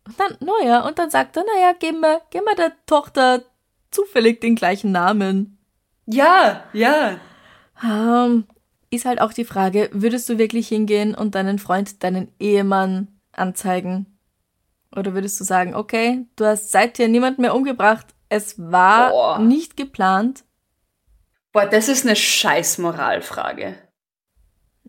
Und 0.06 0.20
dann, 0.20 0.38
naja, 0.40 0.86
und 0.88 0.98
dann 0.98 1.10
sagt 1.10 1.38
er, 1.38 1.44
naja, 1.44 1.74
gib 1.80 2.00
mir, 2.00 2.22
gib 2.32 2.44
mir 2.44 2.56
der 2.56 2.74
Tochter 2.88 3.44
zufällig 3.92 4.42
den 4.42 4.56
gleichen 4.56 4.92
Namen. 4.92 5.60
Ja, 6.06 6.64
ja. 6.74 7.20
Um, 7.82 8.48
ist 8.90 9.06
halt 9.06 9.22
auch 9.22 9.34
die 9.34 9.46
Frage, 9.46 9.90
würdest 9.94 10.30
du 10.30 10.38
wirklich 10.38 10.68
hingehen 10.68 11.16
und 11.16 11.36
deinen 11.36 11.60
Freund, 11.60 12.04
deinen 12.04 12.32
Ehemann 12.40 13.08
anzeigen? 13.32 14.18
Oder 14.96 15.14
würdest 15.14 15.40
du 15.40 15.44
sagen, 15.44 15.76
okay, 15.76 16.26
du 16.36 16.46
hast 16.46 16.72
seither 16.72 17.08
niemand 17.08 17.40
mehr 17.40 17.54
umgebracht, 17.54 18.08
es 18.30 18.56
war 18.58 19.12
Boah. 19.12 19.40
nicht 19.40 19.78
geplant? 19.78 20.44
Boah, 21.52 21.66
das 21.66 21.88
ist 21.88 22.06
eine 22.06 22.16
scheiß 22.16 22.78
Moralfrage. 22.80 23.76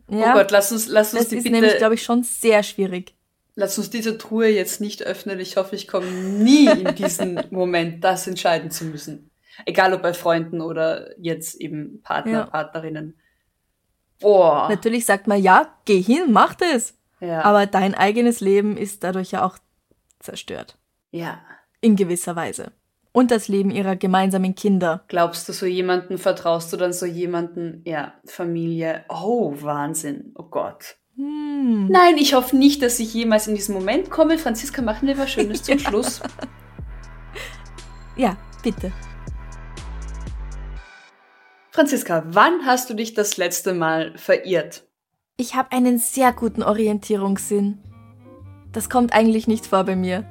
Ja, 0.08 0.30
oh 0.30 0.38
Gott, 0.38 0.50
lass 0.50 0.72
uns, 0.72 0.88
lass 0.88 1.12
uns 1.12 1.22
das 1.22 1.28
die 1.30 1.36
ist 1.36 1.44
bitte... 1.44 1.56
nämlich, 1.56 1.76
glaube 1.76 1.94
ich, 1.94 2.02
schon 2.02 2.22
sehr 2.22 2.62
schwierig. 2.62 3.14
Lass 3.54 3.78
uns 3.78 3.90
diese 3.90 4.16
Truhe 4.18 4.48
jetzt 4.48 4.80
nicht 4.80 5.02
öffnen. 5.02 5.38
Ich 5.40 5.56
hoffe, 5.56 5.76
ich 5.76 5.86
komme 5.86 6.10
nie 6.10 6.66
in 6.66 6.94
diesen 6.94 7.40
Moment, 7.50 8.02
das 8.02 8.26
entscheiden 8.26 8.70
zu 8.70 8.84
müssen. 8.84 9.30
Egal 9.66 9.92
ob 9.92 10.02
bei 10.02 10.14
Freunden 10.14 10.60
oder 10.60 11.10
jetzt 11.18 11.60
eben 11.60 12.00
Partner, 12.02 12.32
ja. 12.32 12.46
Partnerinnen. 12.46 13.19
Boah. 14.20 14.68
Natürlich 14.68 15.06
sagt 15.06 15.26
man, 15.26 15.42
ja, 15.42 15.74
geh 15.84 16.00
hin, 16.00 16.30
mach 16.30 16.54
das. 16.54 16.94
Ja. 17.20 17.44
Aber 17.44 17.66
dein 17.66 17.94
eigenes 17.94 18.40
Leben 18.40 18.76
ist 18.76 19.04
dadurch 19.04 19.32
ja 19.32 19.44
auch 19.44 19.58
zerstört. 20.20 20.76
Ja. 21.10 21.40
In 21.80 21.96
gewisser 21.96 22.36
Weise. 22.36 22.72
Und 23.12 23.30
das 23.30 23.48
Leben 23.48 23.70
ihrer 23.70 23.96
gemeinsamen 23.96 24.54
Kinder. 24.54 25.04
Glaubst 25.08 25.48
du, 25.48 25.52
so 25.52 25.66
jemanden 25.66 26.16
vertraust 26.16 26.72
du 26.72 26.76
dann 26.76 26.92
so 26.92 27.06
jemanden, 27.06 27.82
ja, 27.84 28.14
Familie? 28.24 29.04
Oh, 29.08 29.52
Wahnsinn. 29.60 30.32
Oh 30.36 30.44
Gott. 30.44 30.96
Hm. 31.16 31.88
Nein, 31.88 32.16
ich 32.18 32.34
hoffe 32.34 32.56
nicht, 32.56 32.82
dass 32.82 33.00
ich 33.00 33.12
jemals 33.12 33.48
in 33.48 33.56
diesen 33.56 33.74
Moment 33.74 34.10
komme. 34.10 34.38
Franziska, 34.38 34.80
machen 34.80 35.08
wir 35.08 35.18
was 35.18 35.30
Schönes 35.30 35.62
zum 35.62 35.78
Schluss. 35.80 36.20
Ja, 38.16 38.36
bitte. 38.62 38.92
Franziska, 41.72 42.24
wann 42.26 42.66
hast 42.66 42.90
du 42.90 42.94
dich 42.94 43.14
das 43.14 43.36
letzte 43.36 43.74
Mal 43.74 44.12
verirrt? 44.16 44.84
Ich 45.36 45.54
habe 45.54 45.72
einen 45.72 45.98
sehr 45.98 46.32
guten 46.32 46.62
Orientierungssinn. 46.62 47.78
Das 48.72 48.90
kommt 48.90 49.12
eigentlich 49.12 49.46
nicht 49.46 49.66
vor 49.66 49.84
bei 49.84 49.96
mir. 49.96 50.24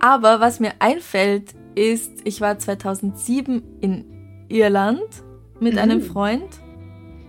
Aber 0.00 0.40
was 0.40 0.60
mir 0.60 0.72
einfällt, 0.78 1.54
ist, 1.74 2.12
ich 2.24 2.40
war 2.40 2.58
2007 2.58 3.62
in 3.80 4.46
Irland 4.48 5.02
mit 5.60 5.74
mhm. 5.74 5.78
einem 5.78 6.02
Freund 6.02 6.60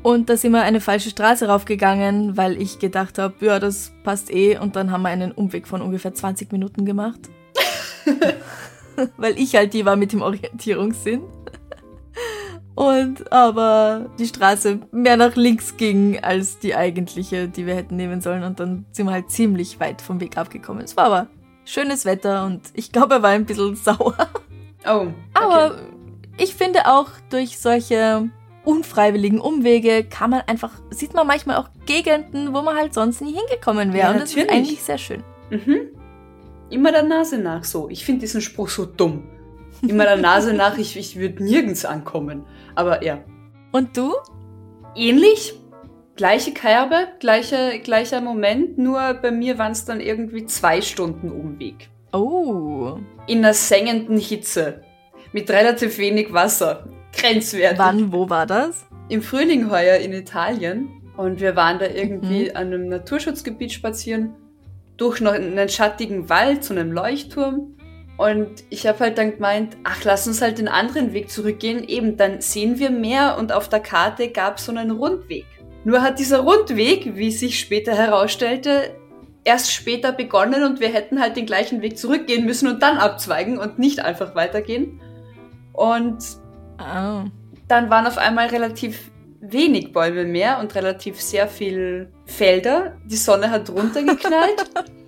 und 0.04 0.30
da 0.30 0.36
sind 0.36 0.52
wir 0.52 0.62
eine 0.64 0.82
falsche 0.82 1.10
Straße 1.10 1.48
raufgegangen, 1.48 2.36
weil 2.36 2.62
ich 2.62 2.78
gedacht 2.78 3.18
habe, 3.18 3.34
ja, 3.40 3.58
das 3.58 3.94
passt 4.04 4.32
eh. 4.32 4.58
Und 4.58 4.76
dann 4.76 4.92
haben 4.92 5.04
wir 5.04 5.10
einen 5.10 5.32
Umweg 5.32 5.66
von 5.66 5.82
ungefähr 5.82 6.14
20 6.14 6.52
Minuten 6.52 6.86
gemacht. 6.86 7.22
Weil 9.18 9.40
ich 9.40 9.56
halt 9.56 9.74
die 9.74 9.86
war 9.86 9.96
mit 9.96 10.12
dem 10.12 10.22
Orientierungssinn. 10.22 11.22
Und 12.76 13.32
aber 13.32 14.10
die 14.18 14.26
Straße 14.26 14.80
mehr 14.92 15.16
nach 15.16 15.36
links 15.36 15.78
ging 15.78 16.20
als 16.24 16.58
die 16.58 16.76
eigentliche, 16.76 17.48
die 17.48 17.68
wir 17.68 17.76
hätten 17.76 17.96
nehmen 17.96 18.20
sollen. 18.20 18.44
Und 18.44 18.60
dann 18.60 18.86
sind 18.92 19.06
wir 19.06 19.14
halt 19.14 19.30
ziemlich 19.30 19.80
weit 19.80 20.02
vom 20.02 20.20
Weg 20.20 20.38
abgekommen. 20.38 20.84
Es 20.84 20.98
war 20.98 21.06
aber 21.06 21.28
schönes 21.66 22.06
Wetter 22.06 22.46
und 22.46 22.62
ich 22.74 22.92
glaube, 22.92 23.16
er 23.16 23.24
war 23.24 23.30
ein 23.30 23.46
bisschen 23.46 23.76
sauer. 23.76 24.16
Oh. 24.86 24.90
Okay. 24.90 25.14
Aber 25.34 25.78
ich 26.38 26.56
finde 26.56 26.88
auch 26.88 27.10
durch 27.30 27.60
solche 27.60 28.30
unfreiwilligen 28.66 29.40
Umwege 29.40 30.04
kann 30.04 30.30
man 30.30 30.42
einfach, 30.48 30.72
sieht 30.90 31.14
man 31.14 31.28
manchmal 31.28 31.58
auch 31.58 31.70
Gegenden, 31.86 32.54
wo 32.54 32.62
man 32.62 32.76
halt 32.76 32.94
sonst 32.94 33.22
nie 33.22 33.34
hingekommen 33.34 33.94
wäre. 33.94 34.08
Ja, 34.08 34.12
und 34.12 34.22
das 34.22 34.34
ist 34.34 34.50
eigentlich 34.50 34.82
sehr 34.82 34.98
schön. 34.98 35.24
Mhm. 35.50 35.90
Immer 36.70 36.92
der 36.92 37.04
Nase 37.04 37.38
nach 37.38 37.64
so. 37.64 37.90
Ich 37.90 38.06
finde 38.06 38.22
diesen 38.22 38.42
Spruch 38.42 38.70
so 38.70 38.86
dumm. 38.86 39.24
Immer 39.88 40.06
der 40.06 40.18
Nase 40.18 40.54
nach, 40.54 40.78
ich, 40.78 40.98
ich 40.98 41.18
würde 41.18 41.44
nirgends 41.44 41.84
ankommen. 41.86 42.46
Aber 42.76 43.04
ja. 43.04 43.20
Und 43.72 43.98
du? 43.98 44.14
Ähnlich. 44.96 45.60
Gleiche 46.16 46.54
Kerbe, 46.54 47.08
gleiche, 47.20 47.80
gleicher 47.84 48.22
Moment, 48.22 48.78
nur 48.78 49.16
bei 49.16 49.32
mir 49.32 49.58
waren 49.58 49.72
es 49.72 49.84
dann 49.84 50.00
irgendwie 50.00 50.46
zwei 50.46 50.80
Stunden 50.82 51.32
Umweg. 51.32 51.90
Oh. 52.12 53.00
In 53.26 53.40
einer 53.40 53.56
sengenden 53.56 54.18
Hitze. 54.18 54.82
Mit 55.32 55.50
relativ 55.50 55.98
wenig 55.98 56.32
Wasser. 56.32 56.88
Grenzwertig. 57.14 57.80
Wann, 57.80 58.12
wo 58.12 58.30
war 58.30 58.46
das? 58.46 58.86
Im 59.10 59.24
Frühling 59.24 59.72
heuer 59.72 59.98
in 59.98 60.14
Italien. 60.14 60.90
Und 61.18 61.42
wir 61.42 61.56
waren 61.56 61.80
da 61.80 61.88
irgendwie 61.88 62.56
an 62.56 62.68
einem 62.68 62.88
Naturschutzgebiet 62.88 63.72
spazieren. 63.72 64.36
Durch 64.98 65.20
noch 65.20 65.34
einen 65.34 65.70
schattigen 65.70 66.30
Wald 66.30 66.64
zu 66.64 66.74
einem 66.74 66.92
Leuchtturm. 66.92 67.76
Und 68.18 68.64
ich 68.70 68.86
habe 68.86 69.00
halt 69.00 69.18
dann 69.18 69.34
gemeint, 69.34 69.76
ach, 69.84 70.04
lass 70.04 70.28
uns 70.28 70.42
halt 70.42 70.60
den 70.60 70.68
anderen 70.68 71.14
Weg 71.14 71.30
zurückgehen. 71.30 71.84
Eben, 71.88 72.16
dann 72.16 72.42
sehen 72.42 72.78
wir 72.80 72.92
mehr 72.92 73.38
und 73.40 73.52
auf 73.52 73.70
der 73.70 73.80
Karte 73.80 74.30
gab 74.30 74.58
es 74.58 74.66
so 74.66 74.72
einen 74.72 74.92
Rundweg. 74.92 75.46
Nur 75.84 76.02
hat 76.02 76.20
dieser 76.20 76.40
Rundweg, 76.40 77.16
wie 77.16 77.32
sich 77.32 77.60
später 77.60 77.94
herausstellte, 77.94 78.96
erst 79.44 79.72
später 79.74 80.12
begonnen 80.14 80.64
und 80.64 80.80
wir 80.80 80.90
hätten 80.90 81.20
halt 81.20 81.36
den 81.36 81.46
gleichen 81.46 81.82
Weg 81.82 81.98
zurückgehen 81.98 82.46
müssen 82.46 82.68
und 82.70 82.82
dann 82.82 82.98
abzweigen 82.98 83.58
und 83.58 83.80
nicht 83.80 84.00
einfach 84.00 84.36
weitergehen. 84.36 85.02
Und 85.74 86.20
Oh. 86.80 87.24
dann 87.68 87.90
waren 87.90 88.08
auf 88.08 88.18
einmal 88.18 88.48
relativ 88.48 89.12
wenig 89.42 89.92
Bäume 89.92 90.24
mehr 90.24 90.60
und 90.60 90.74
relativ 90.76 91.20
sehr 91.20 91.48
viel 91.48 92.12
Felder. 92.26 92.96
Die 93.06 93.18
Sonne 93.18 93.52
hat 93.52 93.70
runtergeknallt. 93.70 94.64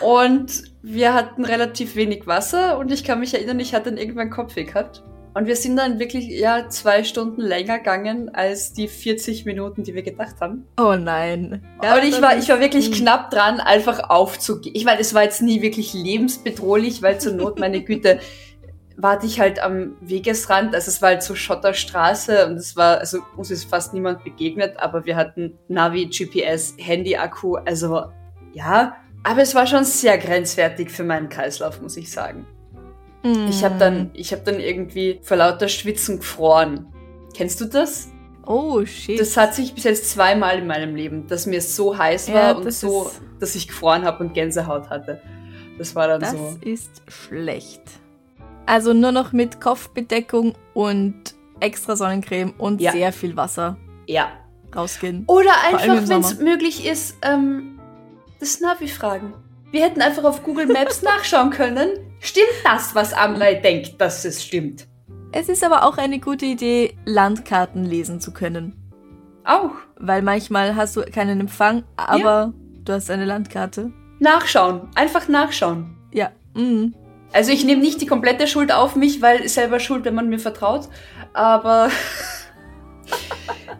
und 0.00 0.64
wir 0.82 1.14
hatten 1.14 1.44
relativ 1.44 1.96
wenig 1.96 2.26
Wasser 2.26 2.78
und 2.78 2.92
ich 2.92 3.04
kann 3.04 3.20
mich 3.20 3.34
erinnern, 3.34 3.60
ich 3.60 3.74
hatte 3.74 3.90
dann 3.90 3.98
irgendwann 3.98 4.30
Kopfweh 4.30 4.64
gehabt. 4.64 5.02
Und 5.36 5.46
wir 5.46 5.56
sind 5.56 5.76
dann 5.76 5.98
wirklich, 5.98 6.28
ja, 6.28 6.68
zwei 6.68 7.02
Stunden 7.02 7.40
länger 7.40 7.78
gegangen 7.78 8.32
als 8.32 8.72
die 8.72 8.86
40 8.86 9.44
Minuten, 9.44 9.82
die 9.82 9.92
wir 9.92 10.04
gedacht 10.04 10.36
haben. 10.40 10.64
Oh 10.78 10.94
nein. 10.94 11.60
und 11.82 12.04
ich 12.04 12.22
war, 12.22 12.38
ich 12.38 12.48
war 12.48 12.60
wirklich 12.60 12.86
hm. 12.86 12.92
knapp 12.92 13.30
dran, 13.30 13.58
einfach 13.58 14.10
aufzugehen. 14.10 14.76
Ich 14.76 14.84
meine, 14.84 15.00
es 15.00 15.12
war 15.12 15.24
jetzt 15.24 15.42
nie 15.42 15.60
wirklich 15.60 15.92
lebensbedrohlich, 15.92 17.02
weil 17.02 17.18
zur 17.18 17.32
Not, 17.32 17.58
meine 17.58 17.80
Güte, 17.84 18.20
warte 18.96 19.26
ich 19.26 19.40
halt 19.40 19.60
am 19.60 19.96
Wegesrand. 20.00 20.72
Also 20.72 20.88
es 20.88 21.02
war 21.02 21.10
halt 21.10 21.24
so 21.24 21.34
Schotterstraße 21.34 22.46
und 22.46 22.54
es 22.54 22.76
war, 22.76 22.98
also 22.98 23.18
uns 23.36 23.50
ist 23.50 23.64
fast 23.64 23.92
niemand 23.92 24.22
begegnet, 24.22 24.76
aber 24.78 25.04
wir 25.04 25.16
hatten 25.16 25.58
Navi, 25.66 26.06
GPS, 26.06 26.74
Handy-Akku, 26.78 27.56
also 27.56 28.04
ja. 28.52 28.96
Aber 29.24 29.42
es 29.42 29.54
war 29.54 29.66
schon 29.66 29.84
sehr 29.84 30.18
grenzwertig 30.18 30.90
für 30.90 31.02
meinen 31.04 31.28
Kreislauf, 31.28 31.80
muss 31.80 31.96
ich 31.96 32.10
sagen. 32.12 32.46
Hm. 33.22 33.46
Ich 33.48 33.64
habe 33.64 33.76
dann, 33.78 34.10
ich 34.12 34.32
habe 34.32 34.42
dann 34.44 34.60
irgendwie 34.60 35.18
vor 35.22 35.36
lauter 35.38 35.68
Schwitzen 35.68 36.18
gefroren. 36.18 36.86
Kennst 37.34 37.60
du 37.60 37.64
das? 37.64 38.08
Oh 38.46 38.84
shit. 38.84 39.18
Das 39.18 39.36
hat 39.38 39.54
sich 39.54 39.74
bis 39.74 39.84
jetzt 39.84 40.10
zweimal 40.10 40.58
in 40.58 40.66
meinem 40.66 40.94
Leben, 40.94 41.26
dass 41.26 41.46
mir 41.46 41.62
so 41.62 41.96
heiß 41.96 42.28
war 42.28 42.34
Ja, 42.34 42.52
und 42.52 42.66
das 42.66 42.80
so, 42.80 43.06
ist- 43.06 43.20
dass 43.40 43.54
ich 43.54 43.66
gefroren 43.68 44.04
habe 44.04 44.22
und 44.22 44.34
Gänsehaut 44.34 44.90
hatte. 44.90 45.20
Das 45.78 45.94
war 45.96 46.06
dann 46.06 46.20
Das 46.20 46.32
so. 46.32 46.58
ist 46.60 47.02
schlecht. 47.08 47.80
Also 48.66 48.92
nur 48.92 49.10
noch 49.12 49.32
mit 49.32 49.60
Kopfbedeckung 49.60 50.54
und 50.74 51.34
extra 51.60 51.96
Sonnencreme 51.96 52.52
und 52.58 52.80
Ja. 52.82 52.92
sehr 52.92 53.12
viel 53.12 53.36
Wasser 53.36 53.76
Ja. 54.06 54.28
rausgehen. 54.76 55.24
Oder 55.26 55.50
einfach, 55.66 56.08
wenn 56.08 56.20
es 56.20 56.38
möglich 56.38 56.86
ist, 56.86 57.16
ähm, 57.22 57.73
das 58.40 58.60
Navi 58.60 58.88
fragen. 58.88 59.34
Wir 59.70 59.82
hätten 59.82 60.02
einfach 60.02 60.24
auf 60.24 60.42
Google 60.42 60.66
Maps 60.66 61.02
nachschauen 61.02 61.50
können. 61.50 61.90
Stimmt 62.20 62.46
das, 62.64 62.94
was 62.94 63.12
Amrei 63.12 63.54
denkt, 63.54 64.00
dass 64.00 64.24
es 64.24 64.44
stimmt? 64.44 64.86
Es 65.32 65.48
ist 65.48 65.64
aber 65.64 65.84
auch 65.84 65.98
eine 65.98 66.20
gute 66.20 66.46
Idee, 66.46 66.96
Landkarten 67.04 67.84
lesen 67.84 68.20
zu 68.20 68.32
können. 68.32 68.76
Auch. 69.44 69.72
Weil 69.96 70.22
manchmal 70.22 70.76
hast 70.76 70.96
du 70.96 71.02
keinen 71.02 71.40
Empfang, 71.40 71.82
aber 71.96 72.52
du 72.84 72.92
hast 72.92 73.10
eine 73.10 73.24
Landkarte. 73.24 73.92
Nachschauen. 74.20 74.88
Einfach 74.94 75.28
nachschauen. 75.28 75.96
Ja. 76.12 76.30
Mm. 76.54 76.94
Also 77.32 77.50
ich 77.50 77.64
nehme 77.64 77.82
nicht 77.82 78.00
die 78.00 78.06
komplette 78.06 78.46
Schuld 78.46 78.72
auf 78.72 78.94
mich, 78.94 79.20
weil 79.20 79.48
selber 79.48 79.80
schuld, 79.80 80.04
wenn 80.04 80.14
man 80.14 80.28
mir 80.28 80.38
vertraut. 80.38 80.88
Aber 81.32 81.90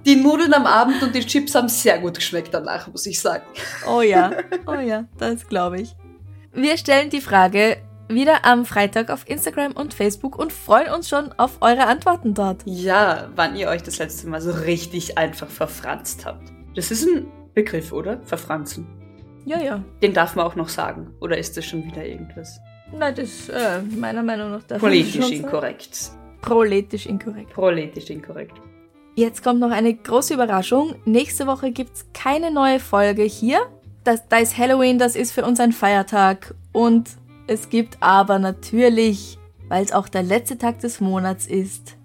die 0.04 0.16
Nudeln 0.16 0.52
am 0.54 0.66
Abend 0.66 1.02
und 1.02 1.14
die 1.14 1.24
Chips 1.24 1.54
haben 1.54 1.68
sehr 1.68 1.98
gut 1.98 2.14
geschmeckt 2.14 2.52
danach, 2.52 2.88
muss 2.88 3.06
ich 3.06 3.20
sagen. 3.20 3.44
Oh 3.88 4.02
ja, 4.02 4.32
oh 4.66 4.74
ja, 4.74 5.04
das 5.18 5.46
glaube 5.48 5.80
ich. 5.80 5.94
Wir 6.52 6.76
stellen 6.76 7.10
die 7.10 7.20
Frage 7.20 7.78
wieder 8.08 8.44
am 8.44 8.64
Freitag 8.64 9.10
auf 9.10 9.28
Instagram 9.28 9.72
und 9.72 9.94
Facebook 9.94 10.38
und 10.38 10.52
freuen 10.52 10.92
uns 10.92 11.08
schon 11.08 11.32
auf 11.32 11.58
eure 11.60 11.86
Antworten 11.86 12.34
dort. 12.34 12.62
Ja, 12.64 13.28
wann 13.34 13.56
ihr 13.56 13.68
euch 13.68 13.82
das 13.82 13.98
letzte 13.98 14.28
Mal 14.28 14.40
so 14.40 14.52
richtig 14.52 15.16
einfach 15.16 15.48
verfranst 15.48 16.26
habt. 16.26 16.52
Das 16.74 16.90
ist 16.90 17.06
ein 17.06 17.26
Begriff, 17.54 17.92
oder? 17.92 18.20
Verfranzen. 18.24 18.86
Ja, 19.46 19.60
ja. 19.60 19.82
Den 20.02 20.14
darf 20.14 20.36
man 20.36 20.46
auch 20.46 20.56
noch 20.56 20.68
sagen. 20.68 21.14
Oder 21.20 21.38
ist 21.38 21.56
das 21.56 21.64
schon 21.64 21.84
wieder 21.84 22.04
irgendwas? 22.04 22.60
Nein, 22.92 23.14
das 23.14 23.48
äh, 23.48 23.80
meiner 23.82 24.22
Meinung 24.22 24.50
nach 24.50 24.62
darf 24.64 24.80
Politisch 24.80 25.30
inkorrekt. 25.30 26.10
Proletisch 26.40 27.06
inkorrekt. 27.06 27.52
Politisch 27.52 28.10
inkorrekt. 28.10 28.60
Jetzt 29.16 29.44
kommt 29.44 29.60
noch 29.60 29.70
eine 29.70 29.94
große 29.94 30.34
Überraschung. 30.34 30.96
Nächste 31.04 31.46
Woche 31.46 31.70
gibt's 31.70 32.06
keine 32.12 32.50
neue 32.50 32.80
Folge 32.80 33.22
hier. 33.22 33.60
Das, 34.02 34.26
da 34.28 34.38
ist 34.38 34.58
Halloween, 34.58 34.98
das 34.98 35.14
ist 35.14 35.32
für 35.32 35.44
uns 35.44 35.60
ein 35.60 35.72
Feiertag. 35.72 36.54
Und 36.72 37.10
es 37.46 37.70
gibt 37.70 37.96
aber 38.00 38.38
natürlich, 38.38 39.38
weil 39.68 39.84
es 39.84 39.92
auch 39.92 40.08
der 40.08 40.22
letzte 40.24 40.58
Tag 40.58 40.80
des 40.80 41.00
Monats 41.00 41.46
ist, 41.46 41.96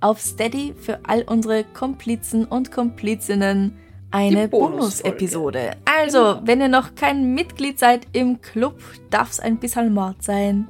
auf 0.00 0.20
Steady 0.20 0.74
für 0.78 1.00
all 1.04 1.22
unsere 1.22 1.64
Komplizen 1.64 2.44
und 2.44 2.70
Komplizinnen 2.70 3.76
eine. 4.10 4.48
Bonus-Episode. 4.48 5.72
Also, 5.84 6.18
Genau. 6.18 6.40
wenn 6.44 6.60
ihr 6.60 6.68
noch 6.68 6.94
kein 6.94 7.34
Mitglied 7.34 7.78
seid 7.78 8.06
im 8.12 8.40
Club, 8.40 8.78
darf's 9.10 9.40
ein 9.40 9.56
bisschen 9.58 9.92
Mord 9.92 10.22
sein. 10.22 10.68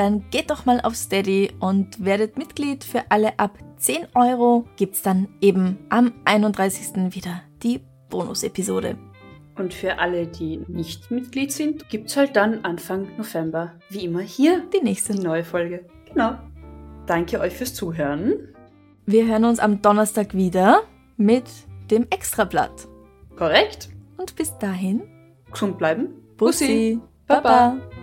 Dann 0.00 0.24
geht 0.30 0.48
doch 0.50 0.64
mal 0.64 0.80
auf 0.80 0.94
Steady 0.94 1.50
und 1.60 2.02
werdet 2.02 2.38
Mitglied. 2.38 2.84
Für 2.84 3.02
alle 3.10 3.38
ab 3.38 3.58
10 3.76 4.06
Euro 4.14 4.64
gibt's 4.76 5.02
dann 5.02 5.28
eben 5.42 5.76
am 5.90 6.14
31. 6.24 7.14
wieder 7.14 7.42
die 7.62 7.82
Bonus-Episode. 8.08 8.96
Und 9.58 9.74
für 9.74 9.98
alle, 9.98 10.26
die 10.26 10.64
nicht 10.68 11.10
Mitglied 11.10 11.52
sind, 11.52 11.90
gibt's 11.90 12.16
halt 12.16 12.34
dann 12.34 12.64
Anfang 12.64 13.08
November, 13.18 13.74
wie 13.90 14.06
immer, 14.06 14.20
hier 14.20 14.62
Die 14.72 14.82
nächste. 14.82 15.12
die 15.12 15.18
neue 15.18 15.44
Folge. 15.44 15.84
Genau. 16.10 16.38
Danke 17.04 17.38
euch 17.38 17.52
fürs 17.52 17.74
Zuhören. 17.74 18.54
Wir 19.04 19.26
hören 19.26 19.44
uns 19.44 19.58
am 19.58 19.82
Donnerstag 19.82 20.32
wieder 20.32 20.84
mit 21.18 21.44
dem 21.90 22.06
Extrablatt. 22.08 22.88
Korrekt. 23.36 23.90
Und 24.16 24.34
bis 24.34 24.56
dahin, 24.56 25.02
Gesund 25.52 25.76
bleiben. 25.76 26.08
Bussi, 26.38 26.98
Baba. 27.26 27.42
Baba. 27.76 27.99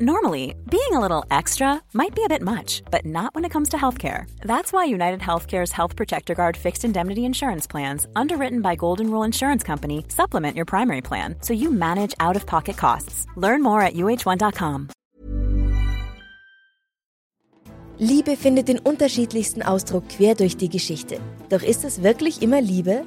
Normally, 0.00 0.54
being 0.70 0.92
a 0.92 1.00
little 1.00 1.24
extra 1.30 1.80
might 1.94 2.14
be 2.14 2.22
a 2.22 2.28
bit 2.28 2.42
much, 2.42 2.82
but 2.90 3.06
not 3.06 3.34
when 3.34 3.46
it 3.46 3.50
comes 3.50 3.70
to 3.70 3.78
healthcare. 3.78 4.28
That's 4.42 4.70
why 4.70 4.84
United 4.84 5.20
Healthcare's 5.20 5.72
Health 5.72 5.96
Protector 5.96 6.34
Guard 6.34 6.54
fixed 6.54 6.84
indemnity 6.84 7.24
insurance 7.24 7.66
plans, 7.66 8.06
underwritten 8.14 8.60
by 8.60 8.74
Golden 8.76 9.10
Rule 9.10 9.22
Insurance 9.22 9.62
Company, 9.64 10.04
supplement 10.08 10.54
your 10.54 10.66
primary 10.66 11.00
plan 11.00 11.36
so 11.40 11.54
you 11.54 11.70
manage 11.70 12.14
out 12.20 12.36
of 12.36 12.44
pocket 12.44 12.76
costs. 12.76 13.26
Learn 13.36 13.62
more 13.62 13.80
at 13.80 13.94
uh1.com. 13.94 14.90
Liebe 17.98 18.36
findet 18.36 18.68
den 18.68 18.78
unterschiedlichsten 18.78 19.62
Ausdruck 19.62 20.06
quer 20.10 20.34
durch 20.34 20.58
die 20.58 20.68
Geschichte. 20.68 21.20
Doch 21.48 21.62
ist 21.62 21.86
es 21.86 22.02
wirklich 22.02 22.42
immer 22.42 22.60
Liebe? 22.60 23.06